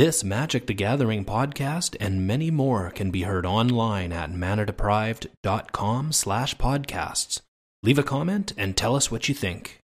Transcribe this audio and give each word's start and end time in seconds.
This 0.00 0.24
Magic 0.24 0.66
the 0.66 0.72
Gathering 0.72 1.26
podcast 1.26 1.94
and 2.00 2.26
many 2.26 2.50
more 2.50 2.90
can 2.90 3.10
be 3.10 3.24
heard 3.24 3.44
online 3.44 4.14
at 4.14 4.32
manadeprived.com 4.32 6.12
slash 6.12 6.56
podcasts. 6.56 7.42
Leave 7.82 7.98
a 7.98 8.02
comment 8.02 8.54
and 8.56 8.74
tell 8.74 8.96
us 8.96 9.10
what 9.10 9.28
you 9.28 9.34
think. 9.34 9.79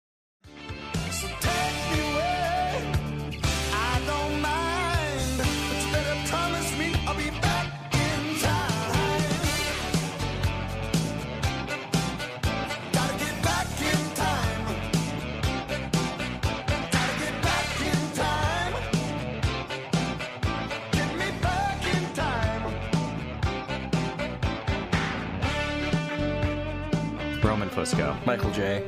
Roman 27.99 28.17
Fusco. 28.17 28.27
Michael 28.27 28.51
J. 28.51 28.85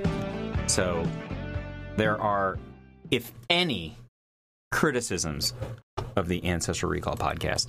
So 0.66 1.06
there 1.96 2.20
are, 2.20 2.58
if 3.10 3.32
any, 3.48 3.96
criticisms 4.72 5.54
of 6.16 6.28
the 6.28 6.44
Ancestral 6.46 6.90
Recall 6.90 7.16
podcast. 7.16 7.68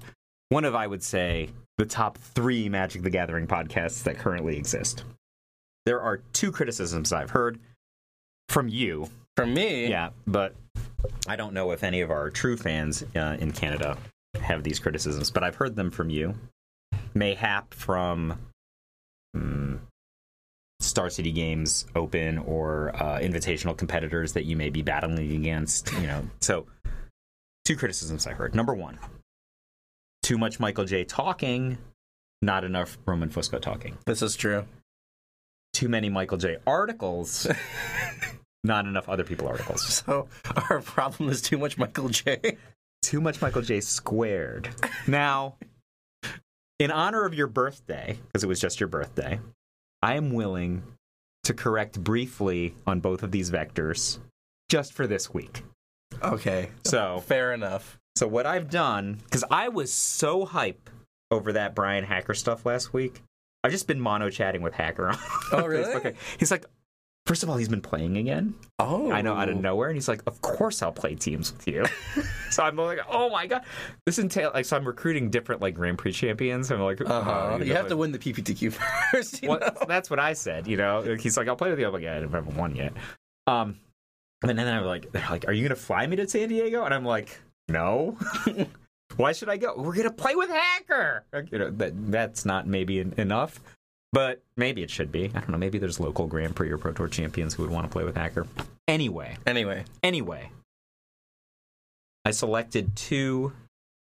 One 0.49 0.65
of, 0.65 0.75
I 0.75 0.87
would 0.87 1.03
say, 1.03 1.49
the 1.77 1.85
top 1.85 2.17
three 2.17 2.69
Magic 2.69 3.03
the 3.03 3.09
Gathering 3.09 3.47
podcasts 3.47 4.03
that 4.03 4.17
currently 4.17 4.57
exist. 4.57 5.03
There 5.85 6.01
are 6.01 6.17
two 6.33 6.51
criticisms 6.51 7.13
I've 7.13 7.29
heard 7.29 7.59
from 8.49 8.67
you. 8.67 9.09
From 9.35 9.53
me. 9.53 9.87
Yeah, 9.87 10.09
but 10.25 10.55
I 11.27 11.35
don't 11.35 11.53
know 11.53 11.71
if 11.71 11.83
any 11.83 12.01
of 12.01 12.09
our 12.11 12.29
true 12.29 12.57
fans 12.57 13.03
uh, 13.15 13.37
in 13.39 13.51
Canada 13.51 13.97
have 14.41 14.63
these 14.63 14.79
criticisms, 14.79 15.31
but 15.31 15.43
I've 15.43 15.55
heard 15.55 15.75
them 15.75 15.91
from 15.91 16.09
you. 16.09 16.33
Mayhap 17.13 17.73
from 17.73 18.37
mm, 19.35 19.79
Star 20.79 21.09
City 21.09 21.31
Games 21.31 21.85
Open 21.95 22.37
or 22.39 22.95
uh, 22.95 23.19
invitational 23.19 23.75
competitors 23.75 24.33
that 24.33 24.45
you 24.45 24.55
may 24.55 24.69
be 24.69 24.81
battling 24.81 25.31
against. 25.35 25.91
You 25.93 26.07
know, 26.07 26.23
so 26.41 26.67
two 27.65 27.75
criticisms 27.75 28.27
I 28.27 28.33
heard. 28.33 28.55
Number 28.55 28.73
one, 28.73 28.99
too 30.23 30.37
much 30.37 30.59
Michael 30.59 30.85
J 30.85 31.03
talking, 31.03 31.77
not 32.41 32.63
enough 32.63 32.97
Roman 33.05 33.29
Fusco 33.29 33.59
talking. 33.61 33.97
This 34.05 34.21
is 34.21 34.35
true. 34.35 34.65
Too 35.73 35.89
many 35.89 36.09
Michael 36.09 36.37
J 36.37 36.57
articles, 36.65 37.47
not 38.63 38.85
enough 38.85 39.09
other 39.09 39.23
people 39.23 39.47
articles. 39.47 39.85
So 39.87 40.27
our 40.69 40.81
problem 40.81 41.29
is 41.29 41.41
too 41.41 41.57
much 41.57 41.77
Michael 41.77 42.09
J. 42.09 42.57
too 43.01 43.21
much 43.21 43.41
Michael 43.41 43.61
J 43.61 43.81
squared. 43.81 44.69
Now, 45.07 45.55
in 46.79 46.91
honor 46.91 47.25
of 47.25 47.33
your 47.33 47.47
birthday, 47.47 48.19
because 48.27 48.43
it 48.43 48.47
was 48.47 48.59
just 48.59 48.79
your 48.79 48.89
birthday, 48.89 49.39
I 50.01 50.15
am 50.15 50.31
willing 50.33 50.83
to 51.43 51.53
correct 51.53 52.03
briefly 52.03 52.75
on 52.85 52.99
both 52.99 53.23
of 53.23 53.31
these 53.31 53.49
vectors 53.51 54.19
just 54.69 54.93
for 54.93 55.07
this 55.07 55.33
week. 55.33 55.63
Okay. 56.21 56.69
So, 56.85 57.19
Fair 57.25 57.53
enough. 57.53 57.97
so 58.15 58.27
what 58.27 58.45
I've 58.45 58.69
done, 58.69 59.19
because 59.23 59.43
I 59.49 59.69
was 59.69 59.91
so 59.93 60.45
hype 60.45 60.89
over 61.31 61.53
that 61.53 61.75
Brian 61.75 62.03
Hacker 62.03 62.33
stuff 62.33 62.65
last 62.65 62.93
week, 62.93 63.21
I've 63.63 63.71
just 63.71 63.87
been 63.87 63.99
mono 63.99 64.29
chatting 64.29 64.61
with 64.61 64.73
Hacker 64.73 65.09
on 65.09 65.17
Oh, 65.51 65.65
really? 65.67 65.93
Facebook. 65.93 66.15
He's 66.37 66.51
like, 66.51 66.65
first 67.27 67.43
of 67.43 67.49
all, 67.49 67.57
he's 67.57 67.69
been 67.69 67.81
playing 67.81 68.17
again. 68.17 68.55
Oh. 68.79 69.11
I 69.11 69.21
know 69.21 69.35
out 69.35 69.49
of 69.49 69.57
nowhere, 69.57 69.89
and 69.89 69.95
he's 69.97 70.07
like, 70.07 70.21
"Of 70.25 70.41
course, 70.41 70.81
I'll 70.81 70.91
play 70.91 71.13
teams 71.13 71.51
with 71.53 71.67
you." 71.67 71.85
so 72.49 72.63
I'm 72.63 72.75
like, 72.75 72.99
"Oh 73.09 73.29
my 73.29 73.45
god!" 73.45 73.63
This 74.05 74.17
entail 74.17 74.51
like 74.53 74.65
so 74.65 74.77
I'm 74.77 74.85
recruiting 74.85 75.29
different 75.29 75.61
like 75.61 75.75
Grand 75.75 75.97
Prix 75.97 76.13
champions. 76.13 76.71
I'm 76.71 76.79
like, 76.81 77.01
Uh 77.01 77.21
huh. 77.21 77.49
oh, 77.51 77.57
you 77.57 77.65
know, 77.65 77.75
have 77.75 77.89
to 77.89 77.97
win 77.97 78.11
the 78.11 78.19
PPTQ 78.19 78.73
first. 79.11 79.43
You 79.43 79.59
that's 79.87 80.09
what 80.09 80.19
I 80.19 80.33
said. 80.33 80.65
You 80.67 80.77
know, 80.77 81.01
he's 81.19 81.37
like, 81.37 81.47
"I'll 81.47 81.55
play 81.55 81.69
with 81.69 81.79
you." 81.79 81.85
I'm 81.87 81.93
like, 81.93 82.05
"I 82.05 82.15
haven't 82.15 82.55
won 82.55 82.75
yet." 82.75 82.93
Um, 83.45 83.77
and 84.43 84.57
then 84.57 84.67
I'm 84.67 84.85
like, 84.85 85.11
"They're 85.11 85.27
like, 85.29 85.47
are 85.47 85.53
you 85.53 85.63
gonna 85.63 85.75
fly 85.75 86.07
me 86.07 86.15
to 86.17 86.27
San 86.27 86.49
Diego?" 86.49 86.83
And 86.85 86.93
I'm 86.93 87.05
like, 87.05 87.39
"No." 87.67 88.17
Why 89.15 89.31
should 89.31 89.49
I 89.49 89.57
go? 89.57 89.73
We're 89.77 89.95
gonna 89.95 90.11
play 90.11 90.35
with 90.35 90.49
Hacker. 90.49 91.25
You 91.51 91.57
know 91.57 91.69
that 91.71 92.11
that's 92.11 92.45
not 92.45 92.67
maybe 92.67 92.99
en- 92.99 93.13
enough, 93.17 93.59
but 94.13 94.41
maybe 94.55 94.83
it 94.83 94.89
should 94.89 95.11
be. 95.11 95.25
I 95.35 95.39
don't 95.39 95.49
know. 95.49 95.57
Maybe 95.57 95.77
there's 95.77 95.99
local 95.99 96.27
Grand 96.27 96.55
Prix 96.55 96.71
or 96.71 96.77
Pro 96.77 96.91
Tour 96.93 97.07
champions 97.07 97.53
who 97.53 97.63
would 97.63 97.71
want 97.71 97.85
to 97.85 97.91
play 97.91 98.03
with 98.03 98.15
Hacker. 98.15 98.47
Anyway, 98.87 99.37
Anyway, 99.45 99.83
Anyway, 100.03 100.51
I 102.25 102.31
selected 102.31 102.95
two 102.95 103.53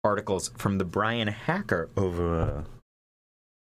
articles 0.03 0.51
from 0.57 0.79
the 0.79 0.85
Brian 0.85 1.29
Hacker 1.29 1.89
over. 1.97 2.41
Uh, 2.41 2.63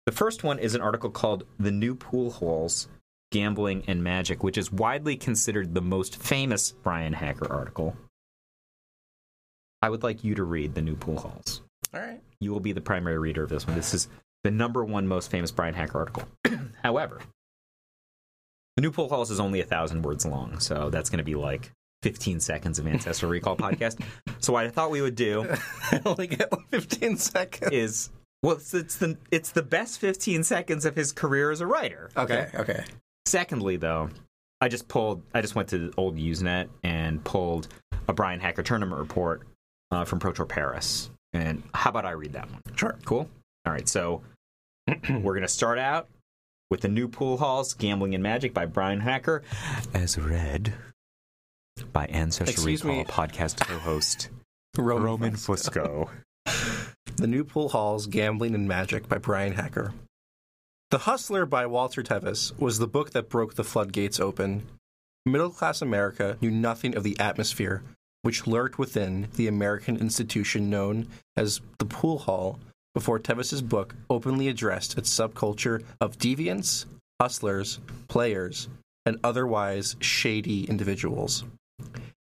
the 0.06 0.12
first 0.12 0.44
one 0.44 0.58
is 0.58 0.74
an 0.74 0.80
article 0.80 1.10
called 1.10 1.44
The 1.58 1.70
New 1.72 1.94
Pool 1.94 2.30
Halls 2.30 2.88
Gambling 3.32 3.84
and 3.86 4.02
Magic, 4.04 4.42
which 4.42 4.56
is 4.56 4.70
widely 4.72 5.16
considered 5.16 5.74
the 5.74 5.80
most 5.82 6.16
famous 6.22 6.72
Brian 6.82 7.12
Hacker 7.12 7.50
article. 7.52 7.96
I 9.82 9.90
would 9.90 10.02
like 10.02 10.24
you 10.24 10.34
to 10.36 10.44
read 10.44 10.74
The 10.74 10.82
New 10.82 10.96
Pool 10.96 11.18
Halls. 11.18 11.62
all 11.92 12.00
right. 12.00 12.20
You 12.40 12.52
will 12.52 12.60
be 12.60 12.72
the 12.72 12.80
primary 12.80 13.18
reader 13.18 13.42
of 13.42 13.50
this 13.50 13.66
one. 13.66 13.76
This 13.76 13.94
is 13.94 14.08
the 14.46 14.50
number 14.52 14.84
one 14.84 15.08
most 15.08 15.28
famous 15.28 15.50
Brian 15.50 15.74
Hacker 15.74 15.98
article. 15.98 16.22
However, 16.84 17.20
the 18.76 18.82
new 18.82 18.92
pool 18.92 19.08
halls 19.08 19.32
is 19.32 19.40
only 19.40 19.60
a 19.60 19.64
thousand 19.64 20.02
words 20.02 20.24
long, 20.24 20.60
so 20.60 20.88
that's 20.88 21.10
going 21.10 21.18
to 21.18 21.24
be 21.24 21.34
like 21.34 21.72
15 22.04 22.38
seconds 22.38 22.78
of 22.78 22.86
Ancestral 22.86 23.28
Recall 23.28 23.56
podcast. 23.56 24.00
So 24.38 24.52
what 24.52 24.64
I 24.64 24.68
thought 24.68 24.92
we 24.92 25.02
would 25.02 25.16
do 25.16 25.52
only 26.06 26.28
get 26.28 26.52
like 26.52 26.68
15 26.70 27.16
seconds. 27.16 27.72
is 27.72 28.10
well, 28.44 28.54
it's, 28.54 28.72
it's 28.72 28.96
the 28.98 29.18
it's 29.32 29.50
the 29.50 29.64
best 29.64 29.98
15 29.98 30.44
seconds 30.44 30.84
of 30.84 30.94
his 30.94 31.10
career 31.10 31.50
as 31.50 31.60
a 31.60 31.66
writer. 31.66 32.08
Okay. 32.16 32.48
Okay. 32.54 32.84
Secondly, 33.24 33.76
though, 33.76 34.10
I 34.60 34.68
just 34.68 34.86
pulled 34.86 35.22
I 35.34 35.40
just 35.40 35.56
went 35.56 35.70
to 35.70 35.92
old 35.96 36.16
Usenet 36.18 36.68
and 36.84 37.24
pulled 37.24 37.66
a 38.06 38.12
Brian 38.12 38.38
Hacker 38.38 38.62
tournament 38.62 39.00
report 39.00 39.42
uh, 39.90 40.04
from 40.04 40.20
Pro 40.20 40.30
Tour 40.30 40.46
Paris. 40.46 41.10
And 41.32 41.64
how 41.74 41.90
about 41.90 42.04
I 42.04 42.12
read 42.12 42.34
that 42.34 42.48
one? 42.48 42.60
Sure. 42.76 42.96
Cool. 43.04 43.28
All 43.66 43.72
right, 43.72 43.88
so 43.88 44.22
we're 45.10 45.34
gonna 45.34 45.48
start 45.48 45.78
out 45.78 46.08
with 46.70 46.80
the 46.80 46.88
new 46.88 47.08
pool 47.08 47.36
halls, 47.36 47.74
gambling 47.74 48.14
and 48.14 48.22
magic 48.22 48.52
by 48.54 48.66
Brian 48.66 49.00
Hacker, 49.00 49.42
as 49.94 50.18
read 50.18 50.72
by 51.92 52.06
Ancestral 52.06 52.50
Excuse 52.50 52.84
Recall 52.84 52.98
me. 52.98 53.04
podcast 53.04 53.60
co-host 53.60 54.28
Roman, 54.76 55.04
Roman 55.04 55.32
Fusco. 55.34 56.08
The 57.16 57.26
New 57.26 57.44
Pool 57.44 57.70
Halls 57.70 58.06
Gambling 58.08 58.54
and 58.54 58.68
Magic 58.68 59.08
by 59.08 59.16
Brian 59.16 59.54
Hacker. 59.54 59.94
The 60.90 60.98
Hustler 60.98 61.46
by 61.46 61.64
Walter 61.64 62.02
Tevis 62.02 62.52
was 62.58 62.78
the 62.78 62.86
book 62.86 63.12
that 63.12 63.30
broke 63.30 63.54
the 63.54 63.64
floodgates 63.64 64.20
open. 64.20 64.66
Middle 65.24 65.48
class 65.48 65.80
America 65.80 66.36
knew 66.42 66.50
nothing 66.50 66.94
of 66.94 67.04
the 67.04 67.18
atmosphere 67.18 67.82
which 68.20 68.46
lurked 68.46 68.78
within 68.78 69.28
the 69.36 69.48
American 69.48 69.96
institution 69.96 70.68
known 70.68 71.08
as 71.38 71.62
the 71.78 71.86
pool 71.86 72.18
hall 72.18 72.58
before 72.96 73.18
Tevis's 73.18 73.60
book 73.60 73.94
openly 74.08 74.48
addressed 74.48 74.96
its 74.96 75.14
subculture 75.14 75.84
of 76.00 76.16
deviants, 76.16 76.86
hustlers, 77.20 77.78
players, 78.08 78.70
and 79.04 79.20
otherwise 79.22 79.96
shady 80.00 80.64
individuals. 80.64 81.44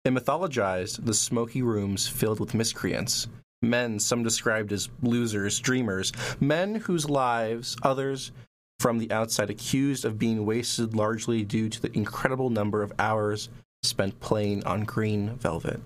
It 0.04 0.10
mythologized 0.10 1.06
the 1.06 1.14
smoky 1.14 1.62
rooms 1.62 2.06
filled 2.06 2.38
with 2.38 2.52
miscreants, 2.52 3.28
men 3.62 3.98
some 3.98 4.22
described 4.22 4.70
as 4.70 4.90
losers, 5.00 5.58
dreamers, 5.58 6.12
men 6.38 6.74
whose 6.74 7.08
lives 7.08 7.74
others 7.82 8.30
from 8.78 8.98
the 8.98 9.10
outside 9.10 9.48
accused 9.48 10.04
of 10.04 10.18
being 10.18 10.44
wasted 10.44 10.94
largely 10.94 11.44
due 11.44 11.70
to 11.70 11.80
the 11.80 11.96
incredible 11.96 12.50
number 12.50 12.82
of 12.82 12.92
hours 12.98 13.48
spent 13.82 14.20
playing 14.20 14.62
on 14.64 14.84
green 14.84 15.30
velvet. 15.38 15.80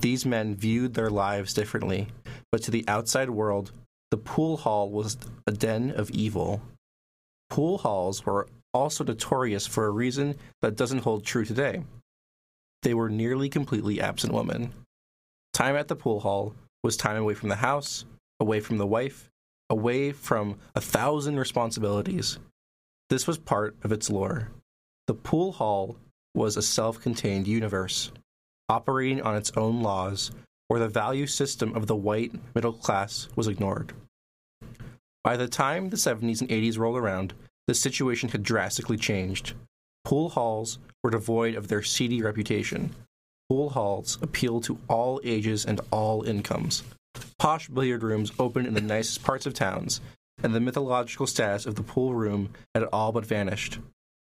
These 0.00 0.26
men 0.26 0.56
viewed 0.56 0.94
their 0.94 1.10
lives 1.10 1.54
differently, 1.54 2.08
but 2.52 2.62
to 2.62 2.70
the 2.70 2.84
outside 2.86 3.30
world, 3.30 3.72
the 4.10 4.18
pool 4.18 4.58
hall 4.58 4.90
was 4.90 5.16
a 5.46 5.52
den 5.52 5.90
of 5.90 6.10
evil. 6.10 6.60
Pool 7.48 7.78
halls 7.78 8.24
were 8.24 8.46
also 8.74 9.02
notorious 9.02 9.66
for 9.66 9.86
a 9.86 9.90
reason 9.90 10.36
that 10.60 10.76
doesn't 10.76 11.02
hold 11.02 11.24
true 11.24 11.44
today. 11.44 11.82
They 12.82 12.94
were 12.94 13.08
nearly 13.08 13.48
completely 13.48 14.00
absent 14.00 14.32
women. 14.32 14.72
Time 15.52 15.76
at 15.76 15.88
the 15.88 15.96
pool 15.96 16.20
hall 16.20 16.54
was 16.82 16.96
time 16.96 17.16
away 17.16 17.34
from 17.34 17.48
the 17.48 17.56
house, 17.56 18.04
away 18.38 18.60
from 18.60 18.78
the 18.78 18.86
wife, 18.86 19.30
away 19.70 20.12
from 20.12 20.58
a 20.74 20.80
thousand 20.80 21.38
responsibilities. 21.38 22.38
This 23.08 23.26
was 23.26 23.38
part 23.38 23.76
of 23.82 23.92
its 23.92 24.10
lore. 24.10 24.50
The 25.06 25.14
pool 25.14 25.52
hall 25.52 25.96
was 26.34 26.56
a 26.56 26.62
self 26.62 27.00
contained 27.00 27.46
universe, 27.46 28.12
operating 28.68 29.22
on 29.22 29.36
its 29.36 29.52
own 29.56 29.82
laws, 29.82 30.32
where 30.68 30.80
the 30.80 30.88
value 30.88 31.26
system 31.26 31.74
of 31.74 31.86
the 31.86 31.96
white 31.96 32.32
middle 32.54 32.72
class 32.72 33.28
was 33.36 33.48
ignored. 33.48 33.92
By 35.24 35.36
the 35.36 35.48
time 35.48 35.90
the 35.90 35.96
70s 35.96 36.40
and 36.40 36.50
80s 36.50 36.78
rolled 36.78 36.96
around, 36.96 37.34
the 37.66 37.74
situation 37.74 38.30
had 38.30 38.42
drastically 38.42 38.96
changed. 38.96 39.54
Pool 40.04 40.30
halls 40.30 40.78
were 41.02 41.10
devoid 41.10 41.54
of 41.54 41.68
their 41.68 41.82
seedy 41.82 42.22
reputation. 42.22 42.94
pool 43.48 43.70
halls 43.70 44.18
appeal 44.22 44.60
to 44.62 44.78
all 44.88 45.20
ages 45.24 45.64
and 45.64 45.80
all 45.90 46.22
incomes. 46.22 46.82
Posh 47.38 47.68
billiard 47.68 48.02
rooms 48.02 48.32
open 48.38 48.66
in 48.66 48.74
the 48.74 48.80
nicest 48.80 49.22
parts 49.22 49.46
of 49.46 49.54
towns, 49.54 50.00
and 50.42 50.54
the 50.54 50.60
mythological 50.60 51.26
status 51.26 51.66
of 51.66 51.74
the 51.74 51.82
pool 51.82 52.14
room 52.14 52.50
had 52.74 52.84
all 52.84 53.12
but 53.12 53.26
vanished. 53.26 53.78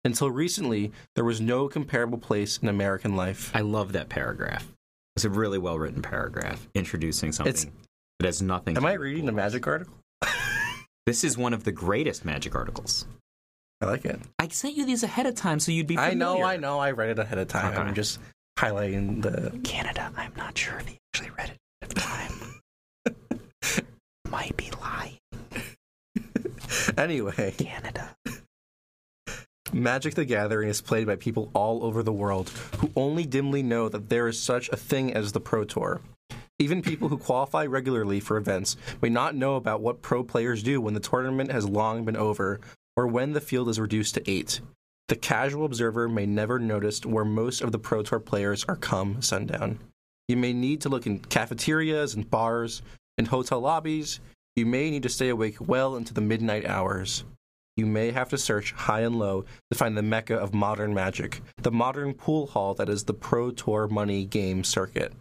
Until 0.04 0.30
recently, 0.30 0.92
there 1.16 1.24
was 1.24 1.40
no 1.40 1.70
comparable 1.70 2.18
place 2.18 2.58
in 2.58 2.68
American 2.68 3.16
life. 3.16 3.50
I 3.56 3.62
love 3.62 3.94
that 3.94 4.10
paragraph. 4.10 4.68
It's 5.16 5.26
a 5.26 5.30
really 5.30 5.58
well 5.60 5.78
written 5.78 6.02
paragraph 6.02 6.68
introducing 6.74 7.32
something 7.32 7.54
It's- 7.54 7.68
that 8.20 8.26
has 8.26 8.42
nothing. 8.42 8.76
Am 8.78 8.84
to 8.84 8.88
I 8.90 8.94
do 8.94 9.00
with 9.00 9.06
reading 9.06 9.26
pool. 9.26 9.34
magic 9.36 9.68
article? 9.68 9.94
This 11.06 11.26
is 11.26 11.38
one 11.38 11.54
of 11.54 11.66
the 11.66 11.72
greatest 11.74 12.24
magic 12.24 12.56
articles. 12.56 13.06
I 13.82 13.88
like 13.88 14.06
it. 14.06 14.22
I 14.40 14.48
sent 14.48 14.78
you 14.78 14.86
these 14.86 15.04
ahead 15.04 15.26
of 15.26 15.36
time 15.36 15.60
so 15.60 15.74
you'd 15.74 15.86
be. 15.86 15.98
I 15.98 16.14
know. 16.14 16.42
I 16.42 16.56
know. 16.56 16.80
I 16.80 16.92
read 16.92 17.10
it 17.10 17.20
ahead 17.20 17.38
of 17.38 17.50
time. 17.50 17.74
Okay. 17.74 17.82
I'm 17.82 17.94
just 17.94 18.20
highlighting 18.58 19.22
the. 19.22 19.60
Canada, 19.66 20.10
I'm 20.16 20.32
not 20.38 20.58
sure 20.58 20.78
if 20.80 20.88
he 20.88 20.98
actually 21.14 21.32
read 21.38 21.50
it 21.50 21.58
at 21.82 21.90
the 21.90 21.96
time. 22.00 23.86
Might 24.30 24.56
be 24.56 24.72
lying. 24.82 25.18
Anyway, 26.98 27.54
Canada. 27.58 28.16
Magic 29.74 30.14
the 30.14 30.24
Gathering 30.24 30.70
is 30.70 30.82
played 30.82 31.08
by 31.08 31.16
people 31.16 31.50
all 31.56 31.84
over 31.84 32.04
the 32.04 32.14
world 32.14 32.50
who 32.78 32.92
only 32.96 33.26
dimly 33.26 33.64
know 33.64 33.90
that 33.90 34.08
there 34.08 34.28
is 34.28 34.40
such 34.40 34.70
a 34.70 34.78
thing 34.78 35.12
as 35.12 35.32
the 35.32 35.40
Pro 35.40 35.64
Tour. 35.64 36.00
Even 36.60 36.84
people 36.84 37.10
who 37.10 37.18
qualify 37.18 37.66
regularly 37.66 38.20
for 38.20 38.38
events 38.38 38.78
may 39.02 39.10
not 39.10 39.34
know 39.34 39.56
about 39.56 39.82
what 39.82 40.04
pro 40.04 40.24
players 40.24 40.62
do 40.62 40.80
when 40.80 40.94
the 40.94 41.00
tournament 41.00 41.52
has 41.52 41.68
long 41.68 42.06
been 42.06 42.16
over 42.16 42.60
or 42.96 43.08
when 43.08 43.34
the 43.34 43.42
field 43.42 43.68
is 43.68 43.80
reduced 43.80 44.14
to 44.14 44.30
eight. 44.30 44.62
The 45.08 45.16
casual 45.16 45.66
observer 45.66 46.08
may 46.08 46.28
never 46.28 46.60
notice 46.60 47.04
where 47.04 47.26
most 47.26 47.62
of 47.62 47.72
the 47.72 47.80
Pro 47.80 48.04
Tour 48.04 48.20
players 48.20 48.64
are 48.66 48.76
come 48.76 49.24
sundown. 49.24 49.80
You 50.28 50.38
may 50.38 50.54
need 50.54 50.82
to 50.82 50.90
look 50.90 51.08
in 51.08 51.18
cafeterias 51.18 52.14
and 52.14 52.30
bars 52.30 52.84
and 53.18 53.28
hotel 53.28 53.60
lobbies. 53.60 54.20
You 54.56 54.68
may 54.68 54.92
need 54.92 55.04
to 55.04 55.10
stay 55.10 55.30
awake 55.30 55.58
well 55.60 55.96
into 55.96 56.14
the 56.14 56.22
midnight 56.22 56.68
hours. 56.68 57.24
You 57.76 57.86
may 57.88 58.12
have 58.12 58.30
to 58.30 58.38
search 58.38 58.72
high 58.74 59.02
and 59.02 59.18
low 59.18 59.46
to 59.72 59.78
find 59.78 59.98
the 59.98 60.04
mecca 60.04 60.36
of 60.36 60.54
modern 60.54 60.94
magic, 60.94 61.42
the 61.58 61.72
modern 61.72 62.14
pool 62.14 62.48
hall 62.48 62.74
that 62.76 62.90
is 62.90 63.06
the 63.06 63.14
Pro 63.14 63.50
Tour 63.50 63.88
money 63.88 64.26
game 64.26 64.64
circuit. 64.64 65.14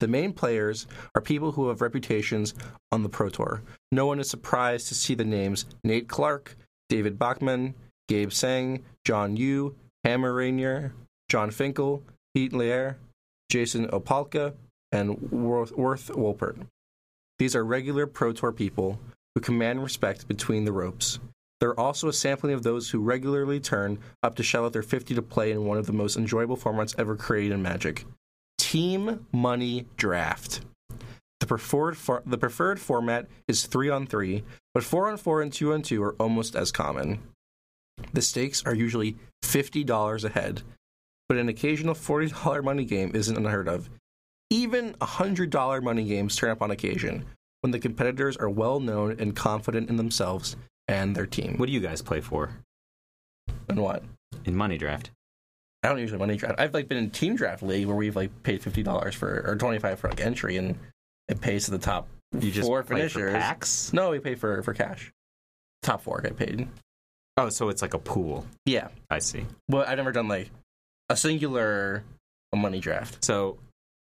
The 0.00 0.08
main 0.08 0.32
players 0.32 0.86
are 1.14 1.20
people 1.20 1.52
who 1.52 1.68
have 1.68 1.80
reputations 1.80 2.54
on 2.90 3.02
the 3.02 3.08
Pro 3.08 3.28
Tour. 3.28 3.62
No 3.92 4.06
one 4.06 4.20
is 4.20 4.30
surprised 4.30 4.88
to 4.88 4.94
see 4.94 5.14
the 5.14 5.24
names 5.24 5.66
Nate 5.84 6.08
Clark, 6.08 6.56
David 6.88 7.18
Bachmann, 7.18 7.74
Gabe 8.08 8.30
Tsang, 8.30 8.82
John 9.04 9.36
Yu, 9.36 9.76
Hammer 10.04 10.32
Rainier, 10.32 10.94
Jon 11.28 11.50
Finkel, 11.50 12.02
Pete 12.34 12.52
Lear, 12.52 12.98
Jason 13.50 13.86
Opalka, 13.88 14.54
and 14.90 15.30
Worth 15.30 15.72
Wollpert. 15.76 16.66
These 17.38 17.54
are 17.54 17.64
regular 17.64 18.06
Pro 18.06 18.32
Tour 18.32 18.52
people 18.52 18.98
who 19.34 19.40
command 19.40 19.82
respect 19.82 20.28
between 20.28 20.64
the 20.64 20.72
ropes. 20.72 21.18
There 21.60 21.70
are 21.70 21.80
also 21.80 22.08
a 22.08 22.12
sampling 22.12 22.54
of 22.54 22.64
those 22.64 22.90
who 22.90 23.00
regularly 23.00 23.60
turn 23.60 23.98
up 24.22 24.34
to 24.34 24.42
shell 24.42 24.64
out 24.64 24.72
their 24.72 24.82
50 24.82 25.14
to 25.14 25.22
play 25.22 25.52
in 25.52 25.64
one 25.64 25.78
of 25.78 25.86
the 25.86 25.92
most 25.92 26.16
enjoyable 26.16 26.56
formats 26.56 26.94
ever 26.98 27.14
created 27.16 27.52
in 27.52 27.62
Magic 27.62 28.04
Team 28.58 29.26
Money 29.32 29.86
Draft. 29.96 30.62
The 31.40 31.46
preferred, 31.46 31.96
for- 31.96 32.22
the 32.26 32.38
preferred 32.38 32.80
format 32.80 33.28
is 33.46 33.66
3 33.66 33.90
on 33.90 34.06
3, 34.06 34.42
but 34.74 34.84
4 34.84 35.10
on 35.10 35.16
4 35.16 35.42
and 35.42 35.52
2 35.52 35.72
on 35.72 35.82
2 35.82 36.02
are 36.02 36.14
almost 36.14 36.56
as 36.56 36.72
common. 36.72 37.20
The 38.12 38.22
stakes 38.22 38.64
are 38.64 38.74
usually 38.74 39.16
$50 39.44 40.24
a 40.24 40.28
head, 40.30 40.62
but 41.28 41.38
an 41.38 41.48
occasional 41.48 41.94
$40 41.94 42.62
money 42.64 42.84
game 42.84 43.12
isn't 43.14 43.36
unheard 43.36 43.68
of. 43.68 43.88
Even 44.50 44.94
$100 44.94 45.82
money 45.82 46.04
games 46.04 46.36
turn 46.36 46.50
up 46.50 46.62
on 46.62 46.70
occasion 46.70 47.24
when 47.62 47.70
the 47.70 47.78
competitors 47.78 48.36
are 48.36 48.48
well 48.50 48.78
known 48.78 49.16
and 49.18 49.34
confident 49.34 49.88
in 49.88 49.96
themselves 49.96 50.56
and 50.88 51.16
their 51.16 51.26
team. 51.26 51.56
What 51.58 51.66
do 51.66 51.72
you 51.72 51.80
guys 51.80 52.02
play 52.02 52.20
for 52.20 52.50
And 53.68 53.80
what? 53.80 54.02
in 54.44 54.54
money 54.56 54.76
draft? 54.78 55.10
I 55.82 55.88
don't 55.88 55.98
usually 55.98 56.18
money 56.18 56.36
draft. 56.36 56.60
I've 56.60 56.74
like 56.74 56.88
been 56.88 56.98
in 56.98 57.10
team 57.10 57.34
draft 57.36 57.62
league 57.62 57.86
where 57.86 57.96
we've 57.96 58.14
like 58.14 58.42
paid 58.44 58.62
fifty 58.62 58.82
dollars 58.82 59.14
for 59.14 59.42
or 59.46 59.56
twenty 59.56 59.78
five 59.80 59.98
for 59.98 60.08
like 60.08 60.20
entry, 60.20 60.56
and 60.56 60.78
it 61.28 61.40
pays 61.40 61.64
to 61.64 61.70
the 61.72 61.78
top 61.78 62.06
You 62.38 62.52
just 62.52 62.66
four 62.68 62.82
play 62.84 63.08
for 63.08 63.18
finishers. 63.18 63.32
packs. 63.32 63.92
No, 63.92 64.10
we 64.10 64.18
pay 64.20 64.34
for 64.36 64.62
for 64.62 64.74
cash. 64.74 65.10
Top 65.82 66.02
four 66.02 66.20
get 66.20 66.36
paid. 66.36 66.68
Oh, 67.36 67.48
so 67.48 67.68
it's 67.68 67.82
like 67.82 67.94
a 67.94 67.98
pool. 67.98 68.46
Yeah, 68.66 68.88
I 69.10 69.18
see. 69.18 69.44
well, 69.68 69.84
I've 69.86 69.96
never 69.96 70.12
done 70.12 70.28
like 70.28 70.50
a 71.08 71.16
singular 71.16 72.04
money 72.54 72.78
draft. 72.78 73.24
So 73.24 73.58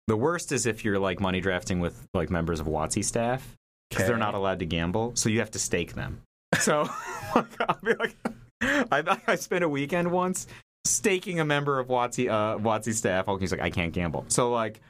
the 0.07 0.17
worst 0.17 0.53
is 0.53 0.67
if 0.67 0.85
you're 0.85 0.99
like 0.99 1.21
money 1.21 1.41
drafting 1.41 1.81
with 1.81 2.07
like 2.15 2.31
members 2.31 2.61
of 2.61 2.67
WotC 2.67 3.05
staff 3.05 3.57
because 3.91 4.07
they're 4.07 4.17
not 4.17 4.35
allowed 4.35 4.59
to 4.59 4.67
gamble, 4.67 5.13
so 5.15 5.29
you 5.29 5.39
have 5.41 5.51
to 5.53 5.59
stake 5.59 5.95
them. 5.95 6.21
So 6.61 6.89
I'll 7.35 7.79
be 7.83 7.95
like, 7.95 8.17
I, 8.63 9.19
I 9.27 9.35
spent 9.35 9.65
a 9.65 9.69
weekend 9.69 10.13
once 10.13 10.47
staking 10.85 11.41
a 11.41 11.45
member 11.45 11.81
of 11.81 11.89
WotC 11.89 12.31
uh, 12.31 12.59
WotC 12.59 12.95
staff. 12.95 13.27
He's 13.41 13.51
like, 13.51 13.61
I 13.61 13.71
can't 13.71 13.93
gamble. 13.93 14.25
So 14.29 14.53
like, 14.53 14.81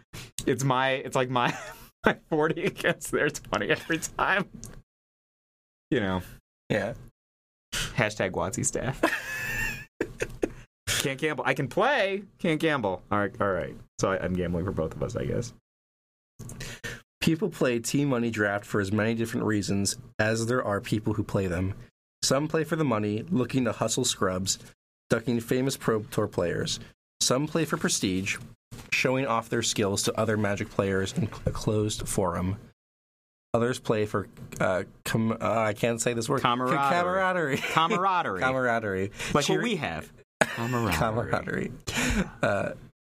it's 0.47 0.63
my 0.63 0.91
it's 0.91 1.17
like 1.17 1.31
my 1.31 1.57
my 2.07 2.19
forty 2.29 2.65
against 2.65 3.13
their 3.13 3.31
twenty 3.31 3.71
every 3.71 3.99
time. 3.99 4.45
You 5.91 6.01
know, 6.01 6.23
Yeah, 6.69 6.95
hashtag 7.73 8.33
WotC 8.33 8.67
staff. 8.67 9.01
can't 11.05 11.21
gamble. 11.21 11.45
I 11.47 11.55
can 11.55 11.69
play, 11.69 12.23
can't 12.39 12.61
gamble. 12.61 13.03
All 13.13 13.19
right, 13.19 13.33
all 13.41 13.53
right. 13.53 13.75
So 14.01 14.11
I, 14.13 14.19
I'm 14.19 14.35
gambling 14.35 14.65
for 14.65 14.73
both 14.73 14.95
of 14.95 15.03
us, 15.03 15.15
I 15.17 15.25
guess. 15.25 15.53
people 17.21 17.49
play 17.49 17.79
team 17.79 18.09
money 18.09 18.31
draft 18.31 18.65
for 18.65 18.81
as 18.81 18.93
many 18.93 19.15
different 19.15 19.47
reasons 19.47 19.97
as 20.19 20.47
there 20.47 20.65
are 20.65 20.81
people 20.81 21.15
who 21.15 21.23
play 21.23 21.47
them. 21.47 21.75
Some 22.23 22.49
play 22.49 22.65
for 22.65 22.77
the 22.77 22.85
money, 22.85 23.25
looking 23.31 23.65
to 23.65 23.73
hustle 23.73 24.05
scrubs, 24.05 24.59
ducking 25.11 25.41
famous 25.41 25.77
pro 25.77 26.01
tour 26.01 26.27
players. 26.27 26.81
Some 27.21 27.47
play 27.47 27.65
for 27.65 27.77
prestige, 27.77 28.37
showing 28.91 29.27
off 29.27 29.49
their 29.49 29.63
skills 29.63 30.03
to 30.05 30.19
other 30.19 30.37
Magic 30.37 30.71
players 30.71 31.13
in 31.13 31.25
a 31.47 31.51
closed 31.51 32.09
forum. 32.09 32.57
Others 33.53 33.79
play 33.79 34.05
for 34.05 34.27
uh, 34.59 34.83
com- 35.05 35.33
uh, 35.33 35.37
I 35.41 35.75
can't 35.75 36.01
say 36.01 36.13
this 36.13 36.29
word 36.29 36.41
Camaraderie. 36.43 36.77
camaraderie 36.77 37.57
Camaraderie. 37.59 38.41
camaraderie 38.43 39.11
like 39.33 39.45
Cheer- 39.45 39.59
what 39.59 39.63
we 39.63 39.77
have. 39.77 40.11
Camaraderie. 40.57 40.93
camaraderie. 40.95 41.73
Uh, 42.43 42.71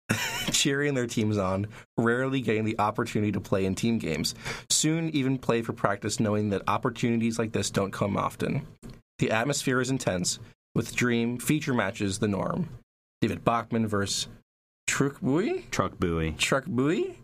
cheering 0.52 0.94
their 0.94 1.08
teams 1.08 1.38
on, 1.38 1.68
rarely 1.98 2.42
getting 2.42 2.66
the 2.66 2.78
opportunity 2.80 3.32
to 3.32 3.40
play 3.40 3.66
in 3.66 3.76
team 3.76 3.98
games. 3.98 4.36
Soon, 4.70 5.10
even 5.10 5.38
play 5.38 5.62
for 5.62 5.74
practice, 5.74 6.20
knowing 6.20 6.50
that 6.50 6.62
opportunities 6.68 7.40
like 7.40 7.52
this 7.52 7.70
don't 7.70 7.92
come 7.92 8.18
often. 8.18 8.66
The 9.20 9.32
atmosphere 9.32 9.82
is 9.82 9.90
intense, 9.90 10.40
with 10.76 10.96
dream 10.96 11.38
feature 11.38 11.74
matches 11.74 12.20
the 12.20 12.28
norm. 12.28 12.70
David 13.22 13.44
Bachmann 13.44 13.88
versus 13.88 14.28
Trukbui? 14.90 15.70
Truc 15.72 16.00
Bui. 16.00 16.34
Truckbui? 16.34 17.16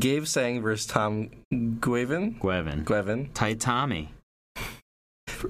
Gabe 0.00 0.24
Tsang 0.24 0.62
versus 0.62 0.86
Tom 0.86 1.30
Guevin? 1.52 2.38
Gwevin. 2.38 2.84
Guevin. 2.84 3.32
Tight 3.34 3.60
Tommy. 3.60 4.14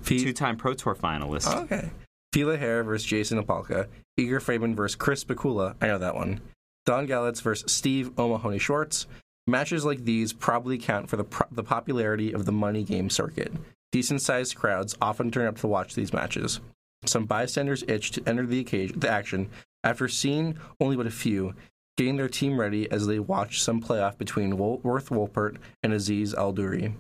Two-time 0.04 0.56
Pro 0.56 0.74
Tour 0.74 0.94
finalist. 0.94 1.46
Oh, 1.54 1.62
okay. 1.62 1.90
Fila 2.32 2.56
Hare 2.56 2.82
versus 2.82 3.06
Jason 3.06 3.42
Opalka. 3.42 3.88
Igor 4.16 4.40
Frayman 4.40 4.74
versus 4.74 4.96
Chris 4.96 5.24
Pikula. 5.24 5.74
I 5.80 5.86
know 5.86 5.98
that 5.98 6.14
one. 6.14 6.40
Don 6.86 7.06
Gallitz 7.06 7.42
versus 7.42 7.70
Steve 7.70 8.18
O'Mahony 8.18 8.58
Schwartz. 8.58 9.06
Matches 9.46 9.84
like 9.84 10.04
these 10.04 10.32
probably 10.32 10.78
count 10.78 11.10
for 11.10 11.16
the, 11.16 11.24
pro- 11.24 11.48
the 11.50 11.64
popularity 11.64 12.32
of 12.32 12.44
the 12.44 12.52
money 12.52 12.84
game 12.84 13.10
circuit. 13.10 13.52
Decent 13.90 14.22
sized 14.22 14.56
crowds 14.56 14.96
often 15.00 15.30
turn 15.30 15.46
up 15.46 15.58
to 15.58 15.66
watch 15.66 15.94
these 15.94 16.12
matches. 16.12 16.60
Some 17.04 17.26
bystanders 17.26 17.84
itch 17.88 18.12
to 18.12 18.22
enter 18.26 18.46
the, 18.46 18.60
occasion, 18.60 19.00
the 19.00 19.10
action 19.10 19.50
after 19.84 20.08
seeing 20.08 20.56
only 20.80 20.96
but 20.96 21.06
a 21.06 21.10
few, 21.10 21.54
getting 21.98 22.16
their 22.16 22.28
team 22.28 22.58
ready 22.58 22.90
as 22.90 23.06
they 23.06 23.18
watch 23.18 23.60
some 23.60 23.82
playoff 23.82 24.16
between 24.16 24.56
Worth 24.56 25.10
Wollpert 25.10 25.56
and 25.82 25.92
Aziz 25.92 26.32
Al 26.34 26.52
Duri. 26.52 26.94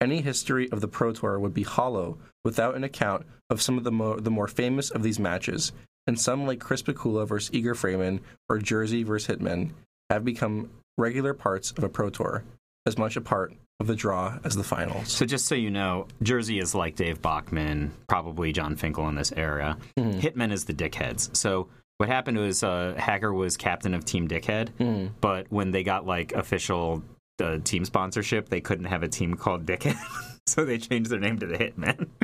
Any 0.00 0.22
history 0.22 0.70
of 0.70 0.80
the 0.80 0.88
Pro 0.88 1.12
Tour 1.12 1.38
would 1.38 1.54
be 1.54 1.64
hollow 1.64 2.18
without 2.44 2.74
an 2.76 2.84
account 2.84 3.26
of 3.50 3.60
some 3.62 3.78
of 3.78 3.84
the, 3.84 3.92
mo- 3.92 4.18
the 4.18 4.30
more 4.30 4.48
famous 4.48 4.90
of 4.90 5.02
these 5.02 5.18
matches, 5.18 5.72
and 6.06 6.18
some 6.20 6.46
like 6.46 6.58
Chris 6.60 6.82
Pikula 6.82 7.26
versus 7.26 7.50
Igor 7.54 7.74
Frayman 7.74 8.20
or 8.48 8.58
Jersey 8.58 9.02
versus 9.04 9.36
Hitman 9.36 9.70
have 10.10 10.24
become 10.24 10.70
regular 10.98 11.34
parts 11.34 11.70
of 11.72 11.84
a 11.84 11.88
Pro 11.88 12.10
Tour, 12.10 12.44
as 12.86 12.98
much 12.98 13.16
a 13.16 13.20
part 13.20 13.52
of 13.80 13.86
the 13.86 13.94
draw 13.96 14.38
as 14.44 14.54
the 14.56 14.62
finals. 14.64 15.08
So 15.10 15.24
just 15.26 15.46
so 15.46 15.54
you 15.54 15.70
know, 15.70 16.06
Jersey 16.22 16.58
is 16.58 16.74
like 16.74 16.96
Dave 16.96 17.22
Bachmann, 17.22 17.92
probably 18.08 18.52
Jon 18.52 18.76
Finkel 18.76 19.08
in 19.08 19.14
this 19.14 19.32
era. 19.36 19.76
Mm-hmm. 19.98 20.20
Hitmen 20.20 20.52
is 20.52 20.64
the 20.66 20.74
dickheads. 20.74 21.34
So 21.36 21.68
what 21.98 22.08
happened 22.08 22.38
was 22.38 22.62
uh, 22.62 22.94
Hacker 22.98 23.32
was 23.32 23.56
captain 23.56 23.94
of 23.94 24.04
Team 24.04 24.26
Dickhead, 24.28 24.70
Mm-hmm. 24.80 25.14
but 25.20 25.46
when 25.50 25.70
they 25.70 25.82
got 25.84 26.04
like 26.06 26.32
official 26.32 27.02
uh, 27.40 27.58
team 27.64 27.84
sponsorship, 27.84 28.48
they 28.48 28.60
couldn't 28.60 28.86
have 28.86 29.02
a 29.02 29.08
team 29.08 29.34
called 29.34 29.66
Dickhead, 29.66 29.96
so 30.46 30.64
they 30.64 30.78
changed 30.78 31.10
their 31.10 31.20
name 31.20 31.38
to 31.38 31.46
the 31.46 31.58
Hitmen. 31.58 32.08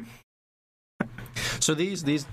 So 1.60 1.74
these 1.74 2.02
these 2.04 2.26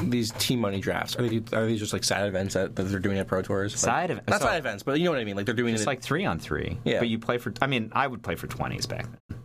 these 0.00 0.32
team 0.32 0.60
money 0.60 0.80
drafts? 0.80 1.16
Are 1.16 1.26
they 1.28 1.42
are 1.56 1.66
these 1.66 1.78
just 1.80 1.92
like 1.92 2.02
side 2.02 2.26
events 2.26 2.54
that, 2.54 2.74
that 2.74 2.82
they're 2.84 2.98
doing 2.98 3.18
at 3.18 3.26
Pro 3.28 3.42
Tours? 3.42 3.72
Like- 3.74 3.78
Side 3.80 4.10
ev- 4.10 4.28
not 4.28 4.40
so- 4.40 4.46
side 4.46 4.58
events, 4.58 4.82
but 4.82 4.98
you 4.98 5.04
know 5.04 5.10
what 5.12 5.20
I 5.20 5.24
mean. 5.24 5.36
Like 5.36 5.46
they're 5.46 5.54
doing 5.54 5.74
It's 5.74 5.82
it. 5.82 5.86
like 5.86 6.00
three 6.02 6.24
on 6.24 6.38
three. 6.38 6.78
Yeah. 6.84 6.98
But 6.98 7.08
you 7.08 7.18
play 7.18 7.38
for, 7.38 7.52
I 7.62 7.66
mean, 7.66 7.90
I 7.94 8.06
would 8.06 8.22
play 8.22 8.34
for 8.34 8.46
20s 8.46 8.88
back 8.88 9.06
then. 9.28 9.40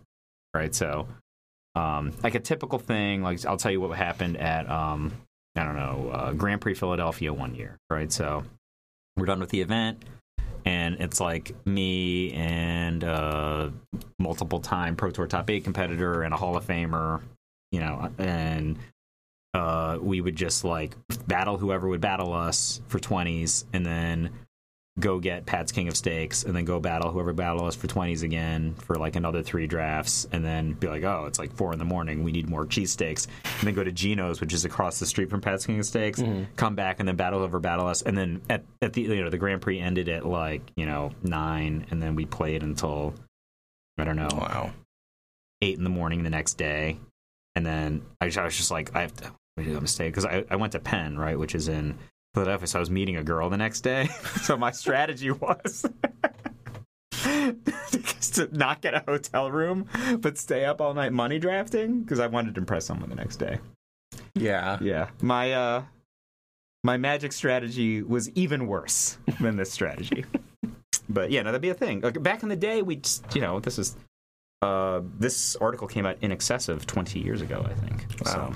Right. 0.54 0.74
So, 0.74 1.06
um, 1.76 2.12
like 2.22 2.34
a 2.34 2.40
typical 2.40 2.78
thing, 2.78 3.22
like 3.22 3.44
I'll 3.46 3.56
tell 3.56 3.70
you 3.70 3.80
what 3.80 3.96
happened 3.96 4.36
at, 4.38 4.68
um, 4.68 5.12
I 5.54 5.62
don't 5.64 5.76
know, 5.76 6.10
uh, 6.12 6.32
Grand 6.32 6.60
Prix 6.60 6.74
Philadelphia 6.74 7.32
one 7.32 7.54
year. 7.54 7.76
Right. 7.88 8.10
So 8.10 8.44
we're 9.16 9.26
done 9.26 9.40
with 9.40 9.50
the 9.50 9.60
event. 9.60 10.02
And 10.64 10.96
it's 11.00 11.20
like 11.20 11.54
me 11.66 12.32
and 12.32 13.02
uh, 13.04 13.70
multiple 14.18 14.60
time 14.60 14.96
Pro 14.96 15.10
Tour 15.10 15.26
top 15.26 15.50
eight 15.50 15.64
competitor 15.64 16.22
and 16.22 16.34
a 16.34 16.36
Hall 16.36 16.56
of 16.56 16.66
Famer, 16.66 17.20
you 17.72 17.80
know, 17.80 18.10
and 18.18 18.78
uh, 19.54 19.98
we 20.00 20.20
would 20.20 20.36
just 20.36 20.64
like 20.64 20.94
battle 21.26 21.58
whoever 21.58 21.88
would 21.88 22.00
battle 22.00 22.32
us 22.32 22.80
for 22.88 22.98
20s 22.98 23.64
and 23.72 23.84
then 23.84 24.30
go 24.98 25.18
get 25.18 25.46
Pat's 25.46 25.72
King 25.72 25.88
of 25.88 25.96
Stakes 25.96 26.42
and 26.42 26.54
then 26.54 26.64
go 26.64 26.80
battle 26.80 27.10
whoever 27.10 27.32
battle 27.32 27.64
us 27.64 27.74
for 27.74 27.86
20s 27.86 28.22
again 28.22 28.74
for 28.74 28.96
like 28.96 29.16
another 29.16 29.42
three 29.42 29.66
drafts 29.66 30.26
and 30.32 30.44
then 30.44 30.72
be 30.72 30.88
like, 30.88 31.04
oh, 31.04 31.24
it's 31.26 31.38
like 31.38 31.54
four 31.54 31.72
in 31.72 31.78
the 31.78 31.84
morning. 31.84 32.24
We 32.24 32.32
need 32.32 32.48
more 32.48 32.66
cheesesteaks. 32.66 33.26
And 33.44 33.66
then 33.66 33.74
go 33.74 33.84
to 33.84 33.92
Gino's, 33.92 34.40
which 34.40 34.52
is 34.52 34.64
across 34.64 34.98
the 34.98 35.06
street 35.06 35.30
from 35.30 35.40
Pat's 35.40 35.64
King 35.64 35.78
of 35.78 35.86
Steaks, 35.86 36.20
mm-hmm. 36.20 36.44
come 36.56 36.74
back 36.74 36.98
and 36.98 37.08
then 37.08 37.16
battle 37.16 37.38
whoever 37.38 37.60
battle 37.60 37.86
us. 37.86 38.02
And 38.02 38.16
then 38.16 38.42
at, 38.50 38.64
at 38.82 38.92
the, 38.92 39.02
you 39.02 39.22
know, 39.22 39.30
the 39.30 39.38
Grand 39.38 39.62
Prix 39.62 39.78
ended 39.78 40.08
at 40.08 40.26
like, 40.26 40.62
you 40.76 40.86
know, 40.86 41.12
nine 41.22 41.86
and 41.90 42.02
then 42.02 42.14
we 42.16 42.26
played 42.26 42.62
until, 42.62 43.14
I 43.96 44.04
don't 44.04 44.16
know, 44.16 44.28
wow. 44.32 44.72
eight 45.62 45.78
in 45.78 45.84
the 45.84 45.90
morning 45.90 46.24
the 46.24 46.30
next 46.30 46.54
day, 46.54 46.98
and 47.54 47.66
then 47.66 48.02
I, 48.20 48.30
I 48.36 48.44
was 48.44 48.56
just 48.56 48.70
like, 48.70 48.94
I 48.94 49.02
have 49.02 49.14
to 49.16 49.32
I 49.56 49.62
made 49.62 49.76
a 49.76 49.80
mistake 49.80 50.12
because 50.12 50.24
I, 50.24 50.44
I 50.48 50.56
went 50.56 50.72
to 50.72 50.78
Penn, 50.78 51.18
right, 51.18 51.38
which 51.38 51.54
is 51.54 51.68
in 51.68 51.98
Philadelphia. 52.34 52.66
So 52.66 52.78
I 52.78 52.80
was 52.80 52.90
meeting 52.90 53.16
a 53.16 53.24
girl 53.24 53.50
the 53.50 53.56
next 53.56 53.80
day. 53.80 54.08
so 54.42 54.56
my 54.56 54.70
strategy 54.70 55.30
was 55.30 55.86
to 58.32 58.48
not 58.52 58.80
get 58.80 58.94
a 58.94 59.02
hotel 59.06 59.50
room, 59.50 59.86
but 60.18 60.38
stay 60.38 60.64
up 60.64 60.80
all 60.80 60.94
night 60.94 61.12
money 61.12 61.38
drafting 61.38 62.02
because 62.02 62.20
I 62.20 62.26
wanted 62.26 62.54
to 62.54 62.60
impress 62.60 62.86
someone 62.86 63.08
the 63.10 63.16
next 63.16 63.36
day. 63.36 63.58
Yeah. 64.34 64.78
Yeah, 64.80 65.08
my 65.20 65.52
uh, 65.52 65.82
my 66.82 66.96
magic 66.96 67.32
strategy 67.32 68.02
was 68.02 68.30
even 68.30 68.66
worse 68.66 69.18
than 69.40 69.56
this 69.56 69.70
strategy. 69.70 70.24
but 71.08 71.30
yeah, 71.30 71.42
no, 71.42 71.50
that'd 71.50 71.60
be 71.60 71.70
a 71.70 71.74
thing. 71.74 72.00
Like, 72.00 72.22
back 72.22 72.42
in 72.42 72.48
the 72.48 72.56
day, 72.56 72.82
we 72.82 72.96
just, 72.96 73.34
you 73.34 73.40
know, 73.40 73.60
this 73.60 73.78
is 73.78 73.96
uh, 74.62 75.00
this 75.18 75.56
article 75.56 75.88
came 75.88 76.06
out 76.06 76.16
in 76.20 76.32
excess 76.32 76.68
of 76.68 76.86
twenty 76.86 77.20
years 77.20 77.42
ago, 77.42 77.66
I 77.68 77.74
think. 77.74 78.06
Wow. 78.24 78.52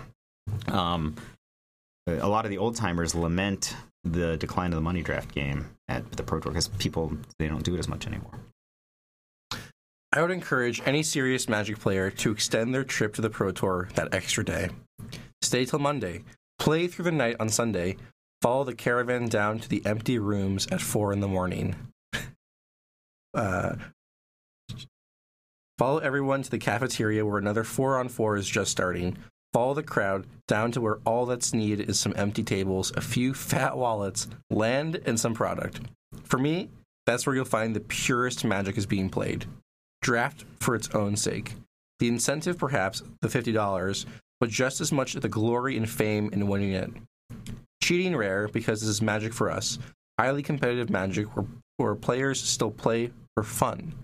So, 0.69 0.75
um, 0.75 1.16
a 2.06 2.28
lot 2.28 2.44
of 2.44 2.50
the 2.50 2.58
old 2.58 2.76
timers 2.76 3.14
lament 3.14 3.75
the 4.04 4.37
decline 4.37 4.70
of 4.70 4.76
the 4.76 4.82
money 4.82 5.02
draft 5.02 5.34
game 5.34 5.66
at 5.88 6.11
the 6.12 6.23
Pro 6.23 6.40
Tour 6.40 6.52
because 6.52 6.68
people 6.68 7.16
they 7.38 7.49
don't 7.49 7.64
do 7.64 7.75
it 7.75 7.78
as 7.78 7.88
much 7.88 8.06
anymore. 8.06 8.38
I 10.12 10.20
would 10.23 10.30
encourage 10.30 10.80
any 10.87 11.02
serious 11.02 11.49
Magic 11.49 11.78
player 11.78 12.11
to 12.11 12.30
extend 12.30 12.73
their 12.73 12.84
trip 12.84 13.14
to 13.14 13.23
the 13.23 13.30
Pro 13.30 13.50
Tour 13.50 13.88
that 13.94 14.14
extra 14.14 14.44
day. 14.44 14.68
Stay 15.42 15.64
till 15.64 15.80
Monday. 15.80 16.23
Play 16.58 16.87
through 16.87 17.06
the 17.06 17.12
night 17.12 17.37
on 17.40 17.49
Sunday. 17.49 17.96
Follow 18.40 18.64
the 18.64 18.75
caravan 18.75 19.26
down 19.26 19.58
to 19.58 19.68
the 19.68 19.84
empty 19.84 20.18
rooms 20.18 20.68
at 20.70 20.80
4 20.80 21.12
in 21.12 21.20
the 21.20 21.28
morning. 21.28 21.75
Uh, 23.37 23.75
follow 25.76 25.99
everyone 25.99 26.40
to 26.40 26.49
the 26.49 26.56
cafeteria 26.56 27.26
where 27.26 27.37
another 27.37 27.64
4 27.64 27.99
on 27.99 28.08
4 28.08 28.37
is 28.37 28.49
just 28.49 28.70
starting. 28.70 29.18
Follow 29.54 29.73
the 29.73 29.84
crowd 29.84 30.26
down 30.49 30.73
to 30.73 30.80
where 30.80 30.99
all 31.06 31.26
that's 31.26 31.54
needed 31.54 31.88
is 31.88 32.00
some 32.00 32.12
empty 32.16 32.42
tables, 32.42 32.92
a 32.96 33.00
few 33.00 33.32
fat 33.52 33.76
wallets, 33.76 34.26
land, 34.50 35.00
and 35.06 35.18
some 35.18 35.32
product. 35.32 35.80
For 36.25 36.38
me, 36.38 36.70
that's 37.06 37.25
where 37.25 37.37
you'll 37.37 37.44
find 37.44 37.75
the 37.75 37.80
purest 37.80 38.44
magic 38.44 38.76
is 38.76 38.84
being 38.84 39.08
played 39.08 39.46
draft 40.02 40.44
for 40.61 40.75
its 40.75 40.90
own 40.90 41.16
sake. 41.16 41.54
The 41.99 42.08
incentive, 42.08 42.58
perhaps, 42.58 43.02
the 43.23 43.28
$50, 43.28 44.04
but 44.38 44.50
just 44.50 44.82
as 44.82 44.92
much 44.92 45.14
the 45.14 45.28
glory 45.30 45.78
and 45.78 45.88
fame 45.88 46.28
in 46.30 46.46
winning 46.46 46.73
it. 46.73 46.90
Cheating 47.82 48.14
rare 48.14 48.49
because 48.49 48.80
this 48.80 48.90
is 48.90 49.00
magic 49.00 49.32
for 49.32 49.50
us. 49.50 49.78
Highly 50.20 50.42
competitive 50.42 50.90
magic 50.90 51.34
where, 51.34 51.46
where 51.78 51.94
players 51.94 52.42
still 52.42 52.70
play 52.70 53.12
for 53.34 53.42
fun. 53.42 53.94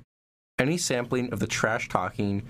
Any 0.59 0.79
sampling 0.79 1.31
of 1.35 1.39
the 1.39 1.47
trash 1.47 1.91
talking, 1.91 2.45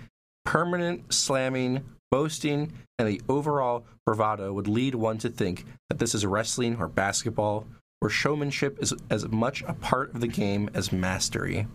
permanent 0.45 1.13
slamming, 1.13 1.83
boasting, 2.11 2.73
and 2.99 3.09
the 3.09 3.21
overall 3.29 3.85
bravado 4.05 4.53
would 4.53 4.69
lead 4.69 4.95
one 4.95 5.19
to 5.19 5.29
think 5.29 5.65
that 5.89 5.99
this 5.99 6.15
is 6.15 6.27
wrestling 6.27 6.77
or 6.77 6.89
basketball, 6.89 7.67
where 8.01 8.11
showmanship 8.11 8.79
is 8.81 8.95
as 9.11 9.29
much 9.29 9.63
a 9.67 9.75
part 9.75 10.15
of 10.15 10.21
the 10.21 10.29
game 10.29 10.71
as 10.75 10.93
mastery. 10.93 11.67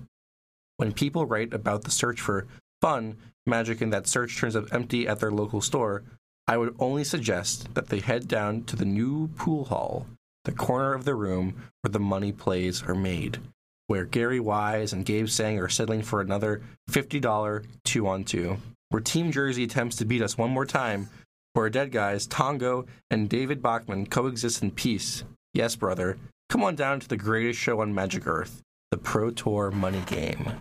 When 0.77 0.91
people 0.91 1.25
write 1.25 1.53
about 1.53 1.83
the 1.83 1.91
search 1.91 2.19
for 2.19 2.47
fun, 2.81 3.15
magic, 3.45 3.81
and 3.81 3.93
that 3.93 4.07
search 4.07 4.37
turns 4.37 4.55
up 4.55 4.73
empty 4.73 5.07
at 5.07 5.19
their 5.19 5.31
local 5.31 5.61
store, 5.61 6.03
I 6.47 6.57
would 6.57 6.75
only 6.79 7.03
suggest 7.03 7.73
that 7.73 7.87
they 7.87 7.99
head 7.99 8.27
down 8.27 8.63
to 8.65 8.75
the 8.75 8.85
new 8.85 9.29
pool 9.29 9.65
hall, 9.65 10.05
the 10.43 10.51
corner 10.51 10.93
of 10.93 11.05
the 11.05 11.15
room 11.15 11.55
where 11.81 11.91
the 11.91 11.99
money 11.99 12.31
plays 12.31 12.83
are 12.83 12.95
made, 12.95 13.39
where 13.87 14.05
Gary 14.05 14.39
Wise 14.39 14.93
and 14.93 15.05
Gabe 15.05 15.27
Tsang 15.27 15.59
are 15.59 15.69
settling 15.69 16.03
for 16.03 16.21
another 16.21 16.61
$50 16.89 17.65
two 17.83 18.07
on 18.07 18.23
two, 18.23 18.57
where 18.89 19.01
Team 19.01 19.31
Jersey 19.31 19.63
attempts 19.63 19.95
to 19.97 20.05
beat 20.05 20.21
us 20.21 20.37
one 20.37 20.51
more 20.51 20.65
time, 20.65 21.09
where 21.53 21.65
our 21.65 21.69
dead 21.69 21.91
guys 21.91 22.27
Tongo 22.27 22.87
and 23.09 23.29
David 23.29 23.61
Bachmann 23.61 24.05
coexist 24.07 24.61
in 24.61 24.71
peace. 24.71 25.23
Yes, 25.53 25.75
brother, 25.75 26.17
come 26.49 26.63
on 26.63 26.75
down 26.75 26.99
to 26.99 27.07
the 27.07 27.17
greatest 27.17 27.59
show 27.59 27.81
on 27.81 27.93
Magic 27.93 28.27
Earth, 28.27 28.61
the 28.91 28.97
Pro 28.97 29.31
Tour 29.31 29.71
money 29.71 30.01
game. 30.05 30.51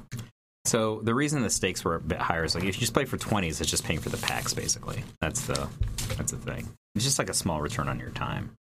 So 0.66 1.00
the 1.02 1.14
reason 1.14 1.42
the 1.42 1.50
stakes 1.50 1.84
were 1.84 1.96
a 1.96 2.00
bit 2.00 2.18
higher 2.18 2.44
is 2.44 2.54
like 2.54 2.64
if 2.64 2.76
you 2.76 2.80
just 2.80 2.94
play 2.94 3.04
for 3.04 3.18
twenties, 3.18 3.60
it's 3.60 3.70
just 3.70 3.84
paying 3.84 4.00
for 4.00 4.08
the 4.08 4.16
packs 4.16 4.54
basically. 4.54 5.04
That's 5.20 5.42
the 5.46 5.68
that's 6.16 6.32
the 6.32 6.38
thing. 6.38 6.68
It's 6.94 7.04
just 7.04 7.18
like 7.18 7.28
a 7.28 7.34
small 7.34 7.60
return 7.60 7.88
on 7.88 7.98
your 7.98 8.10
time. 8.10 8.52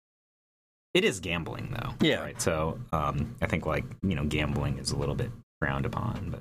It 0.92 1.04
is 1.04 1.20
gambling 1.20 1.74
though. 1.76 1.94
Yeah. 2.06 2.20
Right. 2.20 2.40
So 2.40 2.78
um, 2.92 3.34
I 3.40 3.46
think 3.46 3.64
like 3.64 3.84
you 4.02 4.14
know 4.14 4.24
gambling 4.24 4.78
is 4.78 4.90
a 4.90 4.96
little 4.96 5.14
bit 5.14 5.30
frowned 5.60 5.86
upon, 5.86 6.36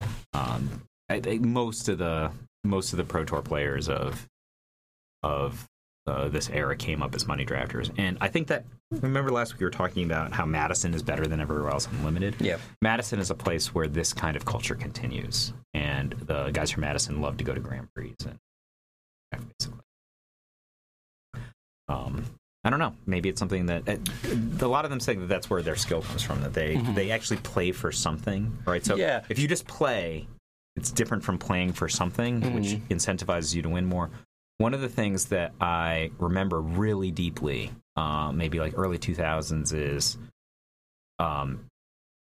but 0.00 0.08
um, 0.34 0.82
I 1.08 1.20
think 1.20 1.42
most 1.42 1.88
of 1.88 1.98
the 1.98 2.32
most 2.68 2.92
of 2.92 2.96
the 2.98 3.04
pro 3.04 3.24
tour 3.24 3.42
players 3.42 3.88
of 3.88 4.26
of 5.22 5.66
uh, 6.06 6.28
this 6.28 6.48
era 6.50 6.76
came 6.76 7.02
up 7.02 7.14
as 7.14 7.26
money 7.26 7.44
drafters, 7.44 7.90
and 7.98 8.16
I 8.20 8.28
think 8.28 8.48
that 8.48 8.64
remember 8.90 9.30
last 9.30 9.52
week 9.52 9.60
we 9.60 9.66
were 9.66 9.70
talking 9.70 10.04
about 10.04 10.32
how 10.32 10.46
Madison 10.46 10.94
is 10.94 11.02
better 11.02 11.26
than 11.26 11.40
everywhere 11.40 11.70
else 11.70 11.86
in 11.90 12.04
limited. 12.04 12.34
Yeah. 12.40 12.56
Madison 12.80 13.18
is 13.18 13.30
a 13.30 13.34
place 13.34 13.74
where 13.74 13.88
this 13.88 14.12
kind 14.12 14.36
of 14.36 14.44
culture 14.46 14.74
continues, 14.74 15.52
and 15.74 16.12
the 16.12 16.50
guys 16.50 16.70
from 16.70 16.82
Madison 16.82 17.20
love 17.20 17.36
to 17.38 17.44
go 17.44 17.52
to 17.54 17.60
Grand 17.60 17.88
Prix 17.94 18.14
and 19.32 19.50
basically. 19.58 19.80
Um, 21.88 22.24
I 22.64 22.70
don't 22.70 22.78
know. 22.80 22.94
Maybe 23.06 23.28
it's 23.28 23.38
something 23.38 23.66
that 23.66 23.88
uh, 23.88 23.96
a 24.60 24.66
lot 24.68 24.84
of 24.84 24.90
them 24.90 25.00
say 25.00 25.14
that 25.14 25.26
that's 25.28 25.48
where 25.48 25.62
their 25.62 25.76
skill 25.76 26.02
comes 26.02 26.22
from. 26.22 26.40
That 26.42 26.52
they 26.54 26.76
they 26.94 27.10
actually 27.10 27.38
play 27.38 27.72
for 27.72 27.92
something, 27.92 28.56
right? 28.66 28.84
So 28.84 28.96
Yeah. 28.96 29.24
if 29.28 29.38
you 29.38 29.48
just 29.48 29.66
play, 29.66 30.26
it's 30.78 30.92
different 30.92 31.24
from 31.24 31.38
playing 31.38 31.72
for 31.72 31.88
something, 31.88 32.54
which 32.54 32.76
incentivizes 32.88 33.54
you 33.54 33.62
to 33.62 33.68
win 33.68 33.84
more. 33.84 34.10
One 34.58 34.74
of 34.74 34.80
the 34.80 34.88
things 34.88 35.26
that 35.26 35.52
I 35.60 36.10
remember 36.18 36.60
really 36.60 37.10
deeply, 37.10 37.70
uh, 37.96 38.32
maybe 38.32 38.58
like 38.58 38.74
early 38.76 38.98
2000s, 38.98 39.74
is 39.74 40.16
um, 41.18 41.66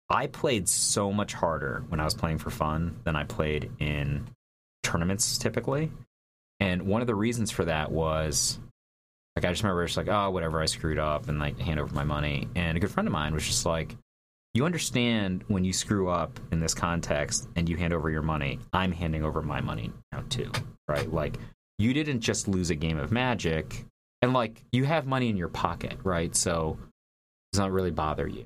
I 0.09 0.27
played 0.27 0.67
so 0.67 1.11
much 1.11 1.33
harder 1.33 1.83
when 1.89 1.99
I 1.99 2.05
was 2.05 2.13
playing 2.13 2.39
for 2.39 2.49
fun 2.49 2.99
than 3.03 3.15
I 3.15 3.25
played 3.25 3.71
in 3.79 4.25
tournaments 4.83 5.37
typically. 5.37 5.91
And 6.59 6.83
one 6.83 7.01
of 7.01 7.07
the 7.07 7.15
reasons 7.15 7.51
for 7.51 7.65
that 7.65 7.91
was 7.91 8.57
like 9.35 9.45
I 9.45 9.51
just 9.51 9.63
remember 9.63 9.83
it's 9.83 9.97
like, 9.97 10.07
oh, 10.09 10.31
whatever, 10.31 10.61
I 10.61 10.65
screwed 10.65 10.97
up 10.97 11.29
and 11.29 11.39
like 11.39 11.59
hand 11.59 11.79
over 11.79 11.93
my 11.93 12.03
money. 12.03 12.47
And 12.55 12.75
a 12.75 12.79
good 12.79 12.91
friend 12.91 13.07
of 13.07 13.13
mine 13.13 13.33
was 13.33 13.45
just 13.45 13.65
like, 13.65 13.95
you 14.53 14.65
understand 14.65 15.43
when 15.47 15.63
you 15.63 15.73
screw 15.73 16.09
up 16.09 16.39
in 16.51 16.59
this 16.59 16.73
context 16.73 17.47
and 17.55 17.69
you 17.69 17.77
hand 17.77 17.93
over 17.93 18.09
your 18.09 18.21
money, 18.21 18.59
I'm 18.73 18.91
handing 18.91 19.23
over 19.23 19.41
my 19.41 19.61
money 19.61 19.91
now 20.11 20.23
too. 20.29 20.51
Right? 20.87 21.11
Like 21.11 21.37
you 21.77 21.93
didn't 21.93 22.21
just 22.21 22.47
lose 22.47 22.69
a 22.69 22.75
game 22.75 22.97
of 22.97 23.11
magic 23.11 23.85
and 24.21 24.33
like 24.33 24.61
you 24.71 24.83
have 24.85 25.05
money 25.05 25.29
in 25.29 25.37
your 25.37 25.47
pocket, 25.49 25.97
right? 26.03 26.35
So 26.35 26.77
it 26.79 27.53
does 27.53 27.59
not 27.59 27.71
really 27.71 27.91
bother 27.91 28.27
you. 28.27 28.45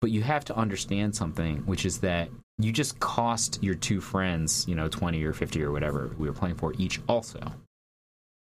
But 0.00 0.10
you 0.10 0.22
have 0.22 0.46
to 0.46 0.56
understand 0.56 1.14
something, 1.14 1.58
which 1.66 1.84
is 1.84 1.98
that 1.98 2.30
you 2.58 2.72
just 2.72 2.98
cost 3.00 3.62
your 3.62 3.74
two 3.74 4.00
friends, 4.00 4.66
you 4.66 4.74
know, 4.74 4.88
20 4.88 5.22
or 5.24 5.34
50 5.34 5.62
or 5.62 5.72
whatever 5.72 6.14
we 6.18 6.26
were 6.26 6.32
playing 6.32 6.56
for 6.56 6.72
each 6.78 7.00
also. 7.06 7.40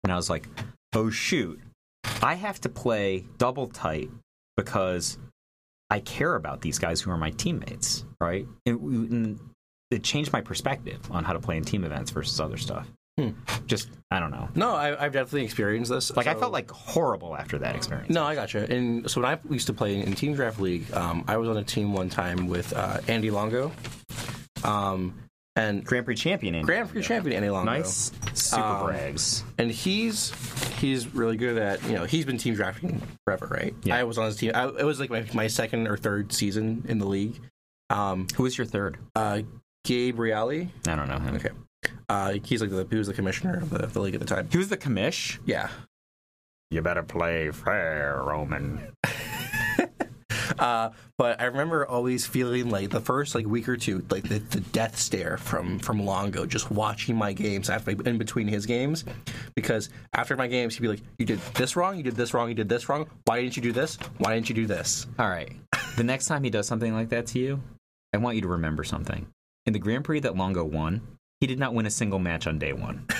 And 0.02 0.12
I 0.12 0.16
was 0.16 0.28
like, 0.28 0.48
oh 0.94 1.10
shoot, 1.10 1.60
I 2.22 2.34
have 2.34 2.60
to 2.62 2.68
play 2.68 3.24
double 3.38 3.68
tight 3.68 4.10
because 4.56 5.18
I 5.90 6.00
care 6.00 6.34
about 6.34 6.60
these 6.60 6.78
guys 6.78 7.00
who 7.00 7.10
are 7.10 7.16
my 7.16 7.30
teammates, 7.30 8.04
right? 8.20 8.46
And, 8.66 8.80
and 8.80 9.40
it 9.90 10.02
changed 10.02 10.32
my 10.32 10.40
perspective 10.40 11.00
on 11.10 11.24
how 11.24 11.32
to 11.32 11.38
play 11.38 11.56
in 11.56 11.64
team 11.64 11.84
events 11.84 12.10
versus 12.10 12.40
other 12.40 12.56
stuff. 12.56 12.86
Just 13.66 13.88
I 14.10 14.20
don't 14.20 14.30
know. 14.30 14.48
No, 14.54 14.74
I, 14.74 14.90
I've 15.02 15.12
definitely 15.12 15.44
experienced 15.44 15.90
this. 15.90 16.14
Like 16.14 16.26
I 16.26 16.34
felt 16.34 16.52
like 16.52 16.70
horrible 16.70 17.34
after 17.34 17.56
that 17.58 17.74
experience. 17.74 18.10
No, 18.10 18.24
I 18.24 18.34
gotcha. 18.34 18.70
And 18.70 19.10
so 19.10 19.22
when 19.22 19.30
I 19.30 19.38
used 19.48 19.68
to 19.68 19.72
play 19.72 19.98
in 19.98 20.12
Team 20.14 20.34
Draft 20.34 20.60
League, 20.60 20.92
um, 20.92 21.24
I 21.26 21.38
was 21.38 21.48
on 21.48 21.56
a 21.56 21.64
team 21.64 21.94
one 21.94 22.10
time 22.10 22.46
with 22.46 22.74
uh, 22.74 23.00
Andy 23.08 23.30
Longo, 23.30 23.72
um, 24.64 25.14
and 25.56 25.84
Grand 25.84 26.04
Prix 26.04 26.14
champion. 26.14 26.54
Andy. 26.54 26.64
Grand 26.66 26.88
Prix 26.88 27.02
champion 27.02 27.36
Andy 27.36 27.50
Longo. 27.50 27.70
Nice 27.72 28.12
super 28.34 28.62
Um, 28.62 28.86
brags. 28.86 29.42
and 29.58 29.70
he's 29.70 30.32
he's 30.78 31.12
really 31.14 31.36
good 31.36 31.58
at 31.58 31.82
you 31.84 31.94
know 31.94 32.04
he's 32.04 32.24
been 32.24 32.38
team 32.38 32.54
drafting 32.54 33.02
forever, 33.24 33.46
right? 33.50 33.74
Yeah. 33.82 33.96
I 33.96 34.04
was 34.04 34.18
on 34.18 34.26
his 34.26 34.36
team. 34.36 34.52
I, 34.54 34.66
it 34.68 34.84
was 34.84 35.00
like 35.00 35.10
my, 35.10 35.24
my 35.34 35.46
second 35.48 35.88
or 35.88 35.96
third 35.96 36.32
season 36.32 36.84
in 36.88 36.98
the 36.98 37.06
league. 37.06 37.40
Um, 37.90 38.26
Who 38.36 38.42
was 38.44 38.56
your 38.58 38.66
third? 38.66 38.98
uh, 39.14 39.42
Gabe 39.84 40.18
Reale, 40.18 40.50
I 40.50 40.96
don't 40.96 41.08
know 41.08 41.18
him. 41.20 41.36
okay, 41.36 41.50
uh, 42.08 42.32
he's 42.44 42.60
like 42.60 42.70
the 42.70 42.86
he 42.90 42.96
was 42.96 43.06
the 43.06 43.14
commissioner 43.14 43.58
of 43.58 43.70
the, 43.70 43.86
the 43.86 44.00
league 44.00 44.14
at 44.14 44.20
the 44.20 44.26
time. 44.26 44.48
He 44.50 44.58
was 44.58 44.68
the 44.68 44.76
commish. 44.76 45.38
Yeah. 45.46 45.68
You 46.72 46.82
better 46.82 47.04
play 47.04 47.52
fair, 47.52 48.20
Roman. 48.24 48.80
Uh, 50.58 50.90
but 51.18 51.40
I 51.40 51.44
remember 51.44 51.86
always 51.86 52.26
feeling 52.26 52.70
like 52.70 52.90
the 52.90 53.00
first 53.00 53.34
like 53.34 53.46
week 53.46 53.68
or 53.68 53.76
two, 53.76 54.04
like 54.10 54.24
the, 54.28 54.38
the 54.38 54.60
death 54.60 54.98
stare 54.98 55.36
from 55.38 55.78
from 55.78 56.04
Longo, 56.04 56.46
just 56.46 56.70
watching 56.70 57.16
my 57.16 57.32
games 57.32 57.68
after 57.70 57.90
in 57.90 58.18
between 58.18 58.48
his 58.48 58.66
games, 58.66 59.04
because 59.54 59.90
after 60.14 60.36
my 60.36 60.46
games 60.46 60.74
he'd 60.74 60.82
be 60.82 60.88
like, 60.88 61.02
"You 61.18 61.26
did 61.26 61.40
this 61.54 61.76
wrong, 61.76 61.96
you 61.96 62.02
did 62.02 62.16
this 62.16 62.32
wrong, 62.34 62.48
you 62.48 62.54
did 62.54 62.68
this 62.68 62.88
wrong. 62.88 63.06
Why 63.24 63.40
didn't 63.40 63.56
you 63.56 63.62
do 63.62 63.72
this? 63.72 63.96
Why 64.18 64.34
didn't 64.34 64.48
you 64.48 64.54
do 64.54 64.66
this?" 64.66 65.06
All 65.18 65.28
right. 65.28 65.52
The 65.96 66.04
next 66.04 66.26
time 66.26 66.42
he 66.44 66.50
does 66.50 66.66
something 66.66 66.92
like 66.94 67.08
that 67.10 67.26
to 67.28 67.38
you, 67.38 67.62
I 68.12 68.18
want 68.18 68.36
you 68.36 68.42
to 68.42 68.48
remember 68.48 68.84
something. 68.84 69.26
In 69.66 69.72
the 69.72 69.78
Grand 69.78 70.04
Prix 70.04 70.20
that 70.20 70.36
Longo 70.36 70.64
won, 70.64 71.00
he 71.40 71.46
did 71.46 71.58
not 71.58 71.74
win 71.74 71.86
a 71.86 71.90
single 71.90 72.18
match 72.18 72.46
on 72.46 72.58
day 72.58 72.72
one. 72.72 73.06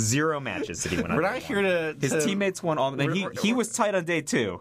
Zero 0.00 0.40
matches 0.40 0.82
did 0.82 0.92
he 0.92 0.96
win 1.00 1.12
on 1.12 1.16
We're 1.16 1.22
day 1.22 1.28
not 1.28 1.34
one. 1.34 1.42
here 1.42 1.62
to. 1.62 1.96
His 2.00 2.10
to- 2.12 2.20
teammates 2.20 2.62
won 2.62 2.78
all, 2.78 2.88
and 2.88 2.98
We're- 2.98 3.14
he, 3.16 3.24
we're- 3.24 3.36
he 3.40 3.52
was 3.52 3.72
tight 3.72 3.94
on 3.94 4.04
day 4.04 4.20
two. 4.20 4.60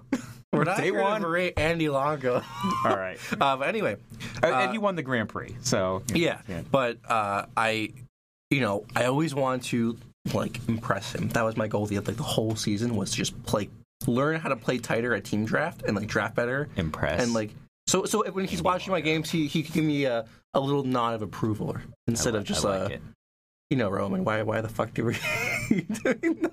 We're 0.54 0.64
not 0.64 0.78
day 0.78 0.84
here 0.86 1.02
one. 1.02 1.22
to 1.22 1.28
berate 1.28 1.58
Andy 1.58 1.90
Longo. 1.90 2.36
All 2.86 2.96
right. 2.96 3.18
uh, 3.42 3.58
but 3.58 3.68
anyway, 3.68 3.98
and 4.42 4.72
he 4.72 4.78
won 4.78 4.96
the 4.96 5.04
Grand 5.04 5.30
Prix, 5.30 5.56
so 5.62 6.04
yeah. 6.14 6.42
Yeah. 6.48 6.62
But 6.72 7.00
uh, 7.10 7.46
I, 7.58 7.90
you 8.50 8.62
know, 8.62 8.86
I 8.96 9.06
always 9.06 9.34
wanted 9.34 9.64
to 9.70 9.98
like 10.34 10.60
impress 10.68 11.14
him. 11.14 11.30
That 11.30 11.44
was 11.44 11.58
my 11.58 11.68
goal 11.68 11.86
the 11.86 12.00
like 12.00 12.18
the 12.18 12.24
whole 12.24 12.56
season 12.56 12.96
was 12.96 13.12
to 13.12 13.18
just 13.18 13.42
play, 13.44 13.70
learn 14.08 14.40
how 14.40 14.50
to 14.50 14.56
play 14.56 14.78
tighter 14.78 15.14
at 15.14 15.26
team 15.26 15.44
draft 15.44 15.84
and 15.84 15.96
like 15.98 16.08
draft 16.08 16.36
better. 16.36 16.70
Impress 16.78 17.22
and 17.22 17.34
like 17.34 17.52
so 17.88 18.06
so 18.06 18.30
when 18.32 18.46
he's 18.46 18.62
watching 18.62 18.92
my 18.92 19.02
games 19.02 19.30
he 19.30 19.48
he 19.48 19.64
could 19.64 19.74
give 19.74 19.84
me 19.84 20.06
a, 20.06 20.26
a 20.54 20.60
little 20.60 20.84
nod 20.84 21.16
of 21.16 21.22
approval 21.22 21.76
instead 22.08 22.36
I 22.36 22.40
of 22.40 22.44
just 22.46 22.64
like 22.64 22.82
uh 22.92 22.94
it. 22.94 23.02
you 23.70 23.78
know 23.78 23.90
roman 23.90 24.24
why 24.24 24.42
why 24.44 24.62
the 24.62 24.70
fuck 24.70 24.94
do 24.94 25.06
we 25.06 25.18
doing 26.04 26.50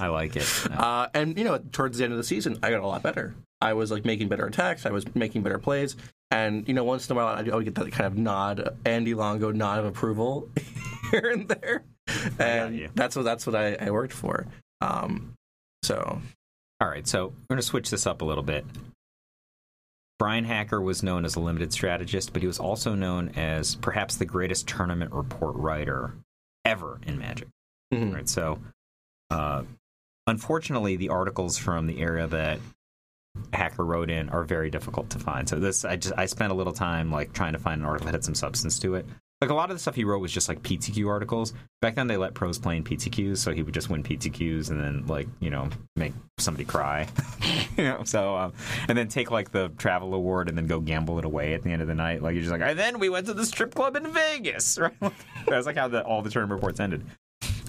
I 0.00 0.08
like 0.08 0.36
it. 0.36 0.46
uh 0.70 1.08
and 1.14 1.36
you 1.38 1.44
know 1.44 1.58
towards 1.58 1.98
the 1.98 2.04
end 2.04 2.12
of 2.12 2.16
the 2.16 2.24
season 2.24 2.58
i 2.62 2.70
got 2.70 2.80
a 2.80 2.86
lot 2.86 3.02
better. 3.02 3.34
I 3.60 3.74
was 3.74 3.90
like 3.90 4.04
making 4.04 4.28
better 4.28 4.46
attacks. 4.46 4.86
I 4.86 4.90
was 4.90 5.04
making 5.14 5.42
better 5.42 5.58
plays. 5.58 5.96
And 6.30 6.66
you 6.66 6.74
know 6.74 6.84
once 6.84 7.08
in 7.08 7.16
a 7.16 7.16
while 7.16 7.28
i 7.28 7.42
would 7.42 7.64
get 7.64 7.74
that 7.76 7.92
kind 7.92 8.06
of 8.06 8.16
nod 8.16 8.76
andy 8.84 9.14
longo 9.14 9.50
nod 9.52 9.78
of 9.80 9.84
approval 9.86 10.48
here 11.10 11.30
and 11.30 11.48
there. 11.48 11.84
And 12.38 12.90
that's 12.94 13.14
what 13.16 13.24
that's 13.24 13.46
what 13.46 13.54
i, 13.56 13.74
I 13.74 13.90
worked 13.90 14.12
for. 14.12 14.46
Um 14.80 15.34
so. 15.82 16.20
All 16.80 16.88
right, 16.88 17.06
so 17.06 17.26
we're 17.26 17.54
going 17.54 17.60
to 17.60 17.62
switch 17.62 17.90
this 17.90 18.08
up 18.08 18.22
a 18.22 18.24
little 18.24 18.42
bit. 18.42 18.64
Brian 20.18 20.44
Hacker 20.44 20.80
was 20.80 21.02
known 21.02 21.24
as 21.24 21.34
a 21.36 21.40
limited 21.40 21.72
strategist, 21.72 22.32
but 22.32 22.42
he 22.42 22.46
was 22.46 22.58
also 22.58 22.94
known 22.94 23.30
as 23.36 23.74
perhaps 23.76 24.16
the 24.16 24.24
greatest 24.24 24.68
tournament 24.68 25.12
report 25.12 25.54
writer 25.56 26.14
ever 26.64 27.00
in 27.06 27.18
Magic. 27.18 27.48
mhm. 27.92 28.14
Right, 28.14 28.28
so 28.28 28.58
uh, 29.32 29.62
unfortunately, 30.26 30.96
the 30.96 31.08
articles 31.08 31.58
from 31.58 31.86
the 31.86 32.00
area 32.00 32.26
that 32.28 32.60
Hacker 33.52 33.84
wrote 33.84 34.10
in 34.10 34.28
are 34.28 34.44
very 34.44 34.70
difficult 34.70 35.10
to 35.10 35.18
find. 35.18 35.48
So 35.48 35.56
this, 35.56 35.84
I 35.84 35.96
just 35.96 36.14
I 36.16 36.26
spent 36.26 36.52
a 36.52 36.54
little 36.54 36.72
time 36.72 37.10
like 37.10 37.32
trying 37.32 37.54
to 37.54 37.58
find 37.58 37.80
an 37.80 37.86
article 37.86 38.06
that 38.06 38.12
had 38.12 38.24
some 38.24 38.34
substance 38.34 38.78
to 38.80 38.94
it. 38.94 39.06
Like 39.40 39.50
a 39.50 39.54
lot 39.54 39.70
of 39.70 39.76
the 39.76 39.80
stuff 39.80 39.96
he 39.96 40.04
wrote 40.04 40.20
was 40.20 40.30
just 40.30 40.48
like 40.48 40.62
PTQ 40.62 41.08
articles. 41.08 41.52
Back 41.80 41.96
then, 41.96 42.06
they 42.06 42.16
let 42.16 42.32
pros 42.32 42.60
play 42.60 42.76
in 42.76 42.84
PTQs, 42.84 43.38
so 43.38 43.52
he 43.52 43.64
would 43.64 43.74
just 43.74 43.90
win 43.90 44.04
PTQs 44.04 44.70
and 44.70 44.80
then 44.80 45.06
like 45.06 45.26
you 45.40 45.50
know 45.50 45.68
make 45.96 46.12
somebody 46.38 46.64
cry, 46.64 47.08
you 47.76 47.84
know. 47.84 48.02
So 48.04 48.36
um, 48.36 48.52
and 48.86 48.96
then 48.96 49.08
take 49.08 49.30
like 49.30 49.50
the 49.50 49.70
travel 49.78 50.14
award 50.14 50.48
and 50.48 50.56
then 50.56 50.66
go 50.66 50.78
gamble 50.78 51.18
it 51.18 51.24
away 51.24 51.54
at 51.54 51.62
the 51.62 51.70
end 51.70 51.82
of 51.82 51.88
the 51.88 51.94
night. 51.94 52.22
Like 52.22 52.34
you're 52.34 52.42
just 52.42 52.52
like, 52.52 52.60
and 52.60 52.78
then 52.78 52.98
we 52.98 53.08
went 53.08 53.26
to 53.26 53.34
the 53.34 53.46
strip 53.46 53.74
club 53.74 53.96
in 53.96 54.12
Vegas, 54.12 54.78
right? 54.80 54.92
That's 55.48 55.66
like 55.66 55.76
how 55.76 55.88
the, 55.88 56.04
all 56.04 56.22
the 56.22 56.30
tournament 56.30 56.60
reports 56.60 56.78
ended. 56.78 57.04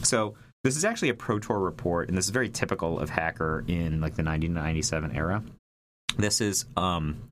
So 0.04 0.36
this 0.64 0.78
is 0.78 0.86
actually 0.86 1.10
a 1.10 1.14
Pro 1.14 1.40
Tour 1.40 1.60
report, 1.60 2.08
and 2.10 2.18
this 2.18 2.26
is 2.26 2.32
very 2.32 2.50
typical 2.50 3.00
of 3.00 3.10
Hacker 3.10 3.64
in 3.68 4.00
like 4.02 4.16
the 4.16 4.24
1997 4.24 5.16
era. 5.16 5.44
This 6.18 6.42
is 6.42 6.66
um, 6.78 7.30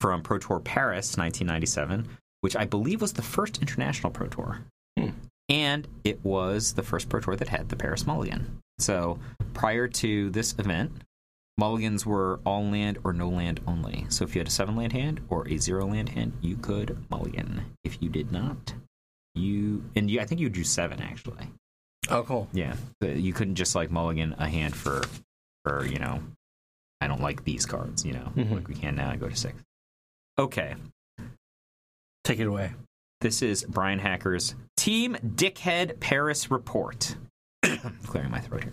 from 0.00 0.22
Pro 0.22 0.38
Tour 0.38 0.60
Paris, 0.60 1.16
1997, 1.16 2.08
which 2.40 2.56
I 2.56 2.64
believe 2.64 3.00
was 3.00 3.12
the 3.14 3.22
first 3.22 3.60
international 3.60 4.10
Pro 4.10 4.26
Tour, 4.26 4.60
Hmm. 4.98 5.10
and 5.48 5.88
it 6.04 6.22
was 6.24 6.74
the 6.74 6.82
first 6.82 7.08
Pro 7.08 7.20
Tour 7.20 7.36
that 7.36 7.48
had 7.48 7.68
the 7.68 7.76
Paris 7.76 8.06
Mulligan. 8.06 8.58
So 8.78 9.18
prior 9.54 9.86
to 9.88 10.30
this 10.30 10.54
event, 10.58 10.92
mulligans 11.56 12.04
were 12.04 12.40
all 12.44 12.64
land 12.64 12.98
or 13.04 13.12
no 13.12 13.28
land 13.28 13.60
only. 13.66 14.06
So 14.08 14.24
if 14.24 14.34
you 14.34 14.40
had 14.40 14.48
a 14.48 14.50
seven 14.50 14.74
land 14.76 14.92
hand 14.92 15.20
or 15.28 15.46
a 15.48 15.56
zero 15.58 15.86
land 15.86 16.08
hand, 16.10 16.32
you 16.40 16.56
could 16.56 16.98
mulligan. 17.08 17.64
If 17.84 18.02
you 18.02 18.08
did 18.10 18.32
not, 18.32 18.74
you 19.36 19.84
and 19.94 20.10
you, 20.10 20.20
I 20.20 20.24
think 20.26 20.40
you 20.40 20.48
drew 20.50 20.64
seven 20.64 21.00
actually. 21.00 21.48
Oh 22.10 22.22
cool 22.22 22.48
Yeah, 22.52 22.76
you 23.00 23.32
couldn't 23.32 23.54
just 23.56 23.74
like 23.74 23.90
mulligan 23.90 24.34
a 24.38 24.48
hand 24.48 24.74
for, 24.76 25.02
for 25.64 25.86
you 25.86 25.98
know, 25.98 26.20
I 27.00 27.06
don't 27.06 27.20
like 27.20 27.44
these 27.44 27.66
cards. 27.66 28.04
You 28.04 28.14
know, 28.14 28.32
Mhm. 28.36 28.50
like 28.52 28.68
we 28.68 28.74
can 28.74 28.94
now. 28.96 29.10
I 29.10 29.16
go 29.16 29.28
to 29.28 29.36
six. 29.36 29.54
Okay, 30.38 30.74
take 32.24 32.38
it 32.40 32.46
away 32.46 32.72
this 33.20 33.40
is 33.40 33.64
Brian 33.64 33.98
Hacker's 34.00 34.54
Team 34.76 35.16
Dickhead 35.24 35.98
Paris 36.00 36.50
report. 36.50 37.16
Clearing 38.06 38.30
my 38.30 38.40
throat 38.40 38.64
here. 38.64 38.72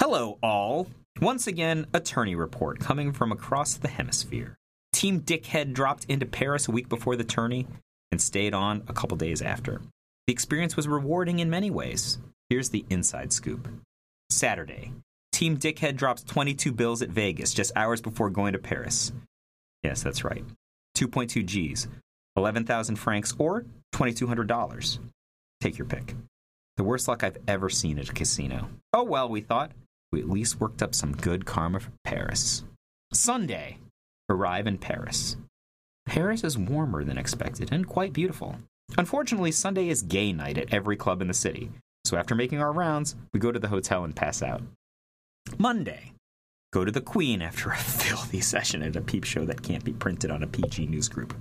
Hello, 0.00 0.38
all. 0.42 0.88
Once 1.20 1.46
again, 1.46 1.86
attorney 1.94 2.34
report 2.34 2.80
coming 2.80 3.12
from 3.12 3.30
across 3.30 3.74
the 3.74 3.86
hemisphere. 3.88 4.56
Team 4.92 5.20
Dickhead 5.20 5.72
dropped 5.72 6.04
into 6.06 6.26
Paris 6.26 6.66
a 6.66 6.72
week 6.72 6.88
before 6.88 7.14
the 7.14 7.22
tourney 7.22 7.66
and 8.10 8.20
stayed 8.20 8.54
on 8.54 8.82
a 8.88 8.92
couple 8.92 9.16
days 9.16 9.40
after. 9.40 9.80
The 10.26 10.32
experience 10.32 10.76
was 10.76 10.88
rewarding 10.88 11.38
in 11.38 11.50
many 11.50 11.70
ways. 11.70 12.18
Here's 12.48 12.70
the 12.70 12.86
inside 12.88 13.32
scoop. 13.32 13.68
Saturday, 14.30 14.92
Team 15.32 15.58
Dickhead 15.58 15.96
drops 15.96 16.22
22 16.22 16.72
bills 16.72 17.02
at 17.02 17.10
Vegas 17.10 17.52
just 17.52 17.72
hours 17.76 18.00
before 18.00 18.30
going 18.30 18.54
to 18.54 18.58
Paris. 18.58 19.12
Yes, 19.82 20.02
that's 20.02 20.24
right. 20.24 20.44
2.2 20.96 21.44
G's, 21.44 21.88
11,000 22.36 22.96
francs, 22.96 23.34
or 23.38 23.66
$2,200. 23.94 24.98
Take 25.60 25.76
your 25.76 25.86
pick. 25.86 26.14
The 26.76 26.84
worst 26.84 27.06
luck 27.06 27.22
I've 27.22 27.38
ever 27.46 27.68
seen 27.68 27.98
at 27.98 28.08
a 28.08 28.12
casino. 28.12 28.68
Oh 28.92 29.04
well, 29.04 29.28
we 29.28 29.40
thought. 29.40 29.72
We 30.10 30.20
at 30.20 30.30
least 30.30 30.60
worked 30.60 30.82
up 30.82 30.94
some 30.94 31.12
good 31.12 31.44
karma 31.44 31.80
for 31.80 31.92
Paris. 32.04 32.64
Sunday. 33.12 33.78
Arrive 34.28 34.66
in 34.66 34.78
Paris. 34.78 35.36
Paris 36.06 36.44
is 36.44 36.56
warmer 36.56 37.04
than 37.04 37.18
expected 37.18 37.70
and 37.72 37.86
quite 37.86 38.12
beautiful. 38.12 38.56
Unfortunately, 38.96 39.50
Sunday 39.50 39.88
is 39.88 40.02
gay 40.02 40.32
night 40.32 40.58
at 40.58 40.72
every 40.72 40.96
club 40.96 41.20
in 41.20 41.28
the 41.28 41.34
city, 41.34 41.70
so 42.04 42.16
after 42.16 42.34
making 42.34 42.60
our 42.60 42.72
rounds, 42.72 43.16
we 43.32 43.40
go 43.40 43.50
to 43.50 43.58
the 43.58 43.68
hotel 43.68 44.04
and 44.04 44.14
pass 44.14 44.42
out. 44.42 44.62
Monday. 45.58 46.12
Go 46.72 46.84
to 46.84 46.92
the 46.92 47.00
Queen 47.00 47.42
after 47.42 47.70
a 47.70 47.76
filthy 47.78 48.40
session 48.40 48.82
at 48.82 48.96
a 48.96 49.00
peep 49.00 49.24
show 49.24 49.44
that 49.44 49.62
can't 49.62 49.84
be 49.84 49.92
printed 49.92 50.30
on 50.30 50.42
a 50.42 50.46
PG 50.46 50.86
news 50.86 51.08
group. 51.08 51.34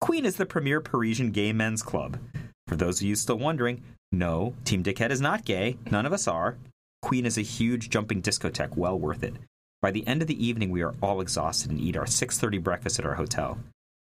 Queen 0.00 0.24
is 0.24 0.36
the 0.36 0.46
premier 0.46 0.80
Parisian 0.80 1.30
gay 1.30 1.52
men's 1.52 1.82
club. 1.82 2.18
For 2.66 2.76
those 2.76 3.00
of 3.00 3.06
you 3.06 3.16
still 3.16 3.38
wondering, 3.38 3.82
no, 4.12 4.54
Team 4.64 4.82
Dickhead 4.82 5.10
is 5.10 5.20
not 5.20 5.44
gay. 5.44 5.76
None 5.90 6.06
of 6.06 6.12
us 6.12 6.28
are. 6.28 6.56
Queen 7.02 7.26
is 7.26 7.38
a 7.38 7.42
huge 7.42 7.90
jumping 7.90 8.22
discotheque, 8.22 8.76
well 8.76 8.98
worth 8.98 9.22
it. 9.22 9.34
By 9.80 9.90
the 9.90 10.06
end 10.06 10.22
of 10.22 10.28
the 10.28 10.44
evening, 10.44 10.70
we 10.70 10.82
are 10.82 10.94
all 11.02 11.20
exhausted 11.20 11.70
and 11.70 11.80
eat 11.80 11.96
our 11.96 12.06
6:30 12.06 12.58
breakfast 12.58 12.98
at 12.98 13.06
our 13.06 13.14
hotel. 13.14 13.58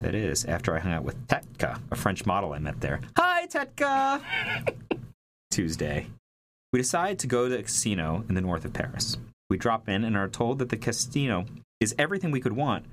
That 0.00 0.14
is 0.14 0.46
after 0.46 0.74
I 0.74 0.80
hung 0.80 0.92
out 0.92 1.04
with 1.04 1.26
Tetka, 1.26 1.78
a 1.90 1.96
French 1.96 2.24
model 2.24 2.54
I 2.54 2.58
met 2.58 2.80
there. 2.80 3.00
Hi, 3.18 3.46
Tetka. 3.46 4.22
Tuesday, 5.50 6.06
we 6.72 6.78
decide 6.78 7.18
to 7.18 7.26
go 7.26 7.48
to 7.48 7.58
a 7.58 7.62
casino 7.62 8.24
in 8.28 8.34
the 8.34 8.40
north 8.40 8.64
of 8.64 8.72
Paris. 8.72 9.18
We 9.50 9.58
drop 9.58 9.88
in 9.88 10.04
and 10.04 10.16
are 10.16 10.28
told 10.28 10.58
that 10.60 10.70
the 10.70 10.78
casino 10.78 11.44
is 11.80 11.94
everything 11.98 12.30
we 12.30 12.40
could 12.40 12.54
want. 12.54 12.86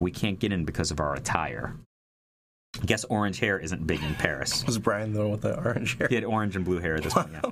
We 0.00 0.10
can't 0.10 0.38
get 0.38 0.52
in 0.52 0.64
because 0.64 0.90
of 0.90 0.98
our 0.98 1.14
attire. 1.14 1.76
Guess 2.84 3.04
orange 3.04 3.40
hair 3.40 3.58
isn't 3.58 3.86
big 3.86 4.02
in 4.02 4.14
Paris. 4.14 4.64
was 4.66 4.78
brian 4.78 5.12
the 5.12 5.20
one 5.20 5.32
with 5.32 5.42
the 5.42 5.58
orange 5.58 5.98
hair 5.98 6.08
He 6.08 6.14
had 6.14 6.24
orange 6.24 6.56
and 6.56 6.64
blue 6.64 6.78
hair 6.78 6.96
at 6.96 7.02
this 7.02 7.12
point. 7.12 7.30
Yeah. 7.32 7.50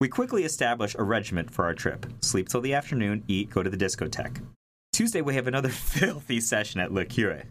We 0.00 0.08
quickly 0.08 0.44
establish 0.44 0.94
a 0.98 1.02
regiment 1.02 1.50
for 1.50 1.64
our 1.64 1.74
trip. 1.74 2.04
Sleep 2.20 2.48
till 2.48 2.60
the 2.60 2.74
afternoon, 2.74 3.24
eat, 3.26 3.48
go 3.48 3.62
to 3.62 3.70
the 3.70 3.76
discotheque. 3.76 4.42
Tuesday, 4.92 5.22
we 5.22 5.34
have 5.34 5.46
another 5.46 5.68
filthy 5.70 6.40
session 6.40 6.80
at 6.80 6.92
Le 6.92 7.04
Cure, 7.04 7.44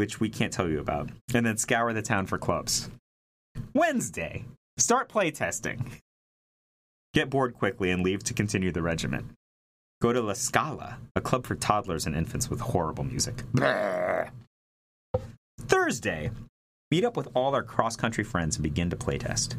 which 0.00 0.18
we 0.18 0.30
can't 0.30 0.50
tell 0.50 0.66
you 0.66 0.80
about, 0.80 1.10
and 1.34 1.44
then 1.44 1.58
scour 1.58 1.92
the 1.92 2.00
town 2.00 2.24
for 2.24 2.38
clubs. 2.38 2.88
Wednesday, 3.74 4.46
start 4.78 5.10
playtesting. 5.10 5.92
Get 7.12 7.28
bored 7.28 7.52
quickly 7.52 7.90
and 7.90 8.02
leave 8.02 8.24
to 8.24 8.32
continue 8.32 8.72
the 8.72 8.80
regiment. 8.80 9.26
Go 10.00 10.14
to 10.14 10.22
La 10.22 10.32
Scala, 10.32 10.96
a 11.14 11.20
club 11.20 11.46
for 11.46 11.54
toddlers 11.54 12.06
and 12.06 12.16
infants 12.16 12.48
with 12.48 12.60
horrible 12.60 13.04
music. 13.04 13.42
Thursday, 15.60 16.30
meet 16.90 17.04
up 17.04 17.14
with 17.14 17.28
all 17.34 17.54
our 17.54 17.62
cross 17.62 17.94
country 17.94 18.24
friends 18.24 18.56
and 18.56 18.62
begin 18.62 18.88
to 18.88 18.96
playtest. 18.96 19.56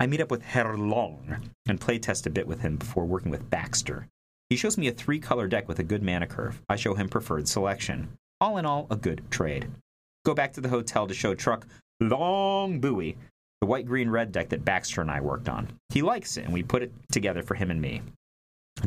I 0.00 0.08
meet 0.08 0.20
up 0.20 0.32
with 0.32 0.42
Herr 0.42 0.76
Long 0.76 1.52
and 1.68 1.80
playtest 1.80 2.26
a 2.26 2.30
bit 2.30 2.48
with 2.48 2.62
him 2.62 2.74
before 2.74 3.04
working 3.04 3.30
with 3.30 3.50
Baxter. 3.50 4.08
He 4.50 4.56
shows 4.56 4.76
me 4.76 4.88
a 4.88 4.92
three 4.92 5.20
color 5.20 5.46
deck 5.46 5.68
with 5.68 5.78
a 5.78 5.84
good 5.84 6.02
mana 6.02 6.26
curve. 6.26 6.60
I 6.68 6.74
show 6.74 6.94
him 6.94 7.08
preferred 7.08 7.46
selection. 7.46 8.08
All 8.40 8.58
in 8.58 8.66
all, 8.66 8.86
a 8.90 8.96
good 8.96 9.22
trade. 9.30 9.68
Go 10.24 10.34
back 10.34 10.52
to 10.54 10.60
the 10.60 10.68
hotel 10.68 11.06
to 11.06 11.14
show 11.14 11.34
Truck 11.34 11.66
Long 12.00 12.80
Buoy, 12.80 13.16
the 13.60 13.66
white 13.66 13.86
green 13.86 14.10
red 14.10 14.32
deck 14.32 14.50
that 14.50 14.64
Baxter 14.64 15.00
and 15.00 15.10
I 15.10 15.20
worked 15.20 15.48
on. 15.48 15.68
He 15.88 16.02
likes 16.02 16.36
it, 16.36 16.44
and 16.44 16.52
we 16.52 16.62
put 16.62 16.82
it 16.82 16.92
together 17.10 17.42
for 17.42 17.54
him 17.54 17.70
and 17.70 17.80
me. 17.80 18.02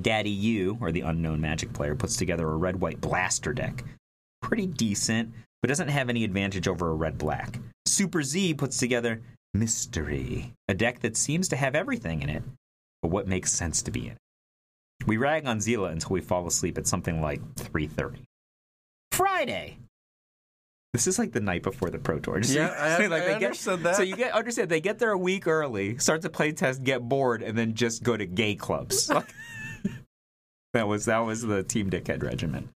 Daddy 0.01 0.29
U, 0.29 0.77
or 0.79 0.91
the 0.91 1.01
unknown 1.01 1.41
magic 1.41 1.73
player, 1.73 1.95
puts 1.95 2.15
together 2.15 2.47
a 2.47 2.57
red 2.57 2.79
white 2.79 3.01
blaster 3.01 3.53
deck. 3.53 3.83
Pretty 4.41 4.67
decent, 4.67 5.33
but 5.61 5.67
doesn't 5.67 5.87
have 5.87 6.09
any 6.09 6.23
advantage 6.23 6.67
over 6.67 6.91
a 6.91 6.93
red 6.93 7.17
black. 7.17 7.59
Super 7.87 8.21
Z 8.21 8.53
puts 8.53 8.77
together 8.77 9.21
Mystery, 9.55 10.53
a 10.67 10.75
deck 10.75 10.99
that 10.99 11.17
seems 11.17 11.47
to 11.47 11.55
have 11.55 11.73
everything 11.73 12.21
in 12.21 12.29
it, 12.29 12.43
but 13.01 13.09
what 13.09 13.27
makes 13.27 13.51
sense 13.51 13.81
to 13.81 13.89
be 13.89 14.05
in 14.05 14.11
it. 14.11 14.17
We 15.07 15.17
rag 15.17 15.47
on 15.47 15.57
Zila 15.57 15.91
until 15.91 16.11
we 16.11 16.21
fall 16.21 16.45
asleep 16.45 16.77
at 16.77 16.85
something 16.85 17.19
like 17.19 17.41
3:30. 17.55 18.19
Friday. 19.19 19.77
This 20.93 21.05
is 21.07 21.19
like 21.19 21.33
the 21.33 21.41
night 21.41 21.61
before 21.61 21.89
the 21.89 21.99
Pro 21.99 22.19
Tour. 22.19 22.39
Just- 22.41 22.55
Yeah, 22.55 22.69
I- 22.69 22.95
I 23.03 23.07
they 23.07 23.33
understood 23.35 23.81
that. 23.83 23.95
So 23.97 24.01
you 24.01 24.15
get 24.15 24.31
understand 24.33 24.69
they 24.69 24.79
get 24.81 24.97
there 24.97 25.11
a 25.11 25.17
week 25.17 25.45
early, 25.45 25.97
start 25.97 26.21
the 26.21 26.29
play 26.29 26.53
test, 26.53 26.83
get 26.83 27.01
bored, 27.07 27.43
and 27.43 27.57
then 27.57 27.73
just 27.75 28.01
go 28.01 28.15
to 28.15 28.25
gay 28.25 28.55
clubs. 28.55 29.07
that 30.73 30.87
was 30.87 31.05
that 31.05 31.19
was 31.19 31.41
the 31.41 31.63
Team 31.63 31.89
Dickhead 31.89 32.23
regiment. 32.23 32.69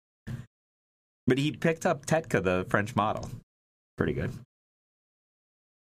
But 1.27 1.38
he 1.38 1.51
picked 1.51 1.86
up 1.86 2.06
Tetka, 2.08 2.43
the 2.43 2.65
French 2.69 2.95
model. 2.95 3.30
Pretty 3.97 4.13
good. 4.13 4.32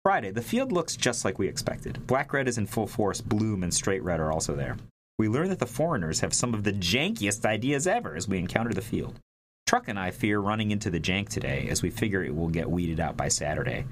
Friday, 0.05 0.31
the 0.31 0.43
field 0.43 0.71
looks 0.71 0.97
just 0.97 1.25
like 1.25 1.39
we 1.39 1.49
expected. 1.49 2.07
Black 2.07 2.33
red 2.33 2.47
is 2.47 2.59
in 2.59 2.67
full 2.67 2.87
force, 2.87 3.21
bloom 3.21 3.63
and 3.65 3.75
straight 3.75 4.03
red 4.05 4.21
are 4.21 4.31
also 4.31 4.55
there. 4.55 4.77
We 5.19 5.29
learn 5.29 5.49
that 5.49 5.59
the 5.59 5.67
foreigners 5.67 6.21
have 6.21 6.33
some 6.35 6.55
of 6.55 6.63
the 6.63 6.73
jankiest 6.73 7.45
ideas 7.45 7.87
ever 7.87 8.15
as 8.15 8.29
we 8.29 8.39
encounter 8.39 8.73
the 8.73 8.83
field. 8.83 9.19
Truck 9.75 9.89
and 9.89 9.99
I 9.99 10.13
fear 10.13 10.39
running 10.39 10.71
into 10.71 10.89
the 10.89 11.01
jank 11.01 11.29
today 11.29 11.67
as 11.69 11.83
we 11.83 11.91
figure 11.91 12.23
it 12.23 12.33
will 12.33 12.47
get 12.47 12.71
weeded 12.71 13.01
out 13.01 13.17
by 13.17 13.27
Saturday. 13.27 13.87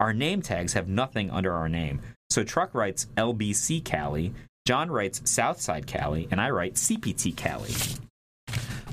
Our 0.00 0.12
name 0.12 0.42
tags 0.42 0.72
have 0.72 0.88
nothing 0.88 1.30
under 1.30 1.52
our 1.52 1.68
name, 1.68 2.02
so 2.28 2.42
Truck 2.42 2.74
writes 2.74 3.06
LBC 3.16 3.84
Cali, 3.84 4.34
John 4.66 4.90
writes 4.90 5.30
Southside 5.30 5.86
Cali, 5.86 6.26
and 6.32 6.40
I 6.40 6.50
write 6.50 6.74
CPT 6.74 7.36
Cali. 7.36 7.70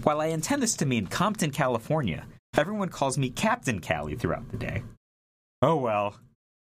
While 0.04 0.22
I 0.22 0.28
intend 0.28 0.62
this 0.62 0.76
to 0.76 0.86
mean 0.86 1.08
Compton, 1.08 1.50
California, 1.50 2.28
everyone 2.56 2.90
calls 2.90 3.18
me 3.18 3.32
Captain 3.32 3.82
Cali 3.82 4.14
throughout 4.14 4.48
the 4.52 4.58
day. 4.58 4.84
Oh 5.64 5.78
well. 5.78 6.16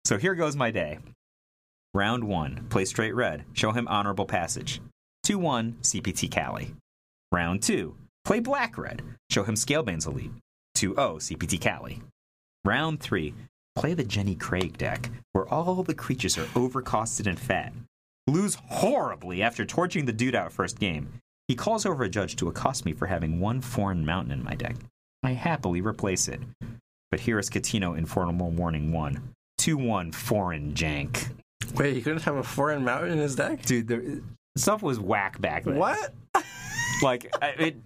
So 0.06 0.16
here 0.16 0.34
goes 0.34 0.56
my 0.56 0.70
day. 0.70 0.98
Round 1.92 2.24
1, 2.24 2.68
play 2.70 2.86
straight 2.86 3.14
red, 3.14 3.44
show 3.52 3.72
him 3.72 3.86
honorable 3.86 4.24
passage. 4.24 4.80
2 5.24 5.38
1, 5.38 5.76
CPT 5.82 6.30
Cali. 6.30 6.74
Round 7.30 7.62
2, 7.62 7.94
play 8.28 8.40
black 8.40 8.76
red, 8.76 9.00
show 9.30 9.42
him 9.42 9.54
Scalebane's 9.54 10.06
Elite. 10.06 10.30
2 10.74 10.94
0, 10.94 11.16
CPT 11.16 11.58
Cali. 11.58 12.02
Round 12.62 13.00
3, 13.00 13.32
play 13.74 13.94
the 13.94 14.04
Jenny 14.04 14.34
Craig 14.34 14.76
deck, 14.76 15.10
where 15.32 15.48
all 15.48 15.82
the 15.82 15.94
creatures 15.94 16.36
are 16.36 16.44
overcosted 16.54 17.26
and 17.26 17.40
fat. 17.40 17.72
Lose 18.26 18.58
horribly 18.66 19.42
after 19.42 19.64
torching 19.64 20.04
the 20.04 20.12
dude 20.12 20.34
out 20.34 20.52
first 20.52 20.78
game. 20.78 21.08
He 21.48 21.54
calls 21.54 21.86
over 21.86 22.04
a 22.04 22.10
judge 22.10 22.36
to 22.36 22.48
accost 22.48 22.84
me 22.84 22.92
for 22.92 23.06
having 23.06 23.40
one 23.40 23.62
foreign 23.62 24.04
mountain 24.04 24.32
in 24.32 24.44
my 24.44 24.54
deck. 24.54 24.76
I 25.22 25.30
happily 25.30 25.80
replace 25.80 26.28
it. 26.28 26.40
But 27.10 27.20
here 27.20 27.38
is 27.38 27.48
Catino 27.48 27.96
in 27.96 28.04
Formal 28.04 28.50
Warning 28.50 28.92
1. 28.92 29.34
2 29.56 29.78
1 29.78 30.12
foreign 30.12 30.74
jank. 30.74 31.30
Wait, 31.76 31.94
he 31.94 32.02
couldn't 32.02 32.24
have 32.24 32.36
a 32.36 32.42
foreign 32.42 32.84
mountain 32.84 33.12
in 33.12 33.18
his 33.18 33.36
deck? 33.36 33.62
Dude, 33.62 33.88
the 33.88 34.22
stuff 34.54 34.82
was 34.82 35.00
whack 35.00 35.40
back 35.40 35.64
then. 35.64 35.76
What? 35.76 36.12
Like, 37.02 37.30
it, 37.42 37.76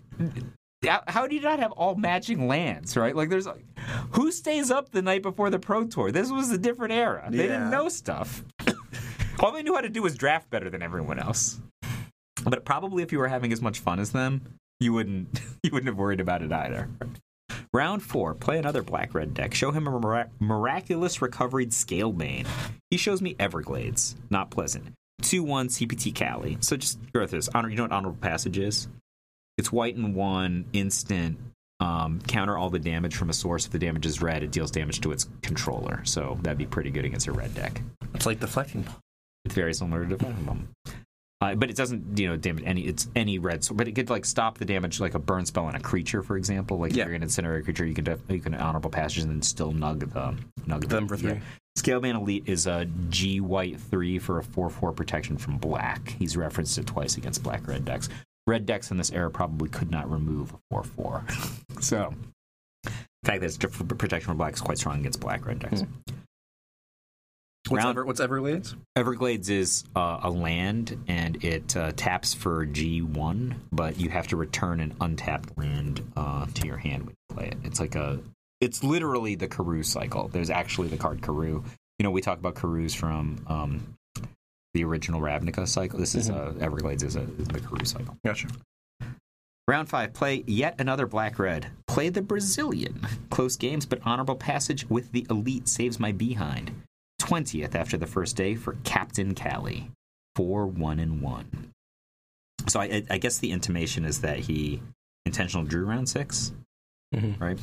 how, 0.84 1.02
how 1.06 1.26
do 1.26 1.34
you 1.34 1.40
not 1.40 1.58
have 1.58 1.72
all 1.72 1.94
matching 1.94 2.48
lands, 2.48 2.96
right? 2.96 3.14
Like, 3.14 3.28
there's 3.28 3.46
like, 3.46 3.64
who 4.12 4.32
stays 4.32 4.70
up 4.70 4.90
the 4.90 5.02
night 5.02 5.22
before 5.22 5.50
the 5.50 5.58
Pro 5.58 5.84
Tour? 5.86 6.10
This 6.12 6.30
was 6.30 6.50
a 6.50 6.58
different 6.58 6.92
era. 6.92 7.26
They 7.30 7.38
didn't 7.38 7.70
know 7.70 7.88
stuff. 7.88 8.44
all 9.40 9.52
they 9.52 9.62
knew 9.62 9.74
how 9.74 9.80
to 9.80 9.88
do 9.88 10.02
was 10.02 10.16
draft 10.16 10.50
better 10.50 10.70
than 10.70 10.82
everyone 10.82 11.18
else. 11.18 11.60
But 12.44 12.64
probably 12.64 13.02
if 13.02 13.12
you 13.12 13.18
were 13.18 13.28
having 13.28 13.52
as 13.52 13.60
much 13.62 13.78
fun 13.78 13.98
as 13.98 14.12
them, 14.12 14.58
you 14.80 14.92
wouldn't 14.92 15.40
you 15.62 15.70
wouldn't 15.72 15.88
have 15.88 15.98
worried 15.98 16.20
about 16.20 16.42
it 16.42 16.52
either. 16.52 16.88
Round 17.72 18.02
four, 18.02 18.34
play 18.34 18.58
another 18.58 18.82
black 18.82 19.14
red 19.14 19.32
deck. 19.32 19.54
Show 19.54 19.70
him 19.70 19.86
a 19.86 19.98
mira- 19.98 20.30
miraculous 20.40 21.22
recovered 21.22 21.70
Scalebane. 21.70 22.46
He 22.90 22.96
shows 22.98 23.22
me 23.22 23.34
Everglades. 23.38 24.16
Not 24.28 24.50
pleasant. 24.50 24.92
2 25.22 25.42
1 25.42 25.68
CPT 25.68 26.14
Cali. 26.14 26.58
So 26.60 26.76
just 26.76 26.98
go 27.12 27.26
through 27.26 27.38
this. 27.38 27.48
Honor, 27.54 27.68
you 27.68 27.76
know 27.76 27.84
what 27.84 27.92
Honorable 27.92 28.18
Passage 28.20 28.58
is? 28.58 28.88
It's 29.58 29.70
white 29.72 29.96
and 29.96 30.14
one, 30.14 30.64
instant, 30.72 31.38
um, 31.80 32.20
counter 32.26 32.56
all 32.56 32.70
the 32.70 32.78
damage 32.78 33.16
from 33.16 33.28
a 33.30 33.32
source. 33.32 33.66
If 33.66 33.72
the 33.72 33.78
damage 33.78 34.06
is 34.06 34.22
red, 34.22 34.42
it 34.42 34.50
deals 34.52 34.70
damage 34.70 35.00
to 35.02 35.12
its 35.12 35.28
controller. 35.42 36.02
So 36.04 36.38
that'd 36.42 36.58
be 36.58 36.66
pretty 36.66 36.90
good 36.90 37.04
against 37.04 37.26
a 37.26 37.32
red 37.32 37.54
deck. 37.54 37.82
It's 38.14 38.26
like 38.26 38.40
deflecting. 38.40 38.84
It's 39.44 39.54
very 39.54 39.74
similar 39.74 40.04
to 40.04 40.16
Deflecting 40.16 40.44
Bomb. 40.44 40.68
Uh, 41.40 41.56
but 41.56 41.68
it 41.70 41.76
doesn't, 41.76 42.16
you 42.16 42.28
know, 42.28 42.36
damage 42.36 42.62
any. 42.64 42.82
It's 42.82 43.08
any 43.16 43.40
red. 43.40 43.66
But 43.74 43.88
it 43.88 43.92
could 43.96 44.08
like 44.10 44.24
stop 44.24 44.58
the 44.58 44.64
damage, 44.64 45.00
like 45.00 45.14
a 45.14 45.18
burn 45.18 45.44
spell 45.44 45.64
on 45.64 45.74
a 45.74 45.80
creature, 45.80 46.22
for 46.22 46.36
example. 46.36 46.78
Like 46.78 46.94
Yeah. 46.94 47.02
if 47.02 47.08
you're 47.08 47.16
an 47.16 47.22
incinerate 47.22 47.64
creature, 47.64 47.84
you 47.84 47.94
can 47.94 48.04
def- 48.04 48.20
you 48.28 48.38
can 48.38 48.54
honorable 48.54 48.90
passage 48.90 49.24
and 49.24 49.30
then 49.32 49.42
still 49.42 49.72
nug 49.72 49.98
the 50.12 50.36
nug 50.68 50.88
Them 50.88 51.08
for 51.08 51.16
three. 51.16 51.40
Scalebane 51.76 52.14
Elite 52.14 52.44
is 52.46 52.68
a 52.68 52.84
G 53.10 53.40
white 53.40 53.80
three 53.80 54.20
for 54.20 54.38
a 54.38 54.44
four 54.44 54.70
four 54.70 54.92
protection 54.92 55.36
from 55.36 55.58
black. 55.58 56.10
He's 56.16 56.36
referenced 56.36 56.78
it 56.78 56.86
twice 56.86 57.16
against 57.16 57.42
black 57.42 57.66
red 57.66 57.84
decks. 57.84 58.08
Red 58.46 58.66
decks 58.66 58.90
in 58.90 58.96
this 58.96 59.12
era 59.12 59.30
probably 59.30 59.68
could 59.68 59.90
not 59.90 60.10
remove 60.10 60.52
a 60.52 60.58
four 60.70 60.82
four. 60.84 61.24
so, 61.80 62.14
the 62.84 62.90
fact 63.24 63.40
that 63.40 63.46
it's 63.46 63.56
diff- 63.56 63.86
protection 63.98 64.26
from 64.28 64.36
black 64.38 64.54
is 64.54 64.60
quite 64.60 64.78
strong 64.78 65.00
against 65.00 65.20
black 65.20 65.46
red 65.46 65.60
decks. 65.60 65.84
What's, 67.68 67.84
Round- 67.84 67.96
Ever, 67.96 68.04
what's 68.04 68.20
Everglades? 68.20 68.74
Everglades 68.96 69.48
is 69.48 69.84
uh, 69.94 70.20
a 70.24 70.30
land 70.30 70.98
and 71.06 71.42
it 71.44 71.76
uh, 71.76 71.92
taps 71.94 72.34
for 72.34 72.66
G1, 72.66 73.54
but 73.70 74.00
you 74.00 74.10
have 74.10 74.26
to 74.28 74.36
return 74.36 74.80
an 74.80 74.94
untapped 75.00 75.56
land 75.56 76.02
uh, 76.16 76.46
to 76.54 76.66
your 76.66 76.76
hand 76.76 77.04
when 77.04 77.10
you 77.30 77.36
play 77.36 77.46
it. 77.46 77.56
It's 77.64 77.78
like 77.80 77.94
a. 77.94 78.18
It's 78.60 78.82
literally 78.84 79.36
the 79.36 79.48
Karoo 79.48 79.84
cycle. 79.84 80.28
There's 80.28 80.50
actually 80.50 80.88
the 80.88 80.96
card 80.96 81.20
Karoo. 81.22 81.64
You 81.98 82.02
know, 82.02 82.10
we 82.10 82.20
talk 82.20 82.38
about 82.38 82.54
Karoos 82.56 82.94
from 82.94 83.44
um, 83.46 83.94
the 84.74 84.84
original 84.84 85.20
Ravnica 85.20 85.66
cycle. 85.68 85.98
This 85.98 86.14
is 86.14 86.30
uh, 86.30 86.54
Everglades 86.60 87.02
is, 87.02 87.16
a, 87.16 87.22
is 87.38 87.48
the 87.48 87.60
Karoo 87.60 87.84
cycle. 87.84 88.16
Gotcha. 88.24 88.48
Round 89.68 89.88
five, 89.88 90.12
play 90.12 90.42
yet 90.46 90.74
another 90.80 91.06
black 91.06 91.38
red. 91.38 91.68
Play 91.86 92.08
the 92.08 92.22
Brazilian. 92.22 93.00
Close 93.30 93.56
games, 93.56 93.86
but 93.86 94.00
honorable 94.04 94.34
passage 94.34 94.88
with 94.90 95.12
the 95.12 95.26
elite 95.30 95.68
saves 95.68 96.00
my 96.00 96.10
behind. 96.12 96.72
20th 97.20 97.74
after 97.76 97.96
the 97.96 98.06
first 98.06 98.34
day 98.36 98.54
for 98.56 98.76
Captain 98.84 99.34
Cali. 99.34 99.90
4 100.36 100.66
1 100.66 100.98
and 100.98 101.20
1. 101.20 101.70
So 102.68 102.80
I, 102.80 102.84
I- 102.84 103.04
I 103.10 103.18
guess 103.18 103.38
the 103.38 103.52
intimation 103.52 104.04
is 104.04 104.20
that 104.22 104.38
he 104.40 104.82
intentional 105.26 105.64
drew 105.64 105.84
round 105.84 106.08
6 106.08 106.52
Mhm. 107.14 107.40
right? 107.40 107.58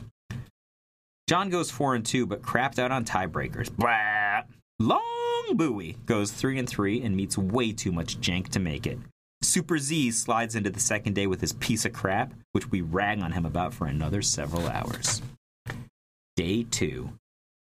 John 1.28 1.50
goes 1.50 1.69
4 1.69 1.95
and 1.95 2.06
2, 2.06 2.26
but 2.26 2.41
crapped 2.41 2.80
out 2.80 2.91
on 2.91 3.04
tiebreakers. 3.06 3.76
Blah. 3.76 4.43
Long 4.80 5.02
Buoy 5.56 5.98
goes 6.06 6.32
3 6.32 6.60
and 6.60 6.70
3 6.70 7.02
and 7.02 7.15
meets 7.15 7.38
way 7.38 7.74
too 7.74 7.92
much 7.92 8.20
jank 8.20 8.48
to 8.50 8.60
make 8.60 8.88
it. 8.88 8.98
Super 9.42 9.78
Z 9.78 10.12
slides 10.12 10.56
into 10.56 10.70
the 10.70 10.80
second 10.80 11.13
day 11.13 11.28
with 11.28 11.42
his 11.42 11.54
piece 11.54 11.86
of 11.86 11.94
crap, 11.94 12.34
which 12.54 12.72
we 12.72 12.82
rag 12.82 13.22
on 13.22 13.34
him 13.34 13.46
about 13.46 13.74
for 13.74 13.88
another 13.88 14.22
several 14.22 14.68
hours. 14.68 15.22
Day 16.36 16.63
two. 16.63 17.12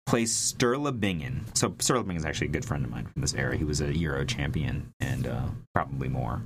Plays 0.07 0.33
Sturla 0.33 0.99
Bingen. 0.99 1.45
So 1.55 1.71
Sturla 1.71 2.03
Bingen 2.03 2.17
is 2.17 2.25
actually 2.25 2.49
a 2.49 2.51
good 2.51 2.65
friend 2.65 2.85
of 2.85 2.91
mine 2.91 3.07
from 3.07 3.23
this 3.23 3.35
era. 3.35 3.57
He 3.57 3.65
was 3.65 3.81
a 3.81 3.97
Euro 3.97 4.25
champion 4.25 4.93
and 5.01 5.27
uh, 5.27 5.47
probably 5.75 6.09
more. 6.09 6.43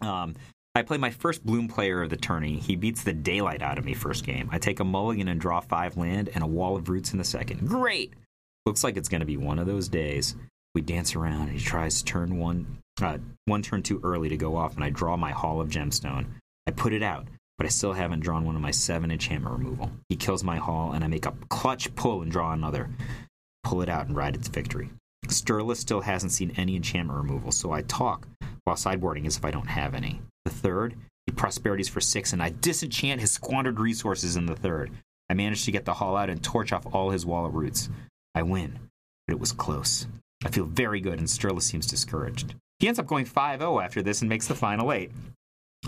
Um, 0.00 0.34
I 0.74 0.82
play 0.82 0.98
my 0.98 1.10
first 1.10 1.44
Bloom 1.44 1.68
player 1.68 2.02
of 2.02 2.10
the 2.10 2.16
tourney. 2.16 2.58
He 2.58 2.76
beats 2.76 3.02
the 3.02 3.12
daylight 3.12 3.62
out 3.62 3.78
of 3.78 3.84
me 3.84 3.94
first 3.94 4.24
game. 4.24 4.48
I 4.52 4.58
take 4.58 4.80
a 4.80 4.84
mulligan 4.84 5.28
and 5.28 5.40
draw 5.40 5.60
five 5.60 5.96
land 5.96 6.30
and 6.34 6.44
a 6.44 6.46
wall 6.46 6.76
of 6.76 6.88
roots 6.88 7.12
in 7.12 7.18
the 7.18 7.24
second. 7.24 7.66
Great! 7.66 8.12
Looks 8.66 8.82
like 8.82 8.96
it's 8.96 9.08
going 9.08 9.20
to 9.20 9.26
be 9.26 9.36
one 9.36 9.60
of 9.60 9.66
those 9.66 9.88
days. 9.88 10.34
We 10.74 10.82
dance 10.82 11.14
around 11.14 11.48
and 11.48 11.58
he 11.58 11.64
tries 11.64 11.98
to 11.98 12.04
turn 12.04 12.38
one, 12.38 12.78
uh, 13.00 13.18
one 13.44 13.62
turn 13.62 13.84
too 13.84 14.00
early 14.02 14.28
to 14.28 14.36
go 14.36 14.56
off, 14.56 14.74
and 14.74 14.82
I 14.82 14.90
draw 14.90 15.16
my 15.16 15.30
Hall 15.30 15.60
of 15.60 15.70
Gemstone. 15.70 16.26
I 16.66 16.72
put 16.72 16.92
it 16.92 17.02
out, 17.02 17.28
but 17.56 17.66
I 17.66 17.70
still 17.70 17.92
haven't 17.92 18.20
drawn 18.20 18.44
one 18.44 18.56
of 18.56 18.60
my 18.60 18.72
seven 18.72 19.12
inch 19.12 19.28
hammer 19.28 19.52
removal. 19.52 19.92
He 20.08 20.16
kills 20.16 20.42
my 20.42 20.56
Hall, 20.56 20.92
and 20.92 21.04
I 21.04 21.06
make 21.06 21.26
a 21.26 21.34
clutch 21.48 21.94
pull 21.94 22.22
and 22.22 22.30
draw 22.30 22.52
another. 22.52 22.90
pull 23.62 23.82
it 23.82 23.88
out 23.88 24.06
and 24.06 24.16
ride 24.16 24.34
its 24.34 24.48
victory. 24.48 24.90
Sterlis 25.26 25.76
still 25.76 26.00
hasn't 26.00 26.32
seen 26.32 26.52
any 26.56 26.76
enchantment 26.76 27.18
removal, 27.18 27.52
so 27.52 27.72
I 27.72 27.82
talk 27.82 28.26
while 28.64 28.76
sideboarding 28.76 29.26
as 29.26 29.36
if 29.36 29.44
I 29.44 29.50
don't 29.52 29.68
have 29.68 29.94
any. 29.94 30.20
The 30.44 30.50
third, 30.50 30.96
he 31.26 31.32
prosperities 31.32 31.88
for 31.88 32.00
six, 32.00 32.32
and 32.32 32.42
I 32.42 32.50
disenchant 32.60 33.20
his 33.20 33.32
squandered 33.32 33.80
resources 33.80 34.36
in 34.36 34.46
the 34.46 34.56
third. 34.56 34.90
I 35.30 35.34
manage 35.34 35.64
to 35.64 35.72
get 35.72 35.84
the 35.84 35.94
haul 35.94 36.16
out 36.16 36.30
and 36.30 36.42
torch 36.42 36.72
off 36.72 36.86
all 36.92 37.10
his 37.10 37.26
wall 37.26 37.46
of 37.46 37.54
roots. 37.54 37.88
I 38.36 38.42
win, 38.42 38.78
but 39.26 39.34
it 39.34 39.40
was 39.40 39.50
close. 39.50 40.06
I 40.44 40.50
feel 40.50 40.66
very 40.66 41.00
good, 41.00 41.18
and 41.18 41.26
Sterlis 41.26 41.62
seems 41.62 41.86
discouraged. 41.86 42.54
He 42.78 42.86
ends 42.86 42.98
up 42.98 43.06
going 43.06 43.24
5 43.24 43.60
0 43.60 43.80
after 43.80 44.02
this 44.02 44.20
and 44.20 44.28
makes 44.28 44.46
the 44.46 44.54
final 44.54 44.92
eight. 44.92 45.10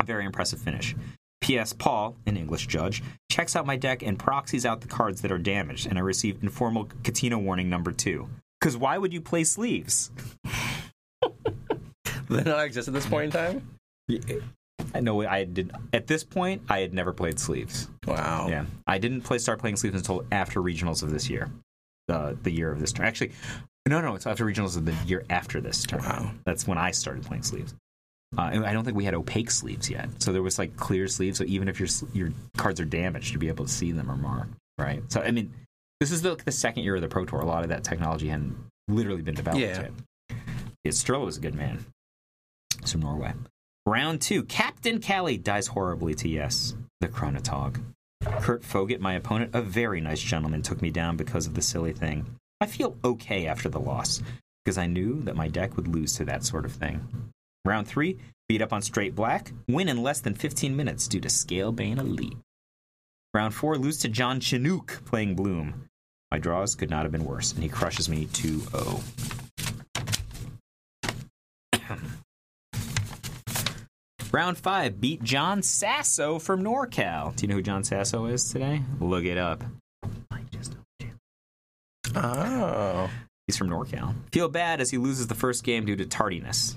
A 0.01 0.03
very 0.03 0.25
impressive 0.25 0.59
finish. 0.59 0.97
P.S. 1.43 1.75
Paul, 1.75 2.17
an 2.27 2.39
English 2.39 2.67
judge, 2.67 3.03
checks 3.31 3.55
out 3.55 3.67
my 3.67 3.77
deck 3.77 4.03
and 4.03 4.19
proxies 4.19 4.65
out 4.65 4.81
the 4.81 4.89
cards 4.89 5.21
that 5.21 5.31
are 5.31 5.39
damaged, 5.39 5.87
and 5.87 5.99
I 5.99 6.01
receive 6.01 6.43
informal 6.43 6.89
Katina 7.05 7.39
warning 7.39 7.69
number 7.69 7.93
two. 7.93 8.29
Because 8.59 8.77
why 8.77 8.97
would 8.97 9.13
you 9.13 9.21
play 9.21 9.45
sleeves? 9.45 10.11
They 12.31 12.43
not 12.43 12.63
exist 12.65 12.89
at 12.89 12.95
this 12.95 13.07
point 13.07 13.25
in 13.25 13.31
time. 13.31 13.79
I 14.95 15.01
know 15.01 15.27
I 15.27 15.45
did. 15.45 15.73
At 15.95 16.07
this 16.07 16.25
point, 16.25 16.61
I 16.69 16.81
had 16.81 16.93
never 16.93 17.15
played 17.15 17.39
sleeves. 17.39 17.89
Wow. 18.07 18.49
Yeah, 18.51 18.67
I 18.87 18.99
didn't 18.99 19.23
play 19.23 19.39
start 19.39 19.59
playing 19.61 19.77
sleeves 19.77 19.97
until 19.97 20.27
after 20.31 20.61
regionals 20.61 21.03
of 21.03 21.11
this 21.11 21.31
year, 21.31 21.51
the 22.09 22.37
the 22.43 22.51
year 22.51 22.71
of 22.73 22.81
this 22.81 22.93
turn. 22.93 23.07
Actually, 23.07 23.33
no, 23.87 24.01
no, 24.01 24.15
it's 24.17 24.27
after 24.27 24.45
regionals 24.45 24.77
of 24.77 24.85
the 24.85 24.95
year 25.07 25.25
after 25.31 25.61
this 25.61 25.83
turn. 25.85 26.01
Wow. 26.01 26.33
That's 26.45 26.67
when 26.67 26.77
I 26.79 26.91
started 26.91 27.25
playing 27.25 27.45
sleeves. 27.45 27.75
Uh, 28.37 28.51
and 28.53 28.67
I 28.67 28.73
don't 28.75 28.85
think 28.85 28.97
we 28.97 29.05
had 29.05 29.15
opaque 29.15 29.51
sleeves 29.51 29.89
yet, 29.89 30.09
so 30.19 30.33
there 30.35 30.43
was 30.43 30.59
like 30.59 30.77
clear 30.77 31.09
sleeves. 31.09 31.39
So 31.39 31.45
even 31.45 31.69
if 31.69 31.79
your 31.81 31.89
your 32.13 32.31
cards 32.57 32.81
are 32.81 32.85
damaged, 32.85 33.33
you'd 33.33 33.41
be 33.41 33.49
able 33.49 33.65
to 33.65 33.71
see 33.71 33.93
them 33.93 34.11
or 34.11 34.17
mark. 34.17 34.49
Right. 34.77 35.03
So 35.11 35.23
I 35.23 35.31
mean, 35.31 35.55
this 36.01 36.11
is 36.13 36.21
the, 36.23 36.37
the 36.45 36.53
second 36.53 36.83
year 36.85 36.97
of 36.97 37.01
the 37.01 37.09
Pro 37.09 37.25
Tour. 37.25 37.41
A 37.41 37.47
lot 37.47 37.63
of 37.63 37.71
that 37.71 37.85
technology 37.85 38.29
hadn't 38.29 38.55
literally 38.89 39.23
been 39.23 39.35
developed 39.35 39.61
Yeah. 39.61 39.81
yet. 39.83 39.91
Yeah, 40.85 40.93
Stroh 40.93 41.25
was 41.25 41.37
a 41.39 41.41
good 41.41 41.55
man. 41.55 41.85
He's 42.81 42.93
from 42.93 43.01
Norway. 43.03 43.33
Round 43.87 44.21
two, 44.21 44.43
Captain 44.45 45.01
Callie 45.01 45.39
dies 45.39 45.67
horribly 45.69 46.15
to 46.17 46.29
Yes, 46.29 46.75
the 47.01 47.09
Chronatog. 47.09 47.81
Kurt 48.25 48.63
Foget, 48.63 49.01
my 49.01 49.15
opponent, 49.15 49.55
a 49.55 49.63
very 49.63 50.01
nice 50.01 50.21
gentleman, 50.21 50.63
took 50.63 50.81
me 50.83 50.91
down 50.91 51.17
because 51.17 51.47
of 51.47 51.55
the 51.55 51.63
silly 51.63 51.93
thing. 51.93 52.27
I 52.61 52.67
feel 52.67 52.97
okay 53.05 53.47
after 53.47 53.69
the 53.69 53.79
loss, 53.79 54.23
because 54.65 54.79
I 54.79 54.87
knew 54.87 55.23
that 55.23 55.37
my 55.37 55.49
deck 55.49 55.77
would 55.77 55.87
lose 55.87 56.15
to 56.15 56.25
that 56.25 56.45
sort 56.45 56.65
of 56.65 56.73
thing. 56.73 57.31
Round 57.65 57.87
three, 57.87 58.19
beat 58.49 58.63
up 58.63 58.73
on 58.73 58.83
straight 58.83 59.15
black, 59.15 59.53
win 59.69 59.89
in 59.89 60.03
less 60.03 60.21
than 60.21 60.35
15 60.35 60.75
minutes 60.75 61.07
due 61.07 61.21
to 61.21 61.29
scale 61.29 61.73
Scalebane 61.73 61.99
Elite. 61.99 62.39
Round 63.35 63.55
four, 63.55 63.77
lose 63.77 63.99
to 63.99 64.09
John 64.09 64.41
Chinook 64.41 65.03
playing 65.05 65.35
Bloom. 65.37 65.89
My 66.31 66.39
draws 66.39 66.75
could 66.75 66.91
not 66.91 67.05
have 67.05 67.13
been 67.13 67.25
worse, 67.25 67.53
and 67.53 67.63
he 67.63 67.69
crushes 67.69 68.09
me 68.09 68.27
2 68.33 68.61
0. 68.61 69.01
Round 74.33 74.59
five, 74.59 75.01
beat 75.01 75.23
John 75.23 75.63
Sasso 75.63 76.39
from 76.39 76.63
NorCal. 76.63 77.35
Do 77.35 77.43
you 77.43 77.49
know 77.49 77.55
who 77.55 77.63
John 77.63 77.83
Sasso 77.83 78.27
is 78.27 78.51
today? 78.53 78.83
Look 79.01 79.25
it 79.25 79.39
up. 79.39 79.65
I 80.31 80.41
just 80.51 80.73
told 80.73 80.85
you. 81.01 81.11
Oh. 82.15 83.11
He's 83.47 83.57
from 83.57 83.71
NorCal. 83.71 84.15
Feel 84.31 84.49
bad 84.49 84.83
as 84.83 84.91
he 84.91 84.99
loses 84.99 85.29
the 85.29 85.35
first 85.35 85.65
game 85.65 85.87
due 85.87 85.97
to 85.97 86.05
tardiness. 86.05 86.77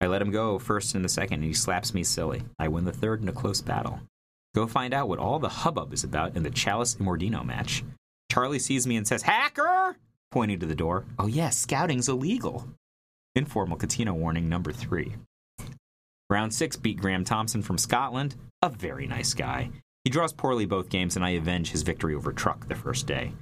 I 0.00 0.08
let 0.08 0.20
him 0.20 0.32
go 0.32 0.58
first 0.58 0.96
in 0.96 1.02
the 1.02 1.08
second, 1.08 1.34
and 1.34 1.44
he 1.44 1.52
slaps 1.54 1.94
me 1.94 2.02
silly. 2.02 2.42
I 2.58 2.66
win 2.66 2.84
the 2.84 2.92
third 2.92 3.22
in 3.22 3.28
a 3.28 3.32
close 3.32 3.62
battle. 3.62 4.00
Go 4.54 4.66
find 4.66 4.92
out 4.92 5.08
what 5.08 5.20
all 5.20 5.38
the 5.38 5.48
hubbub 5.48 5.92
is 5.92 6.02
about 6.02 6.36
in 6.36 6.42
the 6.42 6.50
Chalice 6.50 6.96
Immordino 6.96 7.44
match. 7.44 7.84
Charlie 8.30 8.58
sees 8.58 8.86
me 8.86 8.96
and 8.96 9.06
says, 9.06 9.22
Hacker! 9.22 9.96
Pointing 10.32 10.58
to 10.58 10.66
the 10.66 10.74
door. 10.74 11.04
Oh, 11.20 11.28
yes, 11.28 11.56
scouting's 11.56 12.08
illegal. 12.08 12.66
Informal 13.36 13.78
Catino 13.78 14.12
warning 14.12 14.48
number 14.48 14.72
three. 14.72 15.14
Round 16.30 16.54
six 16.54 16.76
beat 16.76 16.98
Graham 16.98 17.24
Thompson 17.24 17.62
from 17.62 17.76
Scotland, 17.76 18.36
a 18.62 18.70
very 18.70 19.06
nice 19.06 19.34
guy. 19.34 19.70
He 20.04 20.10
draws 20.10 20.32
poorly 20.32 20.64
both 20.64 20.88
games, 20.88 21.16
and 21.16 21.24
I 21.24 21.30
avenge 21.30 21.70
his 21.70 21.82
victory 21.82 22.14
over 22.14 22.32
Truck 22.32 22.66
the 22.66 22.74
first 22.74 23.06
day. 23.06 23.32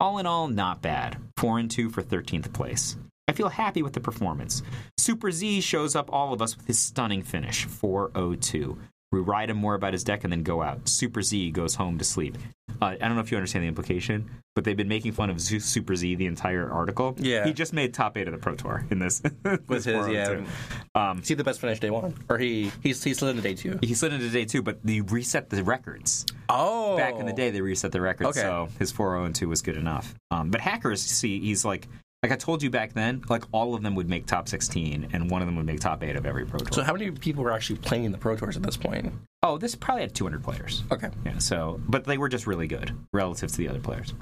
All 0.00 0.18
in 0.18 0.26
all, 0.26 0.48
not 0.48 0.82
bad. 0.82 1.18
4 1.36 1.58
and 1.60 1.70
2 1.70 1.88
for 1.88 2.02
13th 2.02 2.52
place. 2.52 2.96
I 3.28 3.32
feel 3.32 3.48
happy 3.48 3.82
with 3.82 3.92
the 3.92 4.00
performance. 4.00 4.62
Super 4.98 5.30
Z 5.32 5.60
shows 5.60 5.96
up 5.96 6.12
all 6.12 6.32
of 6.32 6.42
us 6.42 6.56
with 6.56 6.66
his 6.66 6.78
stunning 6.78 7.22
finish 7.22 7.64
402. 7.64 8.78
We 9.12 9.20
ride 9.20 9.50
him 9.50 9.56
more 9.56 9.74
about 9.74 9.92
his 9.92 10.02
deck 10.04 10.24
and 10.24 10.32
then 10.32 10.42
go 10.42 10.62
out. 10.62 10.88
Super 10.88 11.22
Z 11.22 11.52
goes 11.52 11.74
home 11.76 11.96
to 11.98 12.04
sleep. 12.04 12.36
Uh, 12.82 12.86
I 12.86 12.96
don't 12.96 13.14
know 13.14 13.20
if 13.20 13.30
you 13.30 13.38
understand 13.38 13.62
the 13.64 13.68
implication, 13.68 14.28
but 14.54 14.64
they've 14.64 14.76
been 14.76 14.88
making 14.88 15.12
fun 15.12 15.30
of 15.30 15.40
Zu- 15.40 15.60
Super 15.60 15.94
Z 15.96 16.16
the 16.16 16.26
entire 16.26 16.70
article. 16.70 17.14
Yeah. 17.18 17.46
He 17.46 17.52
just 17.54 17.72
made 17.72 17.94
top 17.94 18.18
eight 18.18 18.26
of 18.28 18.32
the 18.32 18.38
Pro 18.38 18.54
Tour 18.54 18.84
in 18.90 18.98
this. 18.98 19.22
This 19.68 19.84
his, 19.84 20.08
yeah. 20.08 20.44
Um, 20.94 21.20
Is 21.20 21.28
he 21.28 21.34
the 21.34 21.44
best 21.44 21.60
finish 21.60 21.78
day 21.80 21.90
one? 21.90 22.14
Or 22.28 22.36
he 22.36 22.70
he's 22.82 23.02
he's 23.02 23.18
slid 23.18 23.30
into 23.36 23.42
day 23.42 23.54
two? 23.54 23.78
he 23.82 23.94
slid 23.94 24.12
into 24.12 24.28
day 24.28 24.44
two, 24.44 24.60
but 24.62 24.80
they 24.84 25.00
reset 25.00 25.48
the 25.50 25.62
records. 25.62 26.26
Oh. 26.48 26.96
back 26.96 27.14
in 27.18 27.26
the 27.26 27.32
day 27.32 27.50
they 27.50 27.60
reset 27.60 27.92
the 27.92 28.00
record 28.00 28.26
Okay. 28.28 28.40
so 28.40 28.68
his 28.78 28.92
402 28.92 29.48
was 29.48 29.62
good 29.62 29.76
enough 29.76 30.14
um, 30.30 30.48
but 30.52 30.60
hackers 30.60 31.02
see 31.02 31.40
he's 31.40 31.64
like 31.64 31.88
like 32.26 32.32
i 32.32 32.36
told 32.36 32.62
you 32.62 32.70
back 32.70 32.92
then 32.92 33.22
like 33.28 33.44
all 33.52 33.74
of 33.74 33.82
them 33.82 33.94
would 33.94 34.08
make 34.08 34.26
top 34.26 34.48
16 34.48 35.08
and 35.12 35.30
one 35.30 35.42
of 35.42 35.46
them 35.46 35.54
would 35.56 35.66
make 35.66 35.78
top 35.80 36.02
8 36.02 36.16
of 36.16 36.26
every 36.26 36.44
pro 36.44 36.58
tour 36.58 36.68
So 36.72 36.82
how 36.82 36.92
many 36.92 37.10
people 37.12 37.44
were 37.44 37.52
actually 37.52 37.78
playing 37.78 38.10
the 38.10 38.18
Pro 38.18 38.36
Tours 38.36 38.56
at 38.56 38.62
this 38.62 38.76
point? 38.76 39.12
oh 39.42 39.58
this 39.58 39.74
probably 39.74 40.02
had 40.02 40.14
200 40.14 40.42
players 40.42 40.82
Okay. 40.90 41.10
yeah 41.24 41.38
so 41.38 41.80
but 41.88 42.04
they 42.04 42.18
were 42.18 42.28
just 42.28 42.46
really 42.46 42.66
good 42.66 42.92
relative 43.12 43.50
to 43.50 43.56
the 43.58 43.68
other 43.68 43.80
players 43.80 44.12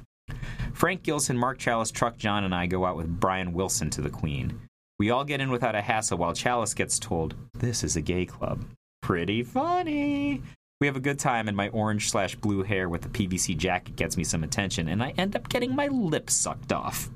frank 0.75 1.03
gilson 1.03 1.37
mark 1.39 1.59
chalice 1.59 1.91
truck 1.91 2.17
john 2.19 2.45
and 2.45 2.55
i 2.55 2.67
go 2.67 2.85
out 2.85 2.97
with 2.97 3.09
brian 3.09 3.53
wilson 3.53 3.89
to 3.91 4.01
the 4.03 4.11
queen 4.11 4.59
we 4.99 5.11
all 5.11 5.25
get 5.25 5.41
in 5.41 5.51
without 5.51 5.75
a 5.75 5.81
hassle 5.81 6.19
while 6.19 6.33
chalice 6.35 6.75
gets 6.75 6.99
told 6.99 7.35
this 7.55 7.83
is 7.83 7.97
a 7.97 8.01
gay 8.03 8.27
club 8.27 8.65
pretty 9.01 9.43
funny 9.43 10.43
we 10.81 10.89
have 10.89 10.97
a 10.97 11.01
good 11.01 11.21
time, 11.21 11.47
and 11.47 11.57
my 11.57 11.69
orange 11.69 12.11
slash 12.11 12.35
blue 12.35 12.63
hair 12.63 12.89
with 12.89 13.01
the 13.03 13.09
PVC 13.09 13.57
jacket 13.57 13.95
gets 13.95 14.17
me 14.17 14.25
some 14.25 14.43
attention, 14.43 14.89
and 14.89 15.03
I 15.03 15.15
end 15.17 15.37
up 15.37 15.49
getting 15.49 15.75
my 15.75 15.87
lips 15.87 16.35
sucked 16.35 16.73
off. 16.73 17.09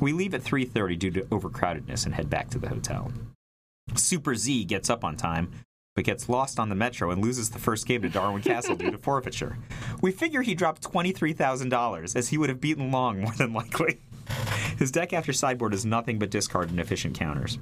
We 0.00 0.12
leave 0.12 0.34
at 0.34 0.42
3:30 0.42 0.98
due 0.98 1.10
to 1.12 1.22
overcrowdedness 1.22 2.06
and 2.06 2.14
head 2.14 2.30
back 2.30 2.50
to 2.50 2.58
the 2.58 2.68
hotel. 2.68 3.12
Super 3.94 4.34
Z 4.34 4.64
gets 4.64 4.90
up 4.90 5.04
on 5.04 5.16
time, 5.16 5.50
but 5.94 6.04
gets 6.04 6.28
lost 6.28 6.58
on 6.58 6.68
the 6.68 6.74
metro 6.74 7.10
and 7.10 7.22
loses 7.22 7.50
the 7.50 7.58
first 7.58 7.86
game 7.86 8.02
to 8.02 8.08
Darwin 8.08 8.42
Kastle 8.42 8.76
due 8.76 8.90
to 8.90 8.98
forfeiture. 9.02 9.58
We 10.00 10.12
figure 10.12 10.42
he 10.42 10.54
dropped 10.54 10.82
$23,000, 10.82 12.16
as 12.16 12.28
he 12.28 12.38
would 12.38 12.48
have 12.48 12.60
beaten 12.60 12.90
Long 12.90 13.20
more 13.20 13.34
than 13.34 13.52
likely. 13.52 14.00
His 14.78 14.90
deck 14.90 15.12
after 15.12 15.32
sideboard 15.32 15.74
is 15.74 15.84
nothing 15.84 16.18
but 16.18 16.30
discard 16.30 16.70
and 16.70 16.80
efficient 16.80 17.16
counters. 17.16 17.58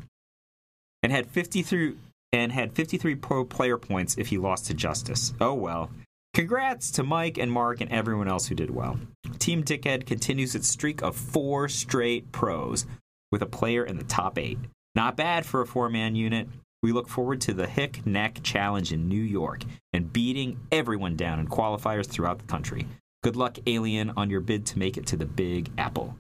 And 1.03 1.13
had 1.13 1.27
53 1.27 1.97
and 2.33 2.53
had 2.53 2.73
53 2.73 3.17
pro 3.17 3.45
player 3.45 3.77
points 3.77 4.17
if 4.17 4.29
he 4.29 4.39
lost 4.39 4.67
to 4.67 4.75
Justice. 4.75 5.33
Oh 5.41 5.55
well. 5.55 5.91
Congrats 6.33 6.93
to 6.93 7.03
Mike 7.03 7.39
and 7.39 7.51
Mark 7.51 7.81
and 7.81 7.91
everyone 7.91 8.29
else 8.29 8.47
who 8.47 8.55
did 8.55 8.71
well. 8.71 8.99
Team 9.39 9.65
Dickhead 9.65 10.07
continues 10.07 10.55
its 10.55 10.69
streak 10.69 11.03
of 11.03 11.17
four 11.17 11.69
straight 11.69 12.31
pros 12.31 12.87
with 13.33 13.43
a 13.43 13.47
player 13.47 13.85
in 13.85 13.99
the 13.99 14.05
top 14.05 14.39
eight. 14.39 14.59
Not 14.95 15.17
bad 15.17 15.45
for 15.45 15.61
a 15.61 15.67
four 15.67 15.89
man 15.89 16.15
unit. 16.15 16.49
We 16.83 16.93
look 16.93 17.09
forward 17.09 17.41
to 17.43 17.53
the 17.53 17.67
Hick 17.67 18.07
Neck 18.07 18.41
Challenge 18.43 18.93
in 18.93 19.09
New 19.09 19.21
York 19.21 19.65
and 19.93 20.13
beating 20.13 20.61
everyone 20.73 21.17
down 21.17 21.41
in 21.41 21.49
qualifiers 21.49 22.07
throughout 22.07 22.39
the 22.39 22.47
country. 22.47 22.87
Good 23.23 23.37
luck, 23.37 23.59
Alien, 23.67 24.13
on 24.17 24.31
your 24.31 24.41
bid 24.41 24.65
to 24.67 24.79
make 24.79 24.97
it 24.97 25.07
to 25.09 25.17
the 25.17 25.27
Big 25.27 25.71
Apple. 25.77 26.17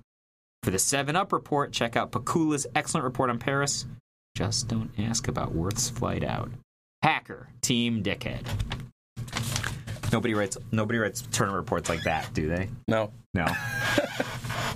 For 0.62 0.70
the 0.70 0.79
7 0.79 1.16
Up 1.16 1.33
report, 1.33 1.73
check 1.73 1.96
out 1.96 2.12
Pikula's 2.12 2.66
excellent 2.75 3.05
report 3.05 3.31
on 3.31 3.38
Paris. 3.38 3.87
Just 4.37 4.68
don't 4.68 4.90
ask 4.99 5.29
about 5.29 5.55
Worth's 5.55 5.88
flight 5.88 6.23
out. 6.23 6.51
Hacker, 7.03 7.49
Team 7.62 8.03
Dickhead. 8.03 8.46
Nobody 10.12 10.35
writes 10.35 10.57
nobody 10.73 10.99
writes 10.99 11.23
tournament 11.31 11.62
reports 11.62 11.88
like 11.88 12.03
that, 12.05 12.33
do 12.35 12.49
they? 12.49 12.68
No. 12.88 13.12
No. 13.35 13.46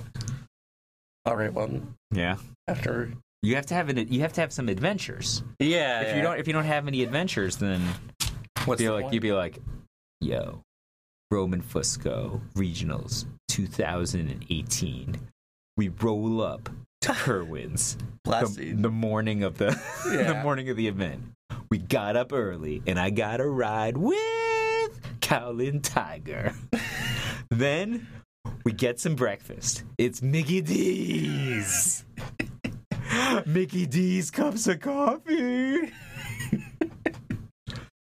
All 1.25 1.35
right. 1.35 1.51
Well, 1.53 1.69
Yeah. 2.11 2.37
after 2.67 3.11
You 3.41 3.55
have 3.55 3.65
to 3.67 3.73
have 3.73 3.89
an, 3.89 3.97
you 4.11 4.21
have 4.21 4.33
to 4.33 4.41
have 4.41 4.53
some 4.53 4.69
adventures. 4.69 5.43
yeah, 5.59 6.01
If 6.01 6.07
yeah. 6.09 6.15
you 6.17 6.21
don't 6.21 6.39
if 6.39 6.47
you 6.47 6.53
don't 6.53 6.65
have 6.65 6.87
any 6.87 7.03
adventures, 7.03 7.57
then 7.57 7.81
what's 8.65 8.79
the 8.81 8.89
like 8.89 9.03
point? 9.03 9.13
you'd 9.13 9.21
be 9.23 9.33
like, 9.33 9.59
yo, 10.21 10.61
Roman 11.31 11.61
Fusco 11.61 12.41
Regionals 12.55 13.25
2018. 13.49 15.17
We 15.77 15.89
roll 15.89 16.41
up 16.41 16.69
to 17.01 17.11
Kerwin's 17.13 17.97
the, 18.23 18.73
the 18.77 18.89
morning 18.89 19.43
of 19.43 19.57
the 19.57 19.77
the 20.05 20.39
morning 20.41 20.69
of 20.69 20.77
the 20.77 20.87
event. 20.87 21.21
We 21.69 21.79
got 21.79 22.15
up 22.15 22.31
early 22.31 22.81
and 22.87 22.97
I 22.99 23.09
got 23.09 23.41
a 23.41 23.47
ride 23.47 23.97
with 23.97 24.17
Cowlin 25.25 25.81
Tiger. 25.81 26.53
then 27.49 28.05
we 28.63 28.71
get 28.71 28.99
some 28.99 29.15
breakfast. 29.15 29.81
It's 29.97 30.21
Mickey 30.21 30.61
D's. 30.61 32.05
Mickey 33.47 33.87
D's 33.87 34.29
cups 34.29 34.67
of 34.67 34.81
coffee. 34.81 35.91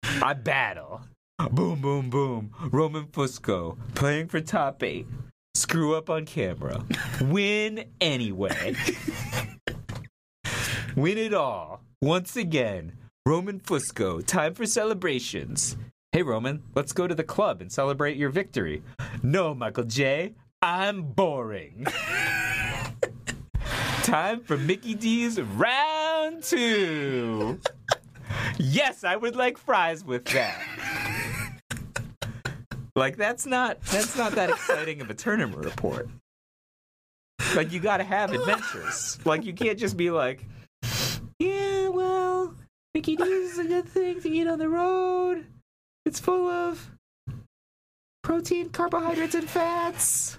I 0.22 0.34
battle. 0.34 1.00
Boom, 1.50 1.80
boom, 1.80 2.10
boom. 2.10 2.50
Roman 2.70 3.06
Fusco 3.06 3.78
playing 3.94 4.28
for 4.28 4.42
top 4.42 4.82
eight. 4.82 5.06
screw 5.54 5.96
up 5.96 6.10
on 6.10 6.26
camera, 6.26 6.84
win 7.22 7.86
anyway. 8.02 8.76
win 10.94 11.16
it 11.16 11.32
all. 11.32 11.80
Once 12.02 12.36
again, 12.36 12.92
Roman 13.24 13.60
Fusco, 13.60 14.24
time 14.26 14.52
for 14.52 14.66
celebrations. 14.66 15.78
Hey, 16.14 16.22
Roman, 16.22 16.62
let's 16.76 16.92
go 16.92 17.08
to 17.08 17.14
the 17.16 17.24
club 17.24 17.60
and 17.60 17.72
celebrate 17.72 18.16
your 18.16 18.30
victory. 18.30 18.84
No, 19.24 19.52
Michael 19.52 19.82
J., 19.82 20.34
I'm 20.62 21.02
boring. 21.02 21.88
time 24.04 24.38
for 24.38 24.56
Mickey 24.56 24.94
D's 24.94 25.40
round 25.40 26.44
two. 26.44 27.58
Yes, 28.58 29.02
I 29.02 29.16
would 29.16 29.34
like 29.34 29.58
fries 29.58 30.04
with 30.04 30.24
that. 30.26 30.62
Like 32.94 33.16
that's 33.16 33.44
not 33.44 33.82
that's 33.82 34.16
not 34.16 34.36
that 34.36 34.50
exciting 34.50 35.00
of 35.00 35.10
a 35.10 35.14
tournament 35.14 35.64
report. 35.64 36.08
Like 37.56 37.72
you 37.72 37.80
got 37.80 37.96
to 37.96 38.04
have 38.04 38.32
adventures. 38.32 39.18
Like 39.24 39.44
you 39.44 39.52
can't 39.52 39.80
just 39.80 39.96
be 39.96 40.12
like, 40.12 40.44
yeah, 41.40 41.88
well, 41.88 42.54
Mickey 42.94 43.16
D's 43.16 43.54
is 43.54 43.58
a 43.58 43.64
good 43.64 43.88
thing 43.88 44.20
to 44.20 44.30
eat 44.30 44.46
on 44.46 44.60
the 44.60 44.68
road. 44.68 45.46
It's 46.06 46.20
full 46.20 46.48
of 46.48 46.90
protein, 48.22 48.70
carbohydrates, 48.70 49.34
and 49.34 49.48
fats. 49.48 50.38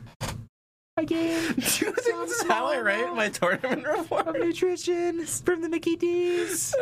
I 0.98 1.04
gained 1.04 1.48
Do 1.56 1.62
you 1.62 1.92
think 1.92 1.94
this 1.96 2.32
is 2.42 2.48
how 2.48 2.68
I 2.68 2.80
write 2.80 3.14
my 3.16 3.30
tournament 3.30 3.86
report? 3.86 4.28
of 4.28 4.36
nutrition 4.36 5.26
from 5.26 5.62
the 5.62 5.70
Mickey 5.70 5.96
D's. 5.96 6.74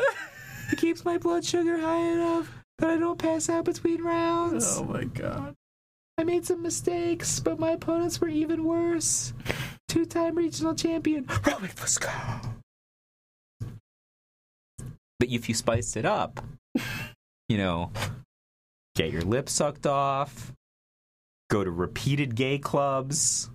It 0.72 0.78
keeps 0.78 1.04
my 1.04 1.18
blood 1.18 1.44
sugar 1.44 1.78
high 1.80 1.98
enough 2.12 2.52
that 2.80 2.90
I 2.90 2.98
don't 2.98 3.18
pass 3.18 3.50
out 3.50 3.66
between 3.66 4.02
rounds. 4.04 4.78
Oh 4.78 4.84
my 4.84 5.04
god. 5.06 5.56
I 6.18 6.24
made 6.24 6.46
some 6.46 6.62
mistakes, 6.62 7.40
but 7.40 7.60
my 7.60 7.72
opponents 7.72 8.22
were 8.22 8.28
even 8.28 8.64
worse. 8.66 9.34
Two 9.88 10.06
time 10.06 10.36
regional 10.36 10.76
champion, 10.76 11.26
Roman 11.46 11.70
Fusco. 11.70 12.12
But 15.20 15.30
if 15.30 15.48
you 15.50 15.56
spice 15.56 15.96
it 15.96 16.06
up, 16.06 16.44
you 17.50 17.58
know, 17.58 17.92
get 18.96 19.12
your 19.12 19.22
lips 19.24 19.52
sucked 19.54 19.86
off, 19.88 20.52
go 21.50 21.64
to 21.64 21.72
repeated 21.72 22.36
gay 22.36 22.58
clubs, 22.58 23.50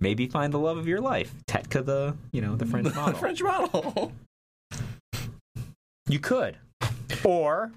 maybe 0.00 0.26
find 0.26 0.52
the 0.52 0.58
love 0.58 0.76
of 0.78 0.86
your 0.86 1.00
life. 1.00 1.32
Tetka 1.46 1.84
the, 1.84 2.16
you 2.32 2.40
know, 2.40 2.56
the 2.56 2.66
French 2.66 2.94
model. 2.94 3.18
French 3.18 3.42
model. 3.42 4.12
You 6.08 6.18
could. 6.18 6.56
Or 7.24 7.72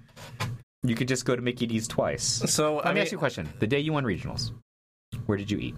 you 0.83 0.95
could 0.95 1.07
just 1.07 1.25
go 1.25 1.35
to 1.35 1.41
Mickey 1.41 1.65
D's 1.67 1.87
twice. 1.87 2.23
So 2.51 2.77
Let 2.77 2.85
I 2.85 2.89
me 2.89 2.95
mean, 2.95 3.01
ask 3.03 3.11
you 3.11 3.17
a 3.17 3.19
question. 3.19 3.49
The 3.59 3.67
day 3.67 3.79
you 3.79 3.93
won 3.93 4.03
regionals, 4.03 4.51
where 5.25 5.37
did 5.37 5.49
you 5.51 5.57
eat? 5.59 5.75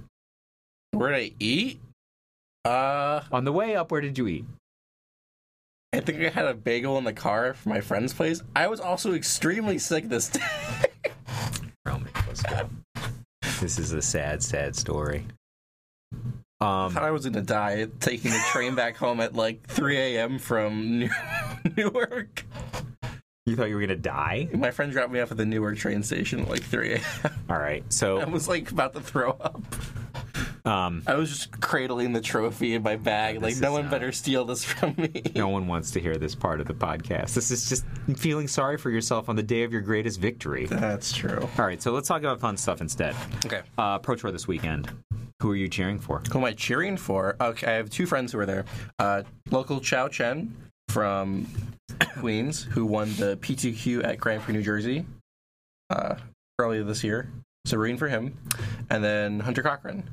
where 0.92 1.12
did 1.12 1.18
I 1.20 1.32
eat? 1.40 1.82
Uh, 2.64 3.22
On 3.34 3.44
the 3.44 3.52
way 3.52 3.76
up, 3.76 3.92
where 3.92 4.00
did 4.02 4.18
you 4.18 4.28
eat? 4.28 4.46
I 5.92 6.00
think 6.00 6.22
I 6.24 6.30
had 6.30 6.46
a 6.46 6.54
bagel 6.54 6.98
in 6.98 7.04
the 7.04 7.14
car 7.14 7.54
from 7.54 7.72
my 7.72 7.82
friend's 7.82 8.14
place. 8.14 8.42
I 8.56 8.68
was 8.68 8.80
also 8.80 9.14
extremely 9.14 9.78
sick 9.78 10.08
this 10.10 10.30
day. 10.30 10.42
Roman 12.44 12.70
Fusco. 12.96 13.60
This 13.62 13.80
is 13.80 13.94
a 13.94 14.02
sad, 14.02 14.44
sad 14.44 14.76
story. 14.76 15.26
I 16.62 16.86
Um, 16.86 16.92
thought 16.94 17.04
I 17.04 17.12
was 17.12 17.26
gonna 17.26 17.42
die 17.42 17.88
taking 18.00 18.32
the 18.32 18.42
train 18.52 18.76
back 18.76 18.96
home 18.96 19.20
at 19.20 19.34
like 19.36 19.64
3 19.68 19.98
a.m. 19.98 20.40
from 20.40 21.00
New- 21.00 21.10
Newark. 21.78 22.46
you 23.46 23.56
thought 23.56 23.70
you 23.70 23.76
were 23.76 23.82
gonna 23.82 23.96
die? 23.96 24.48
My 24.54 24.72
friend 24.72 24.92
dropped 24.92 25.12
me 25.12 25.20
off 25.20 25.32
at 25.32 25.38
the 25.38 25.46
Newark 25.46 25.78
train 25.78 26.02
station 26.04 26.40
at 26.42 26.50
like 26.50 26.64
3 26.64 26.94
a.m. 26.94 27.32
All 27.50 27.58
right. 27.58 27.84
So 27.92 28.20
I 28.20 28.26
was 28.26 28.48
like 28.48 28.72
about 28.72 28.94
to 28.94 29.02
throw 29.02 29.32
up. 29.32 29.62
Um, 30.66 31.04
I 31.08 31.16
was 31.16 31.30
just 31.30 31.60
cradling 31.62 32.14
the 32.14 32.22
trophy 32.22 32.74
in 32.74 32.84
my 32.84 32.96
bag. 32.96 33.42
Like, 33.42 33.58
no 33.58 33.72
one 33.72 33.84
not- 33.84 33.92
better 33.92 34.12
steal 34.12 34.46
this 34.46 34.64
from 34.64 34.96
me. 34.98 35.22
no 35.36 35.48
one 35.50 35.68
wants 35.68 35.92
to 35.92 36.00
hear 36.00 36.18
this 36.18 36.36
part 36.36 36.60
of 36.60 36.68
the 36.68 36.74
podcast. 36.74 37.34
This 37.34 37.52
is 37.52 37.70
just 37.70 37.86
feeling 38.18 38.48
sorry 38.48 38.78
for 38.78 38.90
yourself 38.90 39.30
on 39.30 39.36
the 39.36 39.44
day 39.44 39.64
of 39.64 39.72
your 39.72 39.82
greatest 39.82 40.20
victory. 40.20 40.66
That's 40.66 41.14
true. 41.14 41.48
All 41.58 41.66
right. 41.66 41.82
So 41.82 41.92
let's 41.92 42.08
talk 42.08 42.20
about 42.22 42.40
fun 42.40 42.58
stuff 42.58 42.82
instead. 42.82 43.16
Okay. 43.46 43.62
Uh, 43.78 44.00
Pro 44.00 44.16
Tour 44.16 44.32
this 44.32 44.48
weekend. 44.48 44.90
Who 45.42 45.52
are 45.52 45.56
you 45.56 45.68
cheering 45.68 46.00
for? 46.00 46.22
Who 46.32 46.40
am 46.40 46.46
I 46.46 46.54
cheering 46.54 46.96
for? 46.98 47.36
Okay, 47.42 47.68
I 47.68 47.72
have 47.74 47.90
two 47.90 48.06
friends 48.06 48.32
who 48.32 48.40
are 48.40 48.46
there. 48.46 48.66
Uh, 48.98 49.24
local 49.52 49.82
Chow 49.82 50.08
Chen 50.08 50.56
from 50.90 51.46
Queens, 52.20 52.64
who 52.64 52.86
won 52.86 53.10
the 53.18 53.38
P2Q 53.42 54.06
at 54.06 54.18
Grand 54.18 54.42
Prix, 54.44 54.54
New 54.54 54.62
Jersey, 54.64 55.06
uh, 55.90 56.16
earlier 56.58 56.84
this 56.84 57.04
year. 57.04 57.30
So 57.66 57.78
rooting 57.78 57.98
for 57.98 58.08
him. 58.08 58.38
And 58.90 59.04
then 59.04 59.42
Hunter 59.42 59.62
Cochran, 59.62 60.10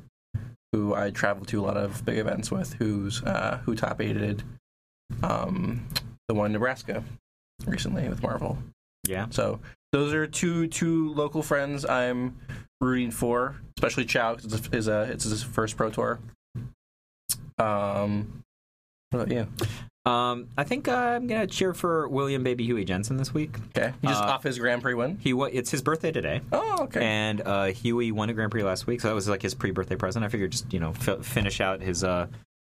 who 0.73 0.93
I 0.95 1.11
travel 1.11 1.45
to 1.45 1.61
a 1.61 1.63
lot 1.63 1.77
of 1.77 2.03
big 2.03 2.17
events 2.17 2.51
with, 2.51 2.73
who's 2.73 3.21
uh, 3.23 3.59
who 3.63 3.75
top 3.75 4.01
eighted 4.01 4.43
um, 5.21 5.87
the 6.27 6.33
one 6.33 6.47
in 6.47 6.51
Nebraska 6.53 7.03
recently 7.65 8.09
with 8.09 8.21
Marvel. 8.21 8.57
Yeah. 9.07 9.27
So 9.29 9.59
those 9.91 10.13
are 10.13 10.25
two 10.27 10.67
two 10.67 11.13
local 11.13 11.43
friends 11.43 11.85
I'm 11.85 12.35
rooting 12.81 13.11
for, 13.11 13.55
especially 13.77 14.05
Chow 14.05 14.35
because 14.35 14.53
it's, 14.53 14.67
a- 14.67 14.75
is 14.75 14.87
a 14.87 15.01
it's 15.03 15.23
his 15.23 15.43
first 15.43 15.77
pro 15.77 15.89
tour. 15.91 16.19
Um, 17.59 18.43
you? 19.27 19.47
Um, 20.05 20.49
I 20.57 20.65
think 20.65 20.89
uh, 20.89 20.93
I'm 20.95 21.27
gonna 21.27 21.47
cheer 21.47 21.73
for 21.73 22.09
William 22.09 22.43
Baby 22.43 22.65
Huey 22.65 22.83
Jensen 22.83 23.15
this 23.15 23.33
week. 23.33 23.55
Okay, 23.77 23.93
he 24.01 24.07
just 24.07 24.21
Uh, 24.21 24.27
off 24.27 24.43
his 24.43 24.59
Grand 24.59 24.81
Prix 24.81 24.95
win. 24.95 25.17
He 25.21 25.31
wa- 25.33 25.49
it's 25.51 25.71
his 25.71 25.81
birthday 25.81 26.11
today. 26.11 26.41
Oh, 26.51 26.79
okay. 26.83 27.01
And 27.01 27.41
uh, 27.41 27.65
Huey 27.67 28.11
won 28.11 28.29
a 28.29 28.33
Grand 28.33 28.51
Prix 28.51 28.63
last 28.63 28.85
week, 28.85 28.99
so 28.99 29.07
that 29.07 29.13
was 29.15 29.29
like 29.29 29.41
his 29.41 29.53
pre-birthday 29.53 29.95
present. 29.95 30.25
I 30.25 30.27
figured 30.27 30.51
just 30.51 30.73
you 30.73 30.79
know 30.81 30.89
f- 31.07 31.23
finish 31.25 31.61
out 31.61 31.79
his 31.81 32.03
uh, 32.03 32.27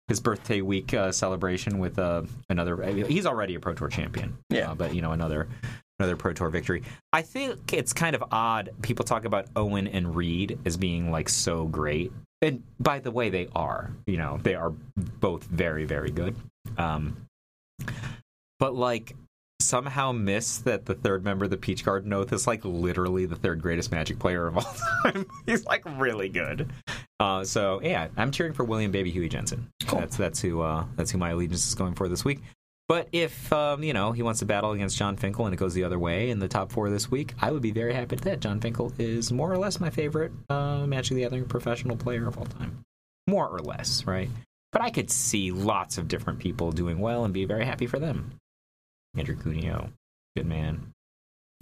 his 0.08 0.20
birthday 0.20 0.60
week 0.60 0.92
uh, 0.92 1.10
celebration 1.10 1.78
with 1.78 1.98
uh, 1.98 2.22
another. 2.50 2.82
He's 3.06 3.24
already 3.24 3.54
a 3.54 3.60
Pro 3.60 3.72
Tour 3.72 3.88
champion, 3.88 4.36
Yeah. 4.50 4.74
but 4.74 4.94
you 4.94 5.00
know 5.00 5.12
another 5.12 5.48
another 5.98 6.16
Pro 6.16 6.34
Tour 6.34 6.50
victory. 6.50 6.82
I 7.14 7.22
think 7.22 7.72
it's 7.72 7.94
kind 7.94 8.14
of 8.14 8.22
odd. 8.30 8.68
People 8.82 9.06
talk 9.06 9.24
about 9.24 9.46
Owen 9.56 9.86
and 9.86 10.14
Reid 10.14 10.58
as 10.66 10.76
being 10.76 11.10
like 11.10 11.30
so 11.30 11.64
great, 11.64 12.12
and 12.42 12.62
by 12.78 12.98
the 12.98 13.10
way, 13.10 13.30
they 13.30 13.48
are. 13.56 13.90
You 14.06 14.18
know, 14.18 14.38
they 14.42 14.54
are 14.54 14.74
both 15.20 15.44
very 15.44 15.86
very 15.86 16.10
good. 16.10 16.36
Um, 16.78 17.26
but 18.58 18.74
like 18.74 19.14
somehow 19.60 20.12
miss 20.12 20.58
that 20.58 20.86
the 20.86 20.94
third 20.94 21.24
member 21.24 21.44
of 21.44 21.50
the 21.50 21.56
Peach 21.56 21.84
Garden 21.84 22.12
Oath 22.12 22.32
is 22.32 22.46
like 22.46 22.64
literally 22.64 23.26
the 23.26 23.36
third 23.36 23.62
greatest 23.62 23.90
Magic 23.90 24.18
player 24.18 24.46
of 24.46 24.56
all 24.58 24.76
time. 25.02 25.26
He's 25.46 25.64
like 25.64 25.82
really 25.98 26.28
good. 26.28 26.70
Uh, 27.18 27.44
so 27.44 27.80
yeah, 27.82 28.08
I'm 28.16 28.30
cheering 28.30 28.52
for 28.52 28.64
William 28.64 28.90
Baby 28.90 29.10
Huey 29.10 29.28
Jensen. 29.28 29.68
Cool. 29.86 30.00
That's 30.00 30.16
that's 30.16 30.40
who 30.40 30.60
uh, 30.60 30.84
that's 30.96 31.10
who 31.10 31.18
my 31.18 31.30
allegiance 31.30 31.66
is 31.66 31.74
going 31.74 31.94
for 31.94 32.08
this 32.08 32.24
week. 32.24 32.40
But 32.88 33.08
if 33.12 33.52
um, 33.52 33.82
you 33.82 33.92
know 33.92 34.12
he 34.12 34.22
wants 34.22 34.40
to 34.40 34.46
battle 34.46 34.72
against 34.72 34.98
Jon 34.98 35.16
Finkel 35.16 35.46
and 35.46 35.54
it 35.54 35.56
goes 35.56 35.72
the 35.72 35.84
other 35.84 35.98
way 35.98 36.30
in 36.30 36.38
the 36.38 36.48
top 36.48 36.72
four 36.72 36.90
this 36.90 37.10
week, 37.10 37.34
I 37.40 37.50
would 37.50 37.62
be 37.62 37.70
very 37.70 37.94
happy 37.94 38.16
with 38.16 38.24
that. 38.24 38.40
Jon 38.40 38.60
Finkel 38.60 38.92
is 38.98 39.32
more 39.32 39.50
or 39.50 39.56
less 39.56 39.80
my 39.80 39.90
favorite 39.90 40.32
uh, 40.50 40.86
Magic 40.86 41.14
the 41.14 41.22
Gathering 41.22 41.46
professional 41.46 41.96
player 41.96 42.26
of 42.26 42.36
all 42.36 42.44
time, 42.44 42.82
more 43.26 43.48
or 43.48 43.60
less, 43.60 44.04
right? 44.06 44.28
But 44.72 44.82
I 44.82 44.90
could 44.90 45.10
see 45.10 45.50
lots 45.50 45.98
of 45.98 46.08
different 46.08 46.38
people 46.38 46.72
doing 46.72 46.98
well 46.98 47.24
and 47.24 47.34
be 47.34 47.44
very 47.44 47.64
happy 47.66 47.86
for 47.86 47.98
them. 47.98 48.32
Andrew 49.16 49.36
Cuneo, 49.36 49.90
good 50.36 50.46
man. 50.46 50.92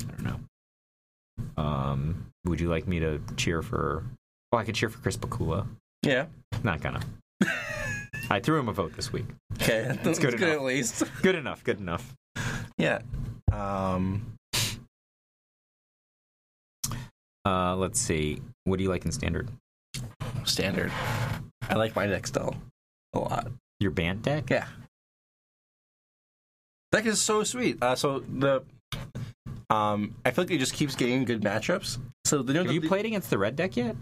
I 0.02 0.12
don't 0.12 0.22
know. 0.22 1.62
Um, 1.62 2.26
would 2.44 2.60
you 2.60 2.68
like 2.68 2.86
me 2.86 3.00
to 3.00 3.20
cheer 3.36 3.62
for? 3.62 4.04
Oh, 4.52 4.58
I 4.58 4.64
could 4.64 4.74
cheer 4.76 4.88
for 4.88 4.98
Chris 4.98 5.16
Pikula. 5.16 5.66
yeah. 6.02 6.26
Not 6.62 6.80
gonna. 6.82 7.00
I 8.30 8.38
threw 8.40 8.58
him 8.60 8.68
a 8.68 8.72
vote 8.72 8.92
this 8.94 9.12
week. 9.12 9.26
Okay, 9.54 9.96
that's 10.02 10.18
good 10.18 10.32
good, 10.38 10.42
enough. 10.48 10.56
at 10.56 10.62
least. 10.62 11.02
Good 11.22 11.34
enough. 11.34 11.64
Good 11.64 11.80
enough. 11.80 12.14
Yeah. 12.78 13.00
Um, 13.52 14.26
Uh, 17.46 17.74
let's 17.74 17.98
see. 17.98 18.38
What 18.64 18.76
do 18.76 18.82
you 18.84 18.90
like 18.90 19.04
in 19.06 19.12
standard? 19.12 19.48
standard. 20.44 20.92
I 21.68 21.74
like 21.74 21.96
my 21.96 22.06
deck 22.06 22.26
still 22.26 22.54
a 23.14 23.18
lot. 23.18 23.48
Your 23.80 23.90
Bant 23.90 24.22
deck? 24.22 24.50
Yeah. 24.50 24.66
Deck 26.92 27.06
is 27.06 27.20
so 27.20 27.44
sweet. 27.44 27.78
Uh, 27.82 27.94
so 27.94 28.20
the 28.20 28.62
um, 29.70 30.14
I 30.24 30.32
feel 30.32 30.44
like 30.44 30.50
it 30.50 30.58
just 30.58 30.74
keeps 30.74 30.94
getting 30.96 31.24
good 31.24 31.42
matchups. 31.42 31.98
So 32.24 32.42
the 32.42 32.52
new 32.52 32.64
Have 32.64 32.72
you 32.72 32.80
played 32.82 33.06
against 33.06 33.30
the 33.30 33.38
red 33.38 33.56
deck 33.56 33.76
yet? 33.76 33.96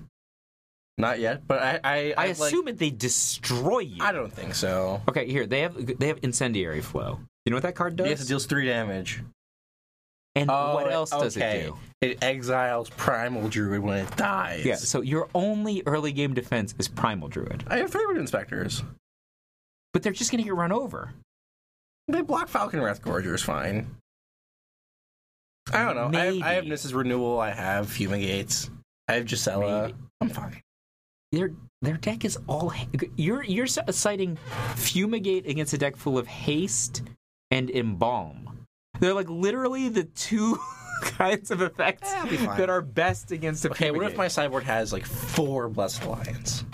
Not 0.97 1.21
yet, 1.21 1.47
but 1.47 1.63
I 1.63 1.71
I, 1.73 1.81
I, 1.85 2.15
I 2.17 2.27
like- 2.27 2.31
assume 2.33 2.69
it 2.69 2.79
they 2.79 2.91
destroy 2.91 3.81
you. 3.81 4.03
I 4.03 4.11
don't 4.13 4.33
think 4.33 4.55
so. 4.55 5.03
Okay, 5.09 5.31
here 5.31 5.47
they 5.47 5.61
have 5.61 5.99
they 5.99 6.09
have 6.09 6.19
incendiary 6.23 6.81
flow. 6.81 7.21
You 7.45 7.51
know 7.51 7.57
what 7.57 7.63
that 7.63 7.75
card 7.77 7.97
does? 7.97 8.09
Yes, 8.09 8.23
it 8.23 8.29
deals 8.29 8.47
three 8.47 8.67
damage. 8.67 9.23
And 10.39 10.51
Oh, 10.51 10.75
what 10.75 10.91
else 10.93 11.11
does 11.11 11.37
it 11.37 11.63
do? 11.65 11.77
It 12.01 12.23
exiles 12.23 12.91
Primal 12.91 13.49
Druid 13.49 13.81
when 13.81 13.99
it 14.07 14.17
dies. 14.17 14.65
Yeah, 14.65 14.77
so 14.77 15.01
your 15.01 15.29
only 15.35 15.83
early 15.85 16.13
game 16.13 16.33
defense 16.35 16.75
is 16.79 16.87
Primal 16.87 17.29
Druid, 17.29 17.65
I 17.67 17.79
have 17.79 17.91
Thraben 17.91 18.19
inspectors. 18.19 18.83
but 19.93 20.03
they're 20.03 20.13
just 20.13 20.31
gonna 20.31 20.45
get 20.45 20.55
run 20.55 20.71
over. 20.73 21.13
They 22.07 22.23
block 22.23 22.49
Falkenrath 22.49 23.03
Gorgers 23.03 23.43
fine. 23.43 23.97
I 25.73 25.85
don't 25.85 25.97
know. 26.13 26.19
I 26.19 26.25
have, 26.27 26.43
I 26.43 26.53
have. 26.55 26.65
Mrs. 26.65 26.95
Renewal. 26.95 27.39
I 27.41 27.51
have 27.51 27.87
Fumigates. 27.89 28.71
I 29.09 29.15
have 29.15 29.27
Gisela. 29.27 29.87
Maybe. 29.89 29.95
I'm 30.21 30.29
fine. 30.31 30.63
their 31.33 31.51
their 31.83 31.97
deck 31.99 32.25
is 32.25 32.39
all 32.47 32.73
you're 33.17 33.43
you're 33.45 33.67
citing 33.67 34.39
fumigate 34.77 35.47
against 35.47 35.73
a 35.75 35.79
deck 35.79 35.97
full 35.97 36.17
of 36.17 36.27
haste 36.27 37.03
and 37.51 37.71
embalm. 37.71 38.58
They're 39.01 39.15
like 39.15 39.29
literally 39.29 39.89
the 39.89 40.05
two 40.05 40.59
kinds 41.03 41.51
of 41.51 41.63
effects 41.63 42.13
I'll 42.13 42.29
be 42.29 42.37
fine. 42.37 42.59
that 42.59 42.71
are 42.71 42.83
best 42.83 43.31
against 43.31 43.65
a 43.65 43.71
Okay, 43.71 43.91
what 43.91 44.07
if 44.07 44.17
my 44.17 44.29
sideboard 44.29 44.65
has 44.65 44.93
like 44.93 45.07
four 45.07 45.69
Blessed 45.69 46.03
Alliance? 46.05 46.65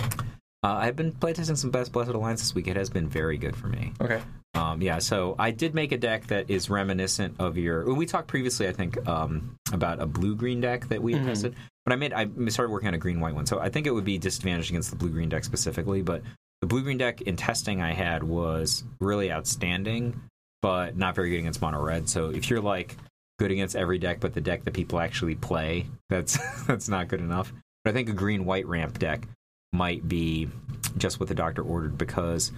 Uh, 0.63 0.73
I've 0.81 0.97
been 0.97 1.13
playtesting 1.13 1.59
some 1.59 1.71
best 1.71 1.93
blessed 1.93 2.13
alliance 2.13 2.41
this 2.41 2.55
week. 2.55 2.69
It 2.69 2.77
has 2.77 2.89
been 2.89 3.07
very 3.07 3.37
good 3.37 3.55
for 3.55 3.67
me. 3.67 3.93
Okay. 4.01 4.23
Um, 4.55 4.81
yeah, 4.81 4.99
so 4.99 5.37
I 5.39 5.51
did 5.51 5.75
make 5.75 5.93
a 5.93 5.99
deck 5.99 6.29
that 6.29 6.49
is 6.49 6.71
reminiscent 6.71 7.37
of 7.39 7.59
your. 7.59 7.85
well, 7.85 7.97
We 7.97 8.07
talked 8.07 8.29
previously, 8.29 8.67
I 8.67 8.73
think, 8.73 9.07
um, 9.07 9.57
about 9.73 10.01
a 10.01 10.07
blue 10.07 10.35
green 10.35 10.63
deck 10.63 10.89
that 10.89 11.03
we 11.03 11.13
had 11.13 11.27
tested. 11.27 11.55
But 11.85 11.93
I 11.93 11.97
made, 11.97 12.15
I 12.15 12.27
started 12.49 12.73
working 12.73 12.89
on 12.89 12.95
a 12.95 12.99
green 12.99 13.21
white 13.21 13.35
one, 13.35 13.45
so 13.45 13.59
I 13.61 13.69
think 13.69 13.87
it 13.87 13.91
would 13.91 14.07
be 14.07 14.17
disadvantaged 14.17 14.71
against 14.71 14.89
the 14.89 14.97
blue 14.97 15.11
green 15.11 15.29
deck 15.29 15.45
specifically. 15.45 16.01
But 16.01 16.23
the 16.63 16.67
blue 16.67 16.83
green 16.83 16.97
deck 16.97 17.21
in 17.21 17.37
testing 17.37 17.83
I 17.83 17.93
had 17.93 18.23
was 18.23 18.85
really 19.01 19.31
outstanding, 19.31 20.19
but 20.65 20.97
not 20.97 21.15
very 21.15 21.29
good 21.29 21.41
against 21.41 21.61
mono 21.61 21.79
red. 21.79 22.09
So 22.09 22.31
if 22.31 22.49
you're 22.49 22.63
like 22.63 22.97
good 23.39 23.51
against 23.51 23.77
every 23.77 23.99
deck, 23.99 24.19
but 24.19 24.33
the 24.33 24.41
deck 24.41 24.65
that 24.65 24.73
people 24.73 24.99
actually 24.99 25.35
play, 25.35 25.85
that's 26.09 26.39
that's 26.67 26.89
not 26.89 27.09
good 27.09 27.21
enough. 27.21 27.53
But 27.85 27.91
I 27.91 27.93
think 27.93 28.09
a 28.09 28.15
green 28.15 28.47
white 28.47 28.67
ramp 28.67 28.99
deck 28.99 29.29
might 29.75 30.09
be 30.09 30.49
just 30.97 31.21
what 31.21 31.29
the 31.29 31.35
doctor 31.35 31.61
ordered 31.61 31.99
because 31.99 32.51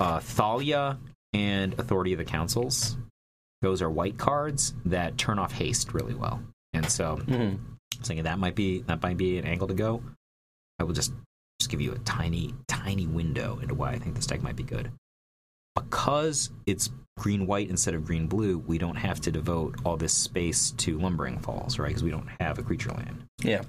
uh, 0.00 0.18
Thalia 0.18 0.98
and 1.32 1.72
Authority 1.78 2.12
of 2.14 2.18
the 2.18 2.24
Consuls. 2.24 2.96
Those 3.62 3.80
are 3.80 3.88
white 3.88 4.18
cards 4.18 4.74
that 4.84 5.16
turn 5.16 5.38
off 5.38 5.52
haste 5.52 5.94
really 5.94 6.14
well, 6.14 6.42
and 6.74 6.90
so 6.90 7.20
Mm-hmm. 7.28 7.58
I 7.94 7.98
was 8.00 8.08
thinking 8.08 8.24
that 8.24 8.40
might 8.40 8.56
be 8.56 8.80
that 8.88 9.00
might 9.04 9.16
be 9.16 9.38
an 9.38 9.44
angle 9.44 9.68
to 9.68 9.74
go. 9.74 10.02
I 10.80 10.82
will 10.82 10.94
just 10.94 11.12
just 11.60 11.70
give 11.70 11.80
you 11.80 11.92
a 11.92 11.98
tiny 11.98 12.54
tiny 12.66 13.06
window 13.06 13.60
into 13.62 13.76
why 13.76 13.92
I 13.92 14.00
think 14.00 14.16
this 14.16 14.26
deck 14.26 14.42
might 14.42 14.56
be 14.56 14.64
good. 14.64 14.90
Because 15.76 16.50
it's 16.66 16.90
green 17.18 17.46
white 17.46 17.70
instead 17.70 17.94
of 17.94 18.04
green 18.04 18.26
blue, 18.26 18.58
we 18.58 18.78
don't 18.78 18.96
have 18.96 19.20
to 19.22 19.30
devote 19.32 19.76
all 19.84 19.96
this 19.96 20.12
space 20.12 20.72
to 20.72 20.98
lumbering 20.98 21.38
falls, 21.38 21.78
right? 21.78 21.88
Because 21.88 22.02
we 22.02 22.10
don't 22.10 22.28
have 22.40 22.58
a 22.58 22.62
creature 22.62 22.90
land 22.90 23.24
Yeah. 23.42 23.62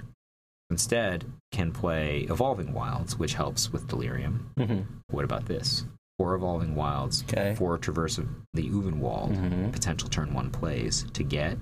instead 0.70 1.26
can 1.52 1.72
play 1.72 2.22
Evolving 2.30 2.74
Wilds, 2.74 3.18
which 3.18 3.34
helps 3.36 3.72
with 3.72 3.88
Delirium. 3.88 4.52
Mm-hmm. 4.58 4.82
What 5.10 5.24
about 5.26 5.46
this? 5.46 5.86
Four 6.18 6.34
Evolving 6.36 6.76
Wilds, 6.76 7.24
Okay. 7.24 7.56
four 7.56 7.78
Traverse 7.78 8.18
of 8.18 8.28
the 8.54 8.70
Ulvenwald, 8.70 9.36
Mhm. 9.38 9.72
potential 9.72 10.10
turn 10.10 10.34
one 10.34 10.50
plays 10.52 11.04
to 11.14 11.24
get 11.24 11.58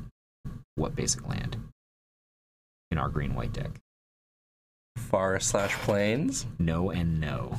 what 0.76 0.96
basic 0.96 1.28
land 1.28 1.58
in 2.92 2.98
our 2.98 3.10
green 3.10 3.36
white 3.36 3.54
deck? 3.54 3.72
Forest 4.98 5.50
slash 5.50 5.74
plains. 5.76 6.46
No 6.58 6.90
and 6.90 7.20
no. 7.20 7.58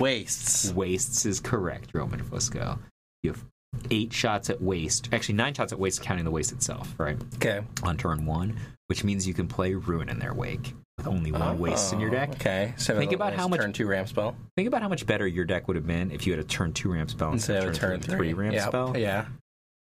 Wastes. 0.00 0.72
Wastes 0.72 1.26
is 1.26 1.40
correct, 1.40 1.90
Roman 1.92 2.22
Fusco. 2.22 2.78
You 3.22 3.32
have 3.32 3.44
eight 3.90 4.12
shots 4.12 4.50
at 4.50 4.60
waste, 4.60 5.08
actually 5.12 5.34
nine 5.36 5.54
shots 5.54 5.72
at 5.72 5.78
waste, 5.78 6.02
counting 6.02 6.24
the 6.24 6.30
waste 6.30 6.52
itself, 6.52 6.94
right? 6.98 7.16
Okay. 7.36 7.62
On 7.82 7.96
turn 7.96 8.26
one, 8.26 8.56
which 8.88 9.04
means 9.04 9.26
you 9.26 9.34
can 9.34 9.48
play 9.48 9.74
Ruin 9.74 10.08
in 10.08 10.18
their 10.18 10.34
wake 10.34 10.74
with 10.98 11.06
only 11.06 11.32
one 11.32 11.42
oh, 11.42 11.54
waste 11.54 11.92
in 11.92 12.00
your 12.00 12.10
deck. 12.10 12.28
Oh, 12.32 12.34
Okay. 12.34 12.74
So 12.76 12.98
Think 12.98 13.12
about 13.12 13.32
how 13.32 13.48
much- 13.48 13.60
turn 13.60 13.72
two 13.72 13.86
ramp 13.86 14.08
spell 14.08 14.36
Think 14.56 14.68
about 14.68 14.82
how 14.82 14.88
much 14.88 15.06
better 15.06 15.26
your 15.26 15.44
deck 15.44 15.66
would 15.68 15.76
have 15.76 15.86
been 15.86 16.10
if 16.10 16.26
you 16.26 16.32
had 16.32 16.40
a 16.40 16.44
turn 16.44 16.72
two 16.72 16.92
ramp 16.92 17.10
spell 17.10 17.32
instead 17.32 17.64
of 17.64 17.70
a 17.70 17.74
turn 17.74 18.00
three, 18.00 18.16
three, 18.16 18.32
ramp 18.34 18.54
Yep. 18.54 18.68
spell. 18.68 18.96
Yeah. 18.96 19.26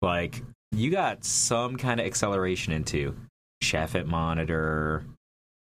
Like 0.01 0.43
you 0.73 0.91
got 0.91 1.25
some 1.25 1.77
kind 1.77 2.01
of 2.01 2.07
acceleration 2.07 2.73
into 2.73 3.15
Shefet 3.63 4.07
Monitor. 4.07 5.05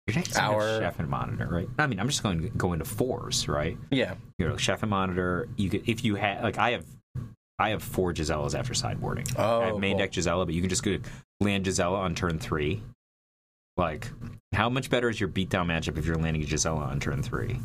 Your 0.07 0.15
deck 0.15 0.25
doesn't 0.27 0.43
have 0.43 0.53
Hour. 0.53 0.63
Shefet 0.81 1.09
Monitor, 1.09 1.49
right? 1.51 1.69
I 1.79 1.87
mean, 1.87 1.99
I'm 1.99 2.09
just 2.09 2.23
going 2.23 2.43
to 2.43 2.49
go 2.51 2.73
into 2.73 2.85
fours, 2.85 3.49
right? 3.49 3.77
Yeah. 3.91 4.15
You 4.39 4.49
know, 4.49 4.55
Shefet 4.55 4.89
Monitor. 4.89 5.49
You 5.57 5.71
could 5.71 5.89
if 5.89 6.05
you 6.05 6.15
had 6.15 6.43
like 6.43 6.59
I 6.59 6.73
have. 6.73 6.85
I 7.59 7.71
have 7.71 7.83
four 7.83 8.13
Giselas 8.13 8.57
after 8.57 8.75
sideboarding. 8.75 9.35
Oh, 9.39 9.63
I 9.63 9.67
have 9.69 9.79
main 9.79 9.93
cool. 9.93 10.01
deck 10.01 10.13
Gisela, 10.13 10.45
but 10.45 10.55
you 10.55 10.61
can 10.61 10.69
just 10.69 10.83
go 10.83 10.99
land 11.41 11.65
Gisela 11.65 11.99
on 12.01 12.15
turn 12.15 12.39
three. 12.39 12.83
Like, 13.79 14.11
how 14.53 14.69
much 14.69 14.91
better 14.91 15.09
is 15.09 15.19
your 15.19 15.31
beatdown 15.31 15.67
matchup 15.67 15.97
if 15.97 16.05
you're 16.05 16.17
landing 16.17 16.43
Gisela 16.45 16.81
on 16.83 17.01
turn 17.01 17.23
three? 17.23 17.59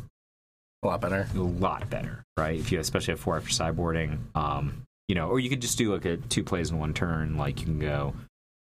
A 0.82 0.86
lot 0.86 1.02
better. 1.02 1.28
a 1.34 1.38
lot 1.38 1.90
better, 1.90 2.24
right? 2.38 2.58
If 2.58 2.72
you 2.72 2.80
especially 2.80 3.12
have 3.12 3.20
four 3.20 3.36
after 3.36 3.50
sideboarding, 3.50 4.18
um, 4.34 4.82
you 5.08 5.14
know, 5.14 5.28
or 5.28 5.38
you 5.38 5.50
could 5.50 5.60
just 5.60 5.76
do 5.76 5.92
like 5.92 6.06
a 6.06 6.16
two 6.16 6.42
plays 6.42 6.70
in 6.70 6.78
one 6.78 6.94
turn. 6.94 7.36
Like 7.36 7.60
you 7.60 7.66
can 7.66 7.78
go, 7.78 8.14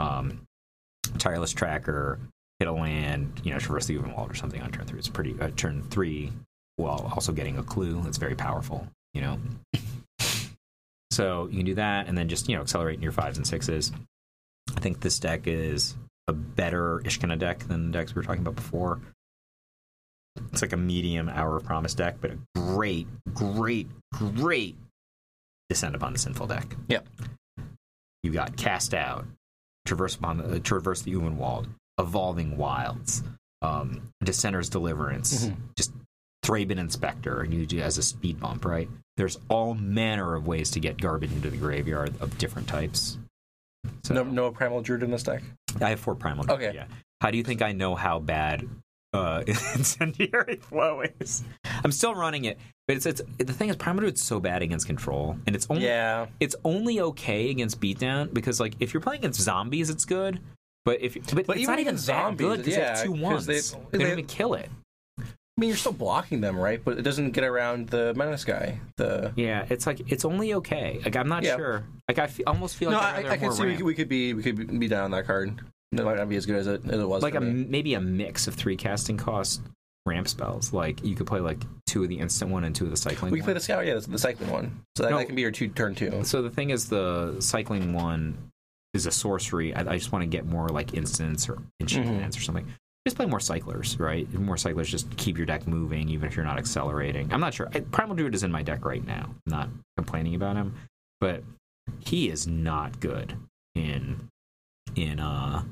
um, 0.00 0.40
tireless 1.18 1.52
tracker, 1.52 2.18
hit 2.58 2.68
a 2.68 2.72
land, 2.72 3.40
you 3.44 3.52
know, 3.52 3.58
traverse 3.58 3.86
the 3.86 3.96
Ulvenwald 3.96 4.30
or 4.30 4.34
something 4.34 4.60
on 4.62 4.70
turn 4.70 4.86
three. 4.86 4.98
It's 4.98 5.08
pretty 5.08 5.36
uh, 5.40 5.50
turn 5.56 5.82
three, 5.90 6.32
while 6.76 7.10
also 7.14 7.32
getting 7.32 7.58
a 7.58 7.62
clue 7.62 8.02
It's 8.06 8.18
very 8.18 8.34
powerful. 8.34 8.86
You 9.12 9.20
know, 9.20 9.38
so 11.10 11.48
you 11.50 11.58
can 11.58 11.66
do 11.66 11.74
that, 11.74 12.08
and 12.08 12.16
then 12.16 12.28
just 12.28 12.48
you 12.48 12.56
know 12.56 12.62
accelerate 12.62 12.96
in 12.96 13.02
your 13.02 13.12
fives 13.12 13.36
and 13.36 13.46
sixes. 13.46 13.92
I 14.76 14.80
think 14.80 15.00
this 15.00 15.18
deck 15.18 15.46
is 15.46 15.94
a 16.26 16.32
better 16.32 17.00
Ishkanah 17.04 17.38
deck 17.38 17.60
than 17.60 17.90
the 17.90 17.98
decks 17.98 18.14
we 18.14 18.20
were 18.20 18.24
talking 18.24 18.42
about 18.42 18.56
before. 18.56 19.00
It's 20.52 20.62
like 20.62 20.72
a 20.72 20.76
medium 20.76 21.28
Hour 21.28 21.56
of 21.56 21.64
Promise 21.64 21.94
deck, 21.94 22.16
but 22.20 22.32
a 22.32 22.38
great, 22.56 23.06
great, 23.32 23.88
great 24.12 24.76
Descend 25.68 25.94
upon 25.94 26.12
the 26.12 26.18
Sinful 26.18 26.48
deck. 26.48 26.76
Yep. 26.88 27.06
You 28.22 28.32
got 28.32 28.56
Cast 28.56 28.94
Out, 28.94 29.26
Traverse 29.86 30.16
upon 30.16 30.38
the, 30.38 30.44
uh, 30.44 30.58
Traverse 30.58 31.02
the 31.02 31.12
Ulvenwald, 31.12 31.68
Evolving 31.98 32.56
Wilds, 32.56 33.22
um, 33.62 34.10
Dissenter's 34.24 34.68
Deliverance, 34.68 35.46
Mhm. 35.46 35.56
just 35.76 35.92
Thraben 36.44 36.78
Inspector, 36.78 37.40
and 37.40 37.54
you 37.54 37.64
do 37.66 37.80
as 37.80 37.96
a 37.98 38.02
speed 38.02 38.40
bump, 38.40 38.64
right? 38.64 38.88
There's 39.16 39.38
all 39.48 39.74
manner 39.74 40.34
of 40.34 40.46
ways 40.46 40.70
to 40.72 40.80
get 40.80 41.00
garbage 41.00 41.32
into 41.32 41.50
the 41.50 41.56
graveyard 41.56 42.14
of 42.20 42.36
different 42.38 42.68
types. 42.68 43.16
So 44.02 44.14
No, 44.14 44.24
no 44.24 44.50
primal 44.50 44.82
druid 44.82 45.02
in 45.02 45.10
this 45.10 45.22
deck. 45.22 45.42
I 45.80 45.90
have 45.90 46.00
four 46.00 46.14
primal. 46.14 46.44
Druid, 46.44 46.62
Okay. 46.62 46.74
Yeah. 46.74 46.86
How 47.20 47.30
do 47.30 47.38
you 47.38 47.44
think 47.44 47.62
I 47.62 47.72
know 47.72 47.94
how 47.94 48.18
bad 48.18 48.68
uh, 49.14 49.44
incendiary 49.46 50.56
flow 50.56 51.02
is? 51.20 51.44
I'm 51.84 51.92
still 51.92 52.14
running 52.14 52.44
it, 52.46 52.58
but 52.88 52.96
it's 52.96 53.06
it's 53.06 53.22
the 53.38 53.52
thing 53.52 53.68
is 53.70 53.76
primal 53.76 54.00
druid's 54.00 54.20
so 54.22 54.40
bad 54.40 54.60
against 54.62 54.86
control, 54.86 55.38
and 55.46 55.54
it's 55.54 55.66
only 55.70 55.84
Yeah. 55.84 56.26
it's 56.40 56.56
only 56.64 57.00
okay 57.00 57.50
against 57.50 57.80
beatdown 57.80 58.34
because 58.34 58.58
like 58.60 58.74
if 58.80 58.92
you're 58.92 59.00
playing 59.00 59.20
against 59.20 59.40
zombies, 59.40 59.88
it's 59.88 60.04
good. 60.04 60.40
But 60.84 61.00
if 61.02 61.14
but, 61.14 61.46
But 61.46 61.56
it's 61.56 61.62
even 61.62 61.72
not 61.72 61.78
even 61.80 61.88
against 61.94 62.06
that 62.06 62.22
zombies, 62.22 62.46
good 62.46 62.56
because 62.58 62.74
they 62.74 62.80
have 62.82 62.96
yeah, 62.98 63.04
two 63.04 63.12
ones. 63.12 63.46
they- 63.46 63.54
They, 63.60 63.78
they- 63.92 63.98
don't 63.98 64.12
even 64.12 64.26
kill 64.26 64.54
it. 64.54 64.68
I 65.18 65.60
mean, 65.60 65.68
you're 65.68 65.76
still 65.76 65.92
blocking 65.92 66.40
them, 66.40 66.58
right? 66.58 66.84
But 66.84 66.98
it 66.98 67.02
doesn't 67.02 67.30
get 67.30 67.44
around 67.44 67.88
the 67.90 68.12
menace 68.14 68.44
guy. 68.44 68.80
The 68.96 69.32
Yeah, 69.36 69.64
it's 69.70 69.86
like 69.86 70.00
it's 70.10 70.24
only 70.24 70.52
okay. 70.54 71.00
Like 71.04 71.14
I'm 71.14 71.28
not 71.28 71.44
Yeah. 71.44 71.54
sure. 71.56 71.84
Like 72.08 72.18
I 72.18 72.28
almost 72.46 72.74
feel 72.76 72.90
like 72.90 73.00
no, 73.00 73.06
I'd 73.06 73.26
I, 73.26 73.32
I 73.34 73.36
can 73.36 73.52
see 73.52 73.64
we 73.64 73.76
could, 73.76 73.84
we 73.86 73.94
could 73.94 74.08
be 74.08 74.34
we 74.34 74.42
could 74.42 74.80
be 74.80 74.88
down 74.88 75.04
on 75.04 75.10
that 75.12 75.26
card. 75.26 75.60
It 75.92 76.04
might 76.04 76.16
not 76.16 76.28
be 76.28 76.34
as 76.34 76.44
good 76.44 76.56
as 76.56 76.66
it, 76.66 76.82
as 76.88 76.98
it 76.98 77.08
was. 77.08 77.22
like 77.22 77.36
a 77.36 77.40
maybe 77.40 77.94
a 77.94 78.00
mix 78.00 78.48
of 78.48 78.56
three 78.56 78.76
casting 78.76 79.16
cost 79.16 79.60
ramp 80.06 80.26
spells. 80.26 80.72
Like 80.72 81.04
you 81.04 81.14
could 81.14 81.28
play 81.28 81.38
like 81.38 81.62
two 81.86 82.02
of 82.02 82.08
the 82.08 82.18
instant 82.18 82.50
one 82.50 82.64
and 82.64 82.74
two 82.74 82.84
of 82.86 82.90
the 82.90 82.96
cycling. 82.96 83.26
One. 83.30 83.32
We 83.34 83.38
can 83.38 83.44
play 83.44 83.54
the 83.54 83.60
scout. 83.60 83.86
Yeah, 83.86 84.00
the 84.04 84.18
cycling 84.18 84.50
one. 84.50 84.80
So 84.96 85.04
that, 85.04 85.10
No. 85.10 85.18
that 85.18 85.26
can 85.26 85.36
be 85.36 85.42
your 85.42 85.52
two 85.52 85.68
turn 85.68 85.94
two. 85.94 86.24
So 86.24 86.42
the 86.42 86.50
thing 86.50 86.70
is, 86.70 86.88
the 86.88 87.36
cycling 87.38 87.92
one 87.92 88.50
is 88.94 89.06
a 89.06 89.10
sorcery. 89.10 89.74
I, 89.74 89.80
I 89.80 89.98
just 89.98 90.12
want 90.12 90.22
to 90.22 90.26
get 90.26 90.46
more 90.46 90.68
like 90.68 90.94
instants 90.94 91.48
or 91.48 91.58
enchant 91.80 92.06
Mhm. 92.06 92.28
or 92.36 92.40
something. 92.40 92.66
Just 93.06 93.16
play 93.16 93.26
more 93.26 93.40
cyclers, 93.40 93.98
right? 94.00 94.32
More 94.32 94.56
cyclers 94.56 94.88
just 94.90 95.14
keep 95.18 95.36
your 95.36 95.44
deck 95.44 95.66
moving, 95.66 96.08
even 96.08 96.26
if 96.26 96.36
you're 96.36 96.44
not 96.46 96.56
accelerating. 96.58 97.30
I'm 97.32 97.40
not 97.40 97.52
sure. 97.52 97.68
I, 97.74 97.80
Primal 97.80 98.16
Druid 98.16 98.34
is 98.34 98.44
in 98.44 98.50
my 98.50 98.62
deck 98.62 98.84
right 98.86 99.04
now. 99.04 99.24
I'm 99.46 99.52
not 99.52 99.68
complaining 99.98 100.34
about 100.36 100.56
him, 100.56 100.74
but 101.20 101.42
he 102.00 102.30
is 102.30 102.46
not 102.46 103.00
good 103.00 103.36
in 103.74 104.28
in 104.94 105.20
uh 105.20 105.64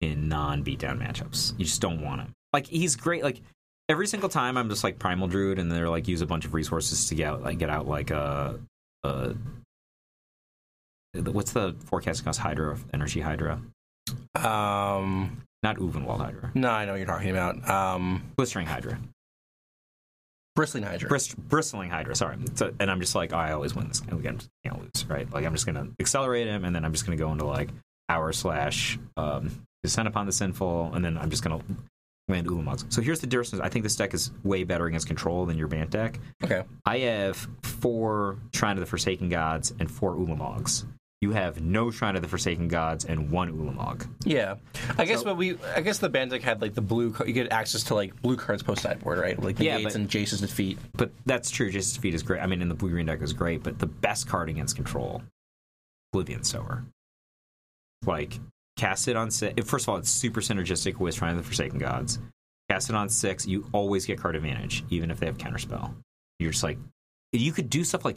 in 0.00 0.28
non 0.28 0.62
beatdown 0.62 1.00
matchups. 1.00 1.58
You 1.58 1.64
just 1.64 1.80
don't 1.80 2.00
want 2.00 2.20
him. 2.20 2.32
Like 2.52 2.66
he's 2.68 2.94
great. 2.94 3.24
Like 3.24 3.40
every 3.88 4.06
single 4.06 4.28
time, 4.28 4.56
I'm 4.56 4.68
just 4.68 4.84
like 4.84 4.98
Primal 5.00 5.26
Druid, 5.26 5.58
and 5.58 5.70
they're 5.72 5.88
like 5.88 6.06
use 6.06 6.20
a 6.20 6.26
bunch 6.26 6.44
of 6.44 6.54
resources 6.54 7.08
to 7.08 7.14
get 7.16 7.26
out, 7.26 7.42
like 7.42 7.58
get 7.58 7.70
out 7.70 7.88
like 7.88 8.10
a. 8.12 8.60
a 9.02 9.34
what's 11.14 11.52
the 11.52 11.74
forecasting 11.84 12.24
cost 12.24 12.40
Hydra 12.40 12.78
energy 12.94 13.20
Hydra? 13.20 13.60
Um, 14.34 15.42
Not 15.62 15.76
Ulvenwald 15.76 16.18
Hydra. 16.18 16.50
no, 16.54 16.70
I 16.70 16.84
know 16.84 16.92
what 16.92 16.98
you're 16.98 17.06
talking 17.06 17.30
about. 17.30 17.68
Um, 17.68 18.32
Blistering 18.36 18.66
Hydra. 18.66 18.98
bristling 20.56 20.82
hydra. 20.84 21.08
Brist- 21.08 21.36
bristling 21.36 21.90
Hydra, 21.90 22.14
sorry. 22.14 22.36
So, 22.54 22.72
and 22.80 22.90
I'm 22.90 23.00
just 23.00 23.14
like, 23.14 23.32
oh, 23.32 23.36
I 23.38 23.52
always 23.52 23.74
win 23.74 23.88
this 23.88 24.00
game. 24.00 24.22
I'm 24.26 24.38
just 24.38 24.50
can't 24.64 24.78
lose, 24.80 25.06
right? 25.08 25.30
Like, 25.32 25.44
I'm 25.46 25.52
just 25.54 25.66
going 25.66 25.76
to 25.76 25.92
accelerate 26.00 26.46
him, 26.46 26.64
and 26.64 26.74
then 26.74 26.84
I'm 26.84 26.92
just 26.92 27.06
going 27.06 27.16
to 27.16 27.22
go 27.22 27.30
into 27.32 27.44
like 27.44 27.70
hour 28.08 28.32
slash 28.32 28.98
um, 29.16 29.50
descend 29.82 30.08
upon 30.08 30.26
the 30.26 30.32
sinful, 30.32 30.92
and 30.94 31.04
then 31.04 31.16
I'm 31.16 31.30
just 31.30 31.42
going 31.44 31.58
to 31.58 31.64
land 32.28 32.46
Ulamogs. 32.48 32.92
So 32.92 33.00
here's 33.02 33.20
the 33.20 33.26
difference. 33.26 33.54
I 33.62 33.68
think 33.68 33.82
this 33.82 33.96
deck 33.96 34.12
is 34.14 34.30
way 34.44 34.64
better 34.64 34.86
against 34.86 35.06
control 35.06 35.46
than 35.46 35.56
your 35.58 35.68
Bant 35.68 35.90
deck. 35.90 36.18
Okay. 36.44 36.62
I 36.84 36.98
have 36.98 37.48
four 37.62 38.36
Shrine 38.54 38.76
of 38.76 38.80
the 38.80 38.86
Forsaken 38.86 39.28
Gods 39.28 39.72
and 39.80 39.90
four 39.90 40.14
Ulamogs. 40.16 40.84
You 41.22 41.30
have 41.30 41.60
no 41.62 41.92
Shrine 41.92 42.16
of 42.16 42.22
the 42.22 42.26
Forsaken 42.28 42.66
Gods 42.66 43.04
and 43.04 43.30
one 43.30 43.52
Ulamog. 43.56 44.08
Yeah, 44.24 44.56
I 44.98 45.04
guess. 45.04 45.20
So- 45.20 45.24
but 45.26 45.36
we, 45.36 45.56
I 45.74 45.80
guess 45.80 45.98
the 45.98 46.08
Bant 46.08 46.32
deck 46.32 46.42
had 46.42 46.60
like 46.60 46.74
the 46.74 46.80
blue. 46.82 47.14
You 47.24 47.32
get 47.32 47.52
access 47.52 47.84
to 47.84 47.94
like 47.94 48.20
blue 48.20 48.36
cards 48.36 48.64
post 48.64 48.82
sideboard, 48.82 49.20
right? 49.20 49.40
Like 49.40 49.54
the 49.56 49.66
Yeah, 49.66 49.78
gates 49.78 49.92
but- 49.92 50.00
and 50.00 50.08
Jace's 50.10 50.40
defeat. 50.40 50.78
But 50.94 51.12
that's 51.24 51.48
true. 51.50 51.70
Jace's 51.70 51.92
defeat 51.94 52.14
is 52.14 52.24
great. 52.24 52.40
I 52.42 52.46
mean, 52.46 52.60
in 52.60 52.68
the 52.68 52.74
blue 52.74 52.90
green 52.90 53.06
deck 53.06 53.22
is 53.22 53.32
great, 53.32 53.62
but 53.62 53.78
the 53.78 53.86
best 53.86 54.26
card 54.26 54.48
against 54.48 54.74
control, 54.74 55.22
Oblivion 56.12 56.42
Sower. 56.42 56.84
Like, 58.04 58.40
cast 58.76 59.06
it 59.06 59.14
on 59.16 59.30
six. 59.30 59.64
First 59.68 59.84
of 59.84 59.90
all, 59.90 59.96
it's 59.98 60.10
super 60.10 60.40
synergistic 60.40 60.96
with 60.98 61.14
Shrine 61.14 61.30
of 61.32 61.36
the 61.36 61.44
Forsaken 61.44 61.78
Gods. 61.78 62.18
Cast 62.68 62.90
it 62.90 62.96
on 62.96 63.08
six, 63.08 63.46
you 63.46 63.68
always 63.72 64.06
get 64.06 64.18
card 64.18 64.34
advantage, 64.34 64.82
even 64.90 65.10
if 65.10 65.20
they 65.20 65.26
have 65.26 65.38
counterspell. 65.38 65.94
You're 66.40 66.50
just 66.50 66.64
like, 66.64 66.78
you 67.32 67.52
could 67.52 67.70
do 67.70 67.84
stuff 67.84 68.04
like, 68.04 68.16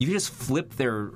you 0.00 0.06
could 0.06 0.14
just 0.14 0.30
flip 0.32 0.70
their 0.76 1.10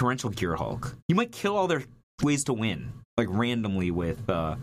Torrential 0.00 0.30
Gearhulk. 0.30 0.94
You 1.08 1.14
might 1.14 1.30
kill 1.30 1.54
all 1.58 1.66
their 1.66 1.82
ways 2.22 2.44
to 2.44 2.54
win, 2.54 2.90
like 3.18 3.28
randomly 3.30 3.90
with, 3.90 4.30
uh, 4.30 4.56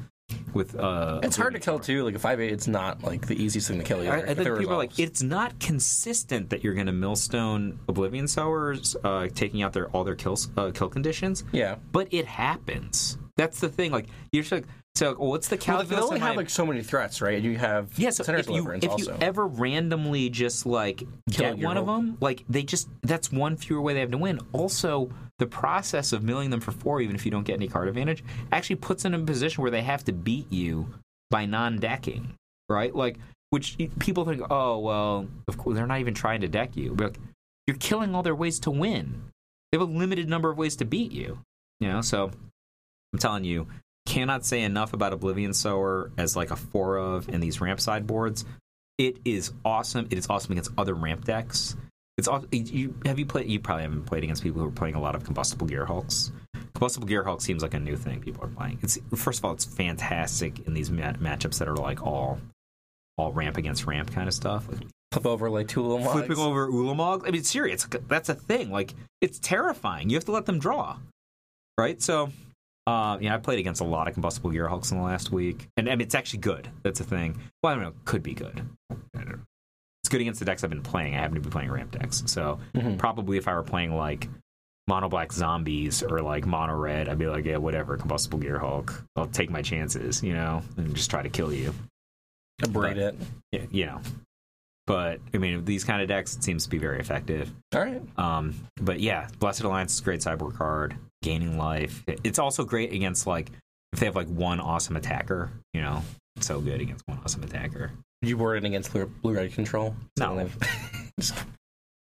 with, 0.51 0.75
uh, 0.75 1.19
It's 1.21 1.37
hard 1.37 1.53
to 1.53 1.59
kill 1.59 1.77
too. 1.77 2.03
Like 2.03 2.15
a 2.15 2.19
five 2.19 2.41
eight, 2.41 2.51
it's 2.51 2.67
not 2.67 3.03
like 3.03 3.27
the 3.27 3.35
easiest 3.35 3.67
thing 3.67 3.77
to 3.77 3.83
kill. 3.83 3.99
Either, 3.99 4.13
I, 4.13 4.31
I 4.31 4.33
think 4.33 4.57
people 4.57 4.73
are 4.73 4.77
like, 4.77 4.97
it's 4.97 5.21
not 5.21 5.59
consistent 5.59 6.49
that 6.49 6.63
you're 6.63 6.73
going 6.73 6.87
to 6.87 6.91
millstone 6.91 7.77
Oblivion 7.87 8.27
Sowers, 8.27 8.95
uh, 9.03 9.27
taking 9.35 9.61
out 9.61 9.73
their 9.73 9.89
all 9.89 10.03
their 10.03 10.15
kills, 10.15 10.49
uh, 10.57 10.71
kill 10.71 10.89
conditions, 10.89 11.43
yeah. 11.51 11.75
but 11.91 12.07
it 12.09 12.25
happens. 12.25 13.19
That's 13.35 13.59
the 13.59 13.69
thing. 13.69 13.91
Like 13.91 14.07
you're 14.31 14.41
just 14.41 14.51
like, 14.51 14.65
so 14.97 15.15
well, 15.17 15.29
what's 15.29 15.47
the 15.47 15.63
Well, 15.67 15.83
they 15.83 15.95
only 15.95 16.19
my- 16.19 16.27
have 16.27 16.35
like 16.35 16.49
so 16.49 16.65
many 16.65 16.81
threats, 16.81 17.21
right? 17.21 17.41
You 17.41 17.57
have 17.57 17.97
yeah, 17.97 18.09
so 18.09 18.23
if 18.33 18.49
you 18.49 18.69
if 18.71 18.97
you 18.97 19.09
ever 19.21 19.45
randomly 19.45 20.29
just 20.29 20.65
like 20.65 21.03
Kill 21.31 21.55
get 21.55 21.63
one 21.63 21.77
of 21.77 21.85
them, 21.85 22.17
like 22.19 22.43
they 22.49 22.63
just 22.63 22.89
that's 23.03 23.31
one 23.31 23.57
fewer 23.57 23.79
way 23.79 23.93
they 23.93 23.99
have 23.99 24.11
to 24.11 24.17
win. 24.17 24.39
Also, 24.53 25.11
the 25.37 25.45
process 25.45 26.13
of 26.13 26.23
milling 26.23 26.49
them 26.49 26.59
for 26.59 26.71
four, 26.71 26.99
even 26.99 27.15
if 27.15 27.25
you 27.25 27.31
don't 27.31 27.43
get 27.43 27.53
any 27.53 27.67
card 27.67 27.87
advantage, 27.87 28.23
actually 28.51 28.77
puts 28.77 29.03
them 29.03 29.13
in 29.13 29.21
a 29.21 29.25
position 29.25 29.61
where 29.61 29.71
they 29.71 29.83
have 29.83 30.03
to 30.05 30.13
beat 30.13 30.51
you 30.51 30.91
by 31.29 31.45
non-decking, 31.45 32.33
right? 32.67 32.95
Like, 32.95 33.17
which 33.51 33.77
people 33.99 34.25
think, 34.25 34.41
oh 34.49 34.79
well, 34.79 35.27
of 35.47 35.57
course 35.57 35.75
they're 35.75 35.85
not 35.85 35.99
even 35.99 36.15
trying 36.15 36.41
to 36.41 36.47
deck 36.47 36.75
you. 36.75 36.93
But 36.95 37.03
like, 37.11 37.19
you're 37.67 37.77
killing 37.77 38.15
all 38.15 38.23
their 38.23 38.35
ways 38.35 38.59
to 38.61 38.71
win. 38.71 39.21
They 39.71 39.77
have 39.77 39.87
a 39.87 39.91
limited 39.91 40.27
number 40.27 40.49
of 40.49 40.57
ways 40.57 40.75
to 40.77 40.85
beat 40.85 41.11
you. 41.11 41.39
You 41.79 41.89
know, 41.89 42.01
so 42.01 42.31
I'm 43.13 43.19
telling 43.19 43.43
you, 43.43 43.67
cannot 44.07 44.45
say 44.45 44.63
enough 44.63 44.93
about 44.93 45.13
Oblivion 45.13 45.53
Sower 45.53 46.11
as 46.17 46.35
like 46.35 46.49
a 46.51 46.55
four 46.55 46.97
of 46.97 47.29
in 47.29 47.41
these 47.41 47.61
ramp 47.61 47.79
sideboards. 47.79 48.45
It 48.97 49.17
is 49.25 49.51
awesome. 49.63 50.07
It 50.09 50.17
is 50.17 50.27
awesome 50.29 50.53
against 50.53 50.71
other 50.77 50.95
ramp 50.95 51.25
decks. 51.25 51.75
It's 52.17 52.27
aw- 52.27 52.41
you 52.51 52.95
have 53.05 53.19
you 53.19 53.25
played? 53.25 53.47
You 53.47 53.59
probably 53.59 53.83
haven't 53.83 54.05
played 54.05 54.23
against 54.23 54.41
people 54.41 54.61
who 54.61 54.67
are 54.67 54.71
playing 54.71 54.95
a 54.95 55.01
lot 55.01 55.13
of 55.13 55.23
combustible 55.23 55.67
gear 55.67 55.85
hulks. 55.85 56.31
Combustible 56.73 57.07
gear 57.07 57.23
hulk 57.23 57.41
seems 57.41 57.61
like 57.61 57.75
a 57.75 57.79
new 57.79 57.95
thing 57.95 58.21
people 58.21 58.43
are 58.43 58.47
playing. 58.49 58.79
It's 58.81 58.97
first 59.15 59.39
of 59.39 59.45
all, 59.45 59.53
it's 59.53 59.65
fantastic 59.65 60.65
in 60.65 60.73
these 60.73 60.89
ma- 60.89 61.13
matchups 61.13 61.59
that 61.59 61.67
are 61.67 61.75
like 61.75 62.01
all 62.01 62.39
all 63.17 63.31
ramp 63.33 63.57
against 63.57 63.85
ramp 63.85 64.11
kind 64.11 64.27
of 64.27 64.33
stuff. 64.33 64.67
Like 64.71 64.87
flip 65.11 65.25
over 65.25 65.49
like 65.49 65.67
two 65.67 65.81
little 65.81 66.05
flipping 66.11 66.37
over 66.37 66.67
Ulamog. 66.69 67.27
I 67.27 67.31
mean, 67.31 67.43
serious. 67.43 67.87
That's 68.07 68.29
a 68.29 68.35
thing. 68.35 68.71
Like, 68.71 68.93
it's 69.21 69.39
terrifying. 69.39 70.09
You 70.09 70.15
have 70.15 70.25
to 70.25 70.31
let 70.31 70.45
them 70.45 70.59
draw, 70.59 70.97
right? 71.77 72.01
So, 72.01 72.31
uh, 72.87 73.17
yeah, 73.21 73.35
I 73.35 73.37
played 73.37 73.59
against 73.59 73.81
a 73.81 73.83
lot 73.83 74.07
of 74.07 74.13
combustible 74.15 74.49
gear 74.49 74.67
hulks 74.67 74.91
in 74.91 74.97
the 74.97 75.03
last 75.03 75.31
week, 75.31 75.67
and 75.77 75.87
I 75.87 75.91
mean, 75.91 76.01
it's 76.01 76.15
actually 76.15 76.39
good. 76.39 76.67
That's 76.83 76.99
a 76.99 77.03
thing. 77.03 77.39
Well, 77.61 77.73
I 77.73 77.75
don't 77.75 77.83
know. 77.83 77.93
Could 78.05 78.23
be 78.23 78.33
good. 78.33 78.61
I 78.89 78.95
don't 79.13 79.29
know. 79.29 79.39
It's 80.01 80.09
good 80.09 80.21
against 80.21 80.39
the 80.39 80.45
decks 80.45 80.63
I've 80.63 80.69
been 80.69 80.81
playing. 80.81 81.13
I 81.13 81.17
happen 81.19 81.35
to 81.35 81.41
be 81.41 81.49
playing 81.49 81.69
ramp 81.69 81.91
decks, 81.91 82.23
so 82.27 82.59
Mhm. 82.73 82.97
probably 82.97 83.37
if 83.37 83.47
I 83.47 83.53
were 83.53 83.63
playing 83.63 83.93
like 83.93 84.29
mono 84.87 85.09
black 85.09 85.33
zombies 85.33 86.01
or 86.01 86.21
like 86.21 86.45
mono 86.45 86.73
red, 86.75 87.09
I'd 87.09 87.17
be 87.17 87.27
like, 87.27 87.43
yeah, 87.43 87.57
whatever, 87.57 87.97
combustible 87.97 88.39
gear 88.39 88.57
hulk. 88.57 89.03
I'll 89.17 89.27
take 89.27 89.49
my 89.49 89.61
chances, 89.61 90.23
you 90.23 90.33
know, 90.33 90.61
and 90.77 90.95
just 90.95 91.09
try 91.09 91.21
to 91.21 91.29
kill 91.29 91.51
you. 91.51 91.73
Abrade 92.63 92.95
it. 92.97 93.15
Yeah, 93.51 93.65
you 93.69 93.85
know. 93.87 94.01
But 94.87 95.19
I 95.33 95.37
mean, 95.37 95.65
these 95.65 95.83
kind 95.83 96.01
of 96.01 96.07
decks, 96.07 96.35
it 96.35 96.43
seems 96.43 96.63
to 96.63 96.69
be 96.69 96.77
very 96.77 96.99
effective. 96.99 97.51
All 97.75 97.81
right. 97.81 98.01
Um, 98.17 98.55
but 98.81 98.99
yeah, 99.01 99.27
Blessed 99.39 99.61
Alliance 99.61 99.93
is 99.95 99.99
a 99.99 100.03
great 100.03 100.23
sideboard 100.23 100.55
card. 100.55 100.95
Gaining 101.21 101.57
life. 101.57 102.03
It's 102.07 102.39
also 102.39 102.63
great 102.63 102.93
against 102.93 103.27
like 103.27 103.51
if 103.93 103.99
they 103.99 104.05
have 104.05 104.15
like 104.15 104.27
one 104.29 104.59
awesome 104.61 104.95
attacker. 104.95 105.51
You 105.73 105.81
know, 105.81 106.01
it's 106.37 106.47
so 106.47 106.61
good 106.61 106.79
against 106.79 107.03
one 107.07 107.19
awesome 107.23 107.43
attacker. 107.43 107.91
You 108.21 108.37
word 108.37 108.63
it 108.63 108.65
against 108.65 108.93
blue, 108.93 109.05
blue 109.21 109.33
red 109.35 109.51
control? 109.53 109.95
No. 110.17 110.49
Just- 111.19 111.35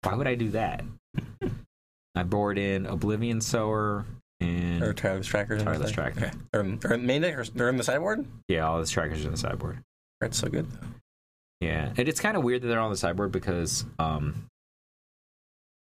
Why 0.04 0.16
would 0.16 0.28
I 0.28 0.36
do 0.36 0.50
that? 0.52 0.84
I 2.16 2.24
board 2.24 2.58
in 2.58 2.86
Oblivion 2.86 3.42
Sower 3.42 4.06
and 4.40 4.82
or 4.84 4.94
tireless 4.94 5.28
trackers. 5.28 5.64
Tireless 5.64 5.92
Tracker. 5.92 6.28
Okay. 6.54 6.78
They're 6.82 6.94
in 6.94 7.06
main 7.06 7.22
deck 7.22 7.38
or 7.38 7.44
they're 7.46 7.70
in 7.70 7.78
the 7.78 7.84
sideboard. 7.84 8.26
yeah, 8.48 8.68
all 8.68 8.80
the 8.80 8.86
trackers 8.88 9.24
are 9.24 9.28
in 9.28 9.32
the 9.32 9.38
sideboard. 9.38 9.80
That's 10.20 10.38
so 10.38 10.48
good. 10.50 10.68
Yeah, 11.62 11.93
and 11.95 12.09
it's 12.09 12.20
kind 12.20 12.36
of 12.36 12.43
weird 12.43 12.62
that 12.64 12.68
they're 12.68 12.80
on 12.80 12.91
the 12.91 12.97
sideboard 12.97 13.32
because 13.32 13.86
um, 13.99 14.47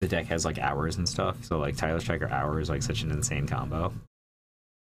the 0.01 0.09
deck 0.09 0.27
has 0.27 0.45
like 0.45 0.59
hours 0.59 0.97
and 0.97 1.09
stuff. 1.09 1.43
So 1.45 1.59
like 1.59 1.77
Tireless 1.77 2.05
Tracker 2.05 2.29
hour 2.31 2.61
is 2.61 2.69
like 2.69 2.83
such 2.83 3.03
an 3.03 3.11
insane 3.11 3.47
combo. 3.49 3.93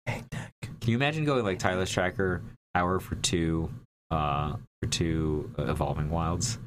Main 0.06 0.24
deck. 0.30 0.52
Can 0.60 0.90
you 0.90 0.96
imagine 0.96 1.24
going 1.24 1.44
like 1.44 1.58
Tireless 1.58 1.90
Tracker 1.90 2.42
hour 2.74 3.00
for 3.00 3.14
two, 3.16 3.70
uh, 4.10 4.56
for 4.82 4.88
two 4.90 5.50
uh, 5.58 5.64
Evolving 5.70 6.10
Wilds, 6.10 6.58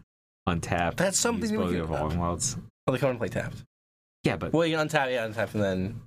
untapped? 0.48 0.98
That's 0.98 1.20
something 1.20 1.52
we 1.56 1.66
could- 1.68 1.76
Evolving 1.84 2.18
Wilds. 2.20 2.58
Oh, 2.88 2.92
they 2.94 2.98
come 2.98 3.12
and 3.12 3.20
play 3.20 3.28
tapped. 3.28 3.64
Yeah, 4.24 4.38
but 4.38 4.52
Well, 4.52 4.66
you 4.66 4.78
untap, 4.78 5.12
yeah, 5.12 5.28
untap, 5.28 5.54
and 5.54 5.64
then 5.64 6.02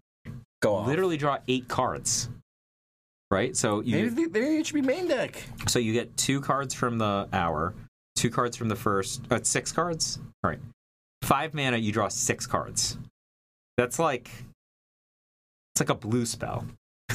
go 0.62 0.74
off. 0.76 0.86
literally 0.88 1.16
draw 1.16 1.38
eight 1.46 1.68
cards. 1.68 2.28
Right, 3.30 3.56
so 3.56 3.80
you 3.82 3.94
Maybe, 3.96 4.08
they- 4.08 4.40
maybe 4.40 4.56
it 4.56 4.66
should 4.66 4.74
be 4.74 4.82
main 4.82 5.06
deck. 5.06 5.40
So 5.68 5.78
you 5.78 5.92
get 5.92 6.16
two 6.16 6.40
cards 6.40 6.74
from 6.74 6.98
the 6.98 7.28
hour, 7.32 7.74
two 8.20 8.30
cards 8.30 8.56
from 8.56 8.68
the 8.68 8.76
first. 8.76 9.22
Uh, 9.30 9.40
six 9.42 9.72
cards. 9.72 10.18
All 10.44 10.50
right, 10.50 10.60
five 11.22 11.54
mana. 11.54 11.78
You 11.78 11.92
draw 11.92 12.08
six 12.08 12.46
cards. 12.46 12.98
That's 13.76 13.98
like 13.98 14.30
it's 15.74 15.80
like 15.80 15.88
a 15.88 15.94
blue 15.94 16.26
spell. 16.26 16.66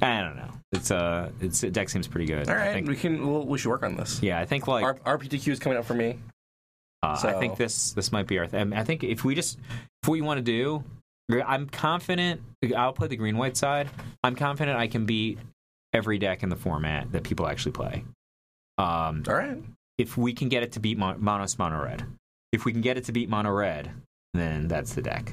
I 0.00 0.20
don't 0.20 0.36
know. 0.36 0.50
It's 0.72 0.90
uh, 0.90 1.30
it's 1.40 1.60
the 1.62 1.70
deck 1.70 1.88
seems 1.88 2.06
pretty 2.06 2.26
good. 2.26 2.48
All 2.48 2.56
I 2.56 2.72
think, 2.72 2.88
we 2.88 2.96
can. 2.96 3.26
We'll, 3.26 3.44
we 3.44 3.58
should 3.58 3.70
work 3.70 3.82
on 3.82 3.96
this. 3.96 4.22
yeah, 4.22 4.38
I 4.38 4.44
think 4.44 4.68
like 4.68 4.84
R- 4.84 5.18
RPTQ 5.18 5.48
is 5.48 5.58
coming 5.58 5.78
up 5.78 5.84
for 5.84 5.94
me. 5.94 6.18
uh, 7.02 7.20
I 7.24 7.32
think 7.34 7.56
this 7.56 7.92
this 7.92 8.12
might 8.12 8.26
be 8.26 8.38
our. 8.38 8.46
Th- 8.46 8.60
I, 8.60 8.64
mean, 8.64 8.78
I 8.78 8.84
think 8.84 9.02
if 9.02 9.24
we 9.24 9.34
just 9.34 9.58
if 10.02 10.08
we 10.08 10.20
want 10.20 10.38
to 10.38 10.42
do, 10.44 10.84
I'm 11.44 11.68
confident. 11.68 12.40
I'll 12.76 12.92
play 12.92 13.08
the 13.08 13.16
green 13.16 13.36
white 13.36 13.56
side. 13.56 13.88
I'm 14.22 14.36
confident 14.36 14.78
I 14.78 14.86
can 14.86 15.06
beat 15.06 15.38
every 15.92 16.18
deck 16.18 16.42
in 16.42 16.50
the 16.50 16.56
format 16.56 17.10
that 17.12 17.24
people 17.24 17.48
actually 17.48 17.72
play. 17.72 18.04
Um, 18.78 19.24
All 19.28 19.34
right. 19.34 19.62
if 19.98 20.16
we 20.16 20.32
can 20.32 20.48
get 20.48 20.62
it 20.62 20.72
to 20.72 20.80
beat 20.80 20.96
mon- 20.98 21.22
monos 21.22 21.58
mono 21.58 21.82
red, 21.82 22.06
if 22.52 22.64
we 22.64 22.72
can 22.72 22.80
get 22.80 22.96
it 22.96 23.04
to 23.04 23.12
beat 23.12 23.28
mono 23.28 23.50
red, 23.50 23.90
then 24.34 24.68
that's 24.68 24.94
the 24.94 25.02
deck. 25.02 25.26
Do 25.26 25.32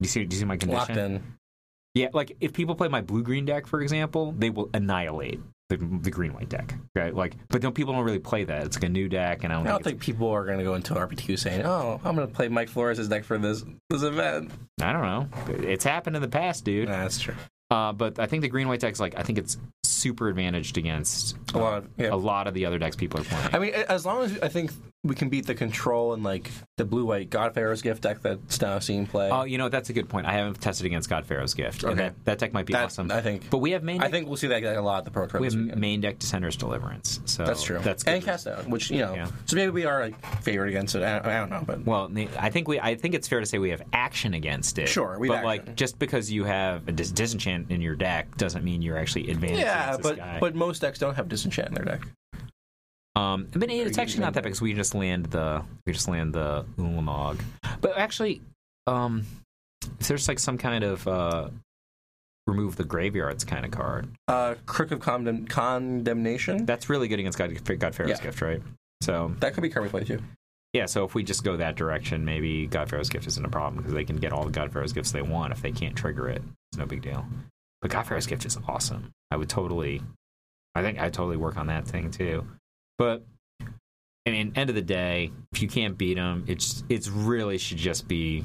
you 0.00 0.08
see? 0.08 0.24
Do 0.24 0.34
you 0.34 0.40
see 0.40 0.46
my 0.46 0.56
condition? 0.56 0.78
Locked 0.78 0.96
in. 0.96 1.22
Yeah, 1.94 2.08
like 2.12 2.36
if 2.40 2.52
people 2.52 2.74
play 2.74 2.88
my 2.88 3.00
blue 3.00 3.22
green 3.22 3.44
deck, 3.44 3.66
for 3.66 3.80
example, 3.82 4.32
they 4.36 4.50
will 4.50 4.70
annihilate 4.72 5.40
the, 5.68 5.76
the 5.76 6.10
green 6.10 6.32
white 6.32 6.48
deck. 6.48 6.74
Okay, 6.96 7.10
like, 7.10 7.34
but 7.48 7.60
don't 7.60 7.74
people 7.74 7.92
don't 7.92 8.04
really 8.04 8.18
play 8.18 8.44
that. 8.44 8.64
It's 8.64 8.76
like 8.76 8.84
a 8.84 8.88
new 8.88 9.08
deck, 9.08 9.44
and 9.44 9.52
I 9.52 9.56
don't, 9.56 9.66
I 9.66 9.70
don't 9.70 9.84
think, 9.84 10.02
think 10.02 10.16
people 10.16 10.28
are 10.30 10.44
going 10.44 10.58
to 10.58 10.64
go 10.64 10.74
into 10.74 10.94
RPTQ 10.94 11.38
saying, 11.38 11.62
"Oh, 11.64 12.00
I'm 12.04 12.14
going 12.14 12.26
to 12.26 12.34
play 12.34 12.48
Mike 12.48 12.68
Flores' 12.68 13.08
deck 13.08 13.24
for 13.24 13.38
this 13.38 13.64
this 13.90 14.02
event." 14.02 14.50
I 14.80 14.92
don't 14.92 15.02
know. 15.02 15.28
It's 15.68 15.84
happened 15.84 16.16
in 16.16 16.22
the 16.22 16.28
past, 16.28 16.64
dude. 16.64 16.88
Nah, 16.88 17.02
that's 17.02 17.20
true. 17.20 17.34
Uh, 17.70 17.92
but 17.92 18.18
I 18.18 18.26
think 18.26 18.42
the 18.42 18.48
green 18.48 18.68
white 18.68 18.80
deck's 18.80 19.00
like 19.00 19.18
I 19.18 19.22
think 19.22 19.38
it's 19.38 19.56
super 20.02 20.28
advantaged 20.28 20.76
against 20.76 21.36
A 21.54 21.58
lot 21.58 21.78
of 21.78 21.88
yeah. 21.96 22.12
a 22.12 22.16
lot 22.16 22.46
of 22.46 22.54
the 22.54 22.66
other 22.66 22.78
decks 22.78 22.96
people 22.96 23.20
are 23.20 23.24
playing. 23.24 23.54
I 23.54 23.58
mean, 23.58 23.72
as 23.74 24.04
long 24.04 24.24
as 24.24 24.38
I 24.40 24.48
think 24.48 24.72
we 25.04 25.16
can 25.16 25.28
beat 25.28 25.46
the 25.46 25.54
control 25.54 26.12
and 26.14 26.22
like 26.22 26.48
the 26.76 26.84
blue 26.84 27.04
white 27.04 27.28
God 27.28 27.54
Pharaoh's 27.54 27.82
gift 27.82 28.02
deck 28.04 28.22
that's 28.22 28.60
now 28.60 28.78
seen 28.78 29.04
play. 29.04 29.30
Oh, 29.32 29.42
you 29.42 29.58
know 29.58 29.68
that's 29.68 29.90
a 29.90 29.92
good 29.92 30.08
point. 30.08 30.26
I 30.26 30.32
haven't 30.34 30.60
tested 30.60 30.86
against 30.86 31.08
God 31.10 31.26
Pharaoh's 31.26 31.54
gift. 31.54 31.82
Okay. 31.82 31.94
that, 31.96 32.24
that 32.24 32.38
deck 32.38 32.52
might 32.52 32.66
be 32.66 32.72
That- 32.72 32.84
awesome. 32.84 33.10
I 33.10 33.20
think. 33.20 33.50
but 33.50 33.58
we 33.58 33.72
have 33.72 33.82
main. 33.82 33.98
Deck, 33.98 34.08
I 34.08 34.10
think 34.12 34.28
we'll 34.28 34.36
see 34.36 34.46
that 34.46 34.62
a 34.62 34.80
lot 34.80 34.98
at 34.98 35.04
the 35.04 35.10
Pro 35.10 35.26
we 35.40 35.46
have 35.46 35.54
weekend. 35.56 35.80
main 35.80 36.00
deck 36.00 36.20
Dissenter's 36.20 36.56
Deliverance. 36.56 37.20
So 37.24 37.44
That's 37.44 37.64
true. 37.64 37.80
That's 37.80 38.04
good. 38.04 38.14
and 38.14 38.24
cast 38.24 38.46
out, 38.46 38.68
which 38.68 38.92
you 38.92 39.00
know, 39.00 39.14
Yeah. 39.14 39.26
so 39.46 39.56
maybe 39.56 39.70
we 39.72 39.84
are 39.86 40.02
like 40.02 40.24
favored 40.42 40.68
against 40.68 40.94
it. 40.94 41.02
I, 41.02 41.18
I 41.18 41.40
don't 41.40 41.50
know, 41.50 41.64
but 41.66 41.84
Well, 41.84 42.08
I 42.38 42.50
think 42.50 42.68
we. 42.68 42.78
I 42.78 42.94
think 42.94 43.14
it's 43.14 43.26
fair 43.26 43.40
to 43.40 43.46
say 43.46 43.58
we 43.58 43.70
have 43.70 43.82
action 43.92 44.34
against 44.34 44.78
it. 44.78 44.88
Sure, 44.88 45.18
we 45.18 45.26
but 45.26 45.36
have 45.38 45.44
like 45.44 45.74
just 45.74 45.98
because 45.98 46.30
you 46.30 46.44
have 46.44 46.86
a 46.86 46.92
dis- 46.92 47.10
disenchant 47.10 47.72
in 47.72 47.80
your 47.80 47.96
deck 47.96 48.36
doesn't 48.36 48.62
mean 48.64 48.82
you're 48.82 48.98
actually 48.98 49.30
advantaged. 49.32 49.62
yeah, 49.62 49.96
but 50.00 50.16
guy. 50.16 50.38
but 50.38 50.54
most 50.54 50.80
decks 50.80 51.00
don't 51.00 51.16
have 51.16 51.28
disenchant 51.28 51.68
in 51.68 51.74
their 51.74 51.84
deck. 51.84 52.02
Um, 53.14 53.48
but 53.52 53.70
it's 53.70 53.98
actually 53.98 54.20
not 54.20 54.34
that 54.34 54.40
can- 54.42 54.50
because 54.50 54.62
we 54.62 54.72
just 54.74 54.94
land 54.94 55.26
the 55.26 55.62
we 55.86 55.92
just 55.92 56.08
land 56.08 56.32
the 56.32 56.64
Ulamog. 56.78 57.40
But 57.80 57.96
actually, 57.98 58.40
um, 58.86 59.26
if 60.00 60.08
there's 60.08 60.28
like 60.28 60.38
some 60.38 60.56
kind 60.56 60.82
of 60.84 61.06
uh, 61.06 61.48
remove 62.46 62.76
the 62.76 62.84
graveyards 62.84 63.44
kind 63.44 63.64
of 63.64 63.70
card, 63.70 64.08
Uh, 64.28 64.54
Crook 64.66 64.90
of 64.92 65.00
Condemn- 65.00 65.46
Condemnation. 65.46 66.64
that's 66.66 66.88
really 66.88 67.06
good 67.08 67.18
against 67.20 67.38
God, 67.38 67.50
Yeah. 67.52 68.20
gift, 68.22 68.40
right? 68.40 68.62
So 69.02 69.34
That 69.40 69.54
could 69.54 69.62
be 69.62 69.68
card 69.68 69.84
we 69.84 69.90
play 69.90 70.04
too. 70.04 70.20
yeah, 70.72 70.86
so 70.86 71.04
if 71.04 71.14
we 71.14 71.22
just 71.22 71.44
go 71.44 71.56
that 71.58 71.76
direction, 71.76 72.24
maybe 72.24 72.66
God 72.66 72.88
Pharaoh's 72.88 73.10
gift 73.10 73.26
isn't 73.26 73.44
a 73.44 73.48
problem 73.48 73.76
because 73.82 73.92
they 73.94 74.04
can 74.04 74.16
get 74.16 74.32
all 74.32 74.44
the 74.44 74.50
God 74.52 74.72
Pharaoh's 74.72 74.92
gifts 74.92 75.12
they 75.12 75.22
want 75.22 75.52
if 75.52 75.60
they 75.60 75.72
can't 75.72 75.94
trigger 75.96 76.28
it. 76.28 76.42
It's 76.70 76.78
no 76.78 76.86
big 76.86 77.02
deal. 77.02 77.26
But 77.82 77.90
God 77.90 78.04
Pharaoh's 78.06 78.26
gift 78.26 78.46
is 78.46 78.56
awesome. 78.68 79.10
I 79.30 79.36
would 79.36 79.48
totally, 79.48 80.02
I 80.74 80.82
think 80.82 80.98
I'd 80.98 81.12
totally 81.12 81.36
work 81.36 81.56
on 81.56 81.66
that 81.66 81.86
thing 81.86 82.10
too. 82.10 82.46
But 83.02 83.24
I 84.26 84.30
mean, 84.30 84.52
end 84.54 84.70
of 84.70 84.76
the 84.76 84.80
day, 84.82 85.32
if 85.52 85.60
you 85.60 85.66
can't 85.66 85.98
beat 85.98 86.14
them, 86.14 86.44
it's 86.46 86.84
it's 86.88 87.08
really 87.08 87.58
should 87.58 87.78
just 87.78 88.06
be 88.06 88.44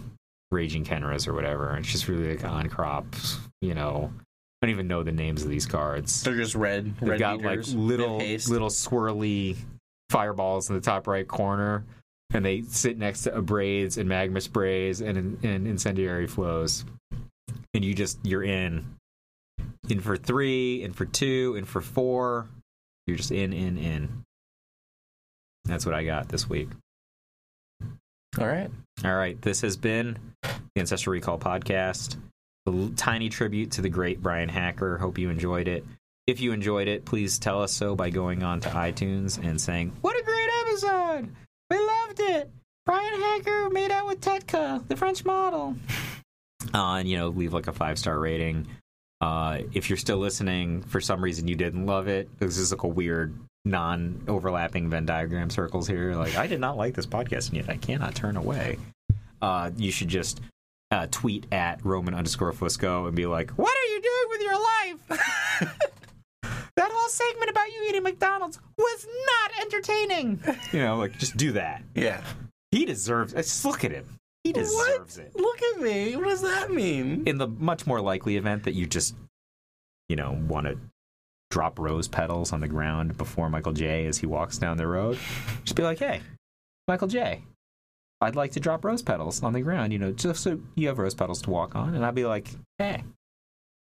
Raging 0.50 0.84
Khenras 0.84 1.28
or 1.28 1.34
whatever. 1.34 1.78
It's 1.78 1.92
just 1.92 2.08
really 2.08 2.36
like 2.36 2.44
on 2.44 2.68
crops, 2.68 3.38
you 3.62 3.76
know. 3.76 4.12
I 4.60 4.66
don't 4.66 4.72
even 4.72 4.88
know 4.88 5.04
the 5.04 5.12
names 5.12 5.44
of 5.44 5.50
these 5.50 5.68
cards. 5.68 6.24
They're 6.24 6.36
just 6.36 6.56
red. 6.56 6.96
They've 7.00 7.10
red 7.10 7.20
got 7.20 7.44
like 7.44 7.60
little 7.68 8.18
They 8.18 8.24
have 8.24 8.32
haste. 8.32 8.50
little 8.50 8.70
swirly 8.70 9.58
fireballs 10.10 10.72
in 10.72 10.76
the 10.76 10.82
top 10.82 11.06
right 11.06 11.28
corner, 11.28 11.86
and 12.34 12.44
they 12.44 12.64
sit 12.64 12.98
next 12.98 13.22
to 13.24 13.32
abrades 13.40 14.00
and 14.00 14.10
magma 14.10 14.42
sprays 14.42 15.02
and, 15.02 15.38
and 15.44 15.68
incendiary 15.68 16.26
flows. 16.26 16.84
And 17.76 17.86
you 17.86 17.94
just 17.94 18.18
you're 18.26 18.44
in, 18.44 18.84
in 19.88 20.00
for 20.00 20.18
three, 20.18 20.82
in 20.82 20.94
for 20.94 21.06
two, 21.06 21.54
in 21.56 21.66
for 21.66 21.82
four. 21.82 22.48
You're 23.06 23.18
just 23.18 23.32
in, 23.32 23.54
in, 23.54 23.78
in. 23.78 24.24
That's 25.68 25.86
what 25.86 25.96
I 25.96 26.04
got 26.04 26.30
this 26.30 26.50
week. 26.50 26.70
All 28.40 28.48
right. 28.48 28.70
All 29.04 29.16
right, 29.16 29.40
this 29.42 29.62
has 29.62 29.78
been 29.78 30.18
the 30.44 30.80
Ancestral 30.80 31.14
Recall 31.14 31.38
podcast. 31.38 32.18
A 32.66 32.90
tiny 32.96 33.30
tribute 33.30 33.72
to 33.72 33.82
the 33.82 33.90
great 33.90 34.22
Brian 34.22 34.50
Hacker. 34.50 34.98
Hope 34.98 35.18
you 35.18 35.30
enjoyed 35.30 35.68
it. 35.68 35.86
If 36.28 36.42
you 36.42 36.52
enjoyed 36.52 36.88
it, 36.88 37.06
please 37.06 37.40
tell 37.40 37.62
us 37.62 37.72
so 37.72 37.96
by 37.96 38.10
going 38.10 38.44
on 38.44 38.60
to 38.62 38.70
iTunes 38.70 39.42
and 39.42 39.60
saying, 39.60 39.94
What 40.02 40.20
a 40.20 40.24
great 40.24 40.50
episode! 40.62 41.30
We 41.70 41.78
loved 41.78 42.20
it! 42.20 42.52
Brian 42.86 43.22
Hacker 43.22 43.70
made 43.70 43.92
out 43.92 44.08
with 44.08 44.22
Tetka, 44.22 44.88
the 44.88 44.96
French 44.96 45.24
model. 45.24 45.76
Uh, 46.74 46.96
and, 46.96 47.08
you 47.08 47.18
know, 47.18 47.30
leave 47.30 47.54
like 47.54 47.68
a 47.68 47.74
five 47.74 47.98
star 47.98 48.20
rating. 48.20 48.68
Uh, 49.22 49.60
if 49.74 49.90
you're 49.90 49.98
still 49.98 50.18
listening, 50.18 50.82
for 50.84 51.00
some 51.02 51.24
reason 51.24 51.48
you 51.48 51.56
didn't 51.56 51.86
love 51.86 52.08
it, 52.08 52.30
this 52.40 52.58
is 52.58 52.72
like 52.72 52.84
a 52.84 52.88
weird 52.88 53.38
non 53.70 54.24
overlapping 54.28 54.90
Venn 54.90 55.06
diagram 55.06 55.50
circles 55.50 55.88
here. 55.88 56.16
Like, 56.16 56.36
I 56.38 56.48
did 56.48 56.60
not 56.60 56.78
like 56.78 56.94
this 56.96 57.06
podcast, 57.06 57.50
and 57.50 57.58
yet 57.58 57.70
I 57.70 57.78
cannot 57.78 58.16
turn 58.16 58.38
away. 58.38 58.78
Uh, 59.42 59.72
you 59.76 59.92
should 59.92 60.08
just 60.08 60.42
uh, 60.92 61.08
tweet 61.12 61.46
at 61.52 61.84
Roman 61.86 62.14
underscore 62.14 62.54
Fusco 62.54 63.08
and 63.08 63.16
be 63.16 63.26
like, 63.26 63.52
What 63.52 63.76
are 63.76 63.94
you 63.94 64.02
doing 64.02 64.30
with 64.30 64.42
your 64.42 64.60
life? 64.60 65.78
that 66.76 66.92
whole 66.92 67.10
segment 67.10 67.52
about 67.52 67.68
you 67.68 67.86
eating 67.90 68.04
McDonald's 68.04 68.60
was 68.78 69.08
not 69.26 69.62
entertaining. 69.62 70.40
You 70.72 70.80
know, 70.80 70.98
like, 70.98 71.18
just 71.18 71.38
do 71.38 71.52
that. 71.54 71.84
Yeah. 71.96 72.22
He 72.72 72.86
deserves 72.86 73.34
Just 73.34 73.64
look 73.66 73.84
at 73.84 73.92
him. 73.92 74.06
He 74.44 74.54
deserves 74.54 75.18
it. 75.18 75.36
Look 75.36 75.62
at 75.62 75.82
me. 75.82 76.16
What 76.16 76.26
does 76.26 76.42
that 76.42 76.72
mean? 76.72 77.24
In 77.26 77.38
the 77.38 77.48
much 77.48 77.86
more 77.86 78.00
likely 78.00 78.38
event 78.38 78.64
that 78.64 78.74
you 78.74 78.86
just, 78.86 79.14
you 80.08 80.16
know, 80.16 80.38
want 80.48 80.68
to 80.68 80.78
drop 81.50 81.80
rose 81.80 82.08
petals 82.08 82.52
on 82.54 82.60
the 82.60 82.68
ground 82.68 83.18
before 83.18 83.50
Michael 83.50 83.74
J 83.74 84.06
as 84.06 84.18
he 84.18 84.26
walks 84.26 84.58
down 84.58 84.78
the 84.78 84.88
road, 84.88 85.18
just 85.64 85.76
be 85.76 85.84
like, 85.84 86.00
hey, 86.00 86.22
Michael 86.88 87.08
J, 87.08 87.44
I'd 88.22 88.36
like 88.36 88.52
to 88.54 88.60
drop 88.60 88.84
rose 88.84 89.02
petals 89.02 89.44
on 89.44 89.54
the 89.54 89.62
ground, 89.62 89.94
you 89.94 90.00
know, 90.00 90.12
just 90.12 90.42
so 90.42 90.60
you 90.76 90.88
have 90.88 91.00
rose 91.00 91.14
petals 91.14 91.42
to 91.44 91.50
walk 91.50 91.76
on. 91.76 91.96
And 91.96 92.06
I'd 92.06 92.16
be 92.16 92.26
like, 92.26 92.50
hey, 92.80 93.04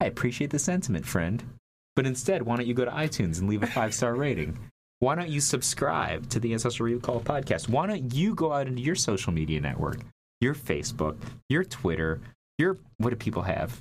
I 0.01 0.07
appreciate 0.07 0.51
the 0.51 0.59
sentiment, 0.59 1.07
friend. 1.07 1.43
But 1.97 2.07
instead, 2.07 2.43
why 2.43 2.57
don't 2.57 2.67
you 2.67 2.75
go 2.75 2.85
to 2.85 2.91
iTunes 2.91 3.41
and 3.41 3.49
leave 3.49 3.63
a 3.63 3.67
five 3.67 3.95
star 3.95 4.15
rating? 4.15 4.59
Why 5.01 5.15
don't 5.15 5.31
you 5.31 5.41
subscribe 5.41 6.29
to 6.31 6.41
the 6.41 6.53
Ancestral 6.53 6.87
Recall 6.91 7.21
podcast? 7.21 7.69
Why 7.69 7.87
don't 7.87 8.13
you 8.15 8.35
go 8.35 8.53
out 8.53 8.67
into 8.67 8.83
your 8.83 8.95
social 8.95 9.33
media 9.33 9.61
network, 9.61 10.01
your 10.41 10.55
Facebook, 10.55 11.17
your 11.49 11.65
Twitter, 11.65 12.21
your 12.59 12.77
what 12.99 13.11
do 13.11 13.17
people 13.17 13.43
have? 13.43 13.81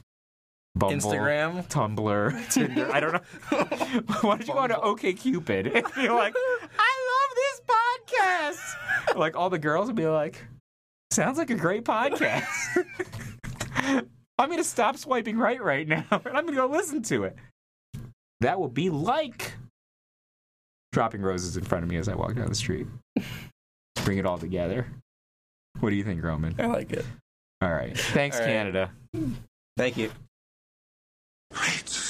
Bumble, 0.75 0.95
Instagram. 0.95 1.67
Tumblr, 1.67 2.49
Tinder. 2.53 2.91
I 2.91 2.99
don't 2.99 3.13
know. 3.13 3.21
Why 4.21 4.37
don't 4.37 4.47
you 4.47 4.53
go 4.53 4.59
on 4.59 4.69
to 4.69 4.75
OKCupid 4.75 5.65
and 5.75 5.93
be 5.95 6.09
like, 6.09 6.33
I 6.77 6.95
love 7.09 7.35
this 7.35 7.61
podcast? 7.67 9.17
Like 9.17 9.35
all 9.35 9.49
the 9.49 9.59
girls 9.59 9.87
would 9.87 9.95
be 9.95 10.05
like, 10.07 10.43
sounds 11.11 11.37
like 11.37 11.49
a 11.49 11.55
great 11.55 11.83
podcast. 11.83 12.45
I'm 14.37 14.47
going 14.47 14.57
to 14.57 14.63
stop 14.63 14.97
swiping 14.97 15.37
right 15.37 15.61
right 15.61 15.87
now 15.87 16.05
and 16.11 16.27
I'm 16.27 16.45
going 16.45 16.55
to 16.55 16.61
go 16.61 16.67
listen 16.67 17.01
to 17.03 17.25
it. 17.25 17.35
That 18.41 18.59
will 18.59 18.69
be 18.69 18.89
like 18.89 19.53
dropping 20.93 21.21
roses 21.21 21.57
in 21.57 21.63
front 21.63 21.83
of 21.83 21.89
me 21.89 21.97
as 21.97 22.07
I 22.07 22.15
walk 22.15 22.35
down 22.35 22.47
the 22.47 22.55
street. 22.55 22.87
Bring 24.05 24.17
it 24.17 24.25
all 24.25 24.37
together. 24.37 24.87
What 25.81 25.89
do 25.89 25.95
you 25.95 26.03
think, 26.03 26.23
Roman? 26.23 26.55
I 26.57 26.67
like 26.67 26.91
it. 26.93 27.05
All 27.61 27.71
right. 27.71 27.97
Thanks, 27.97 28.37
All 28.37 28.43
right. 28.43 28.51
Canada. 28.51 28.91
Thank 29.77 29.97
you. 29.97 30.11
Right. 31.51 32.08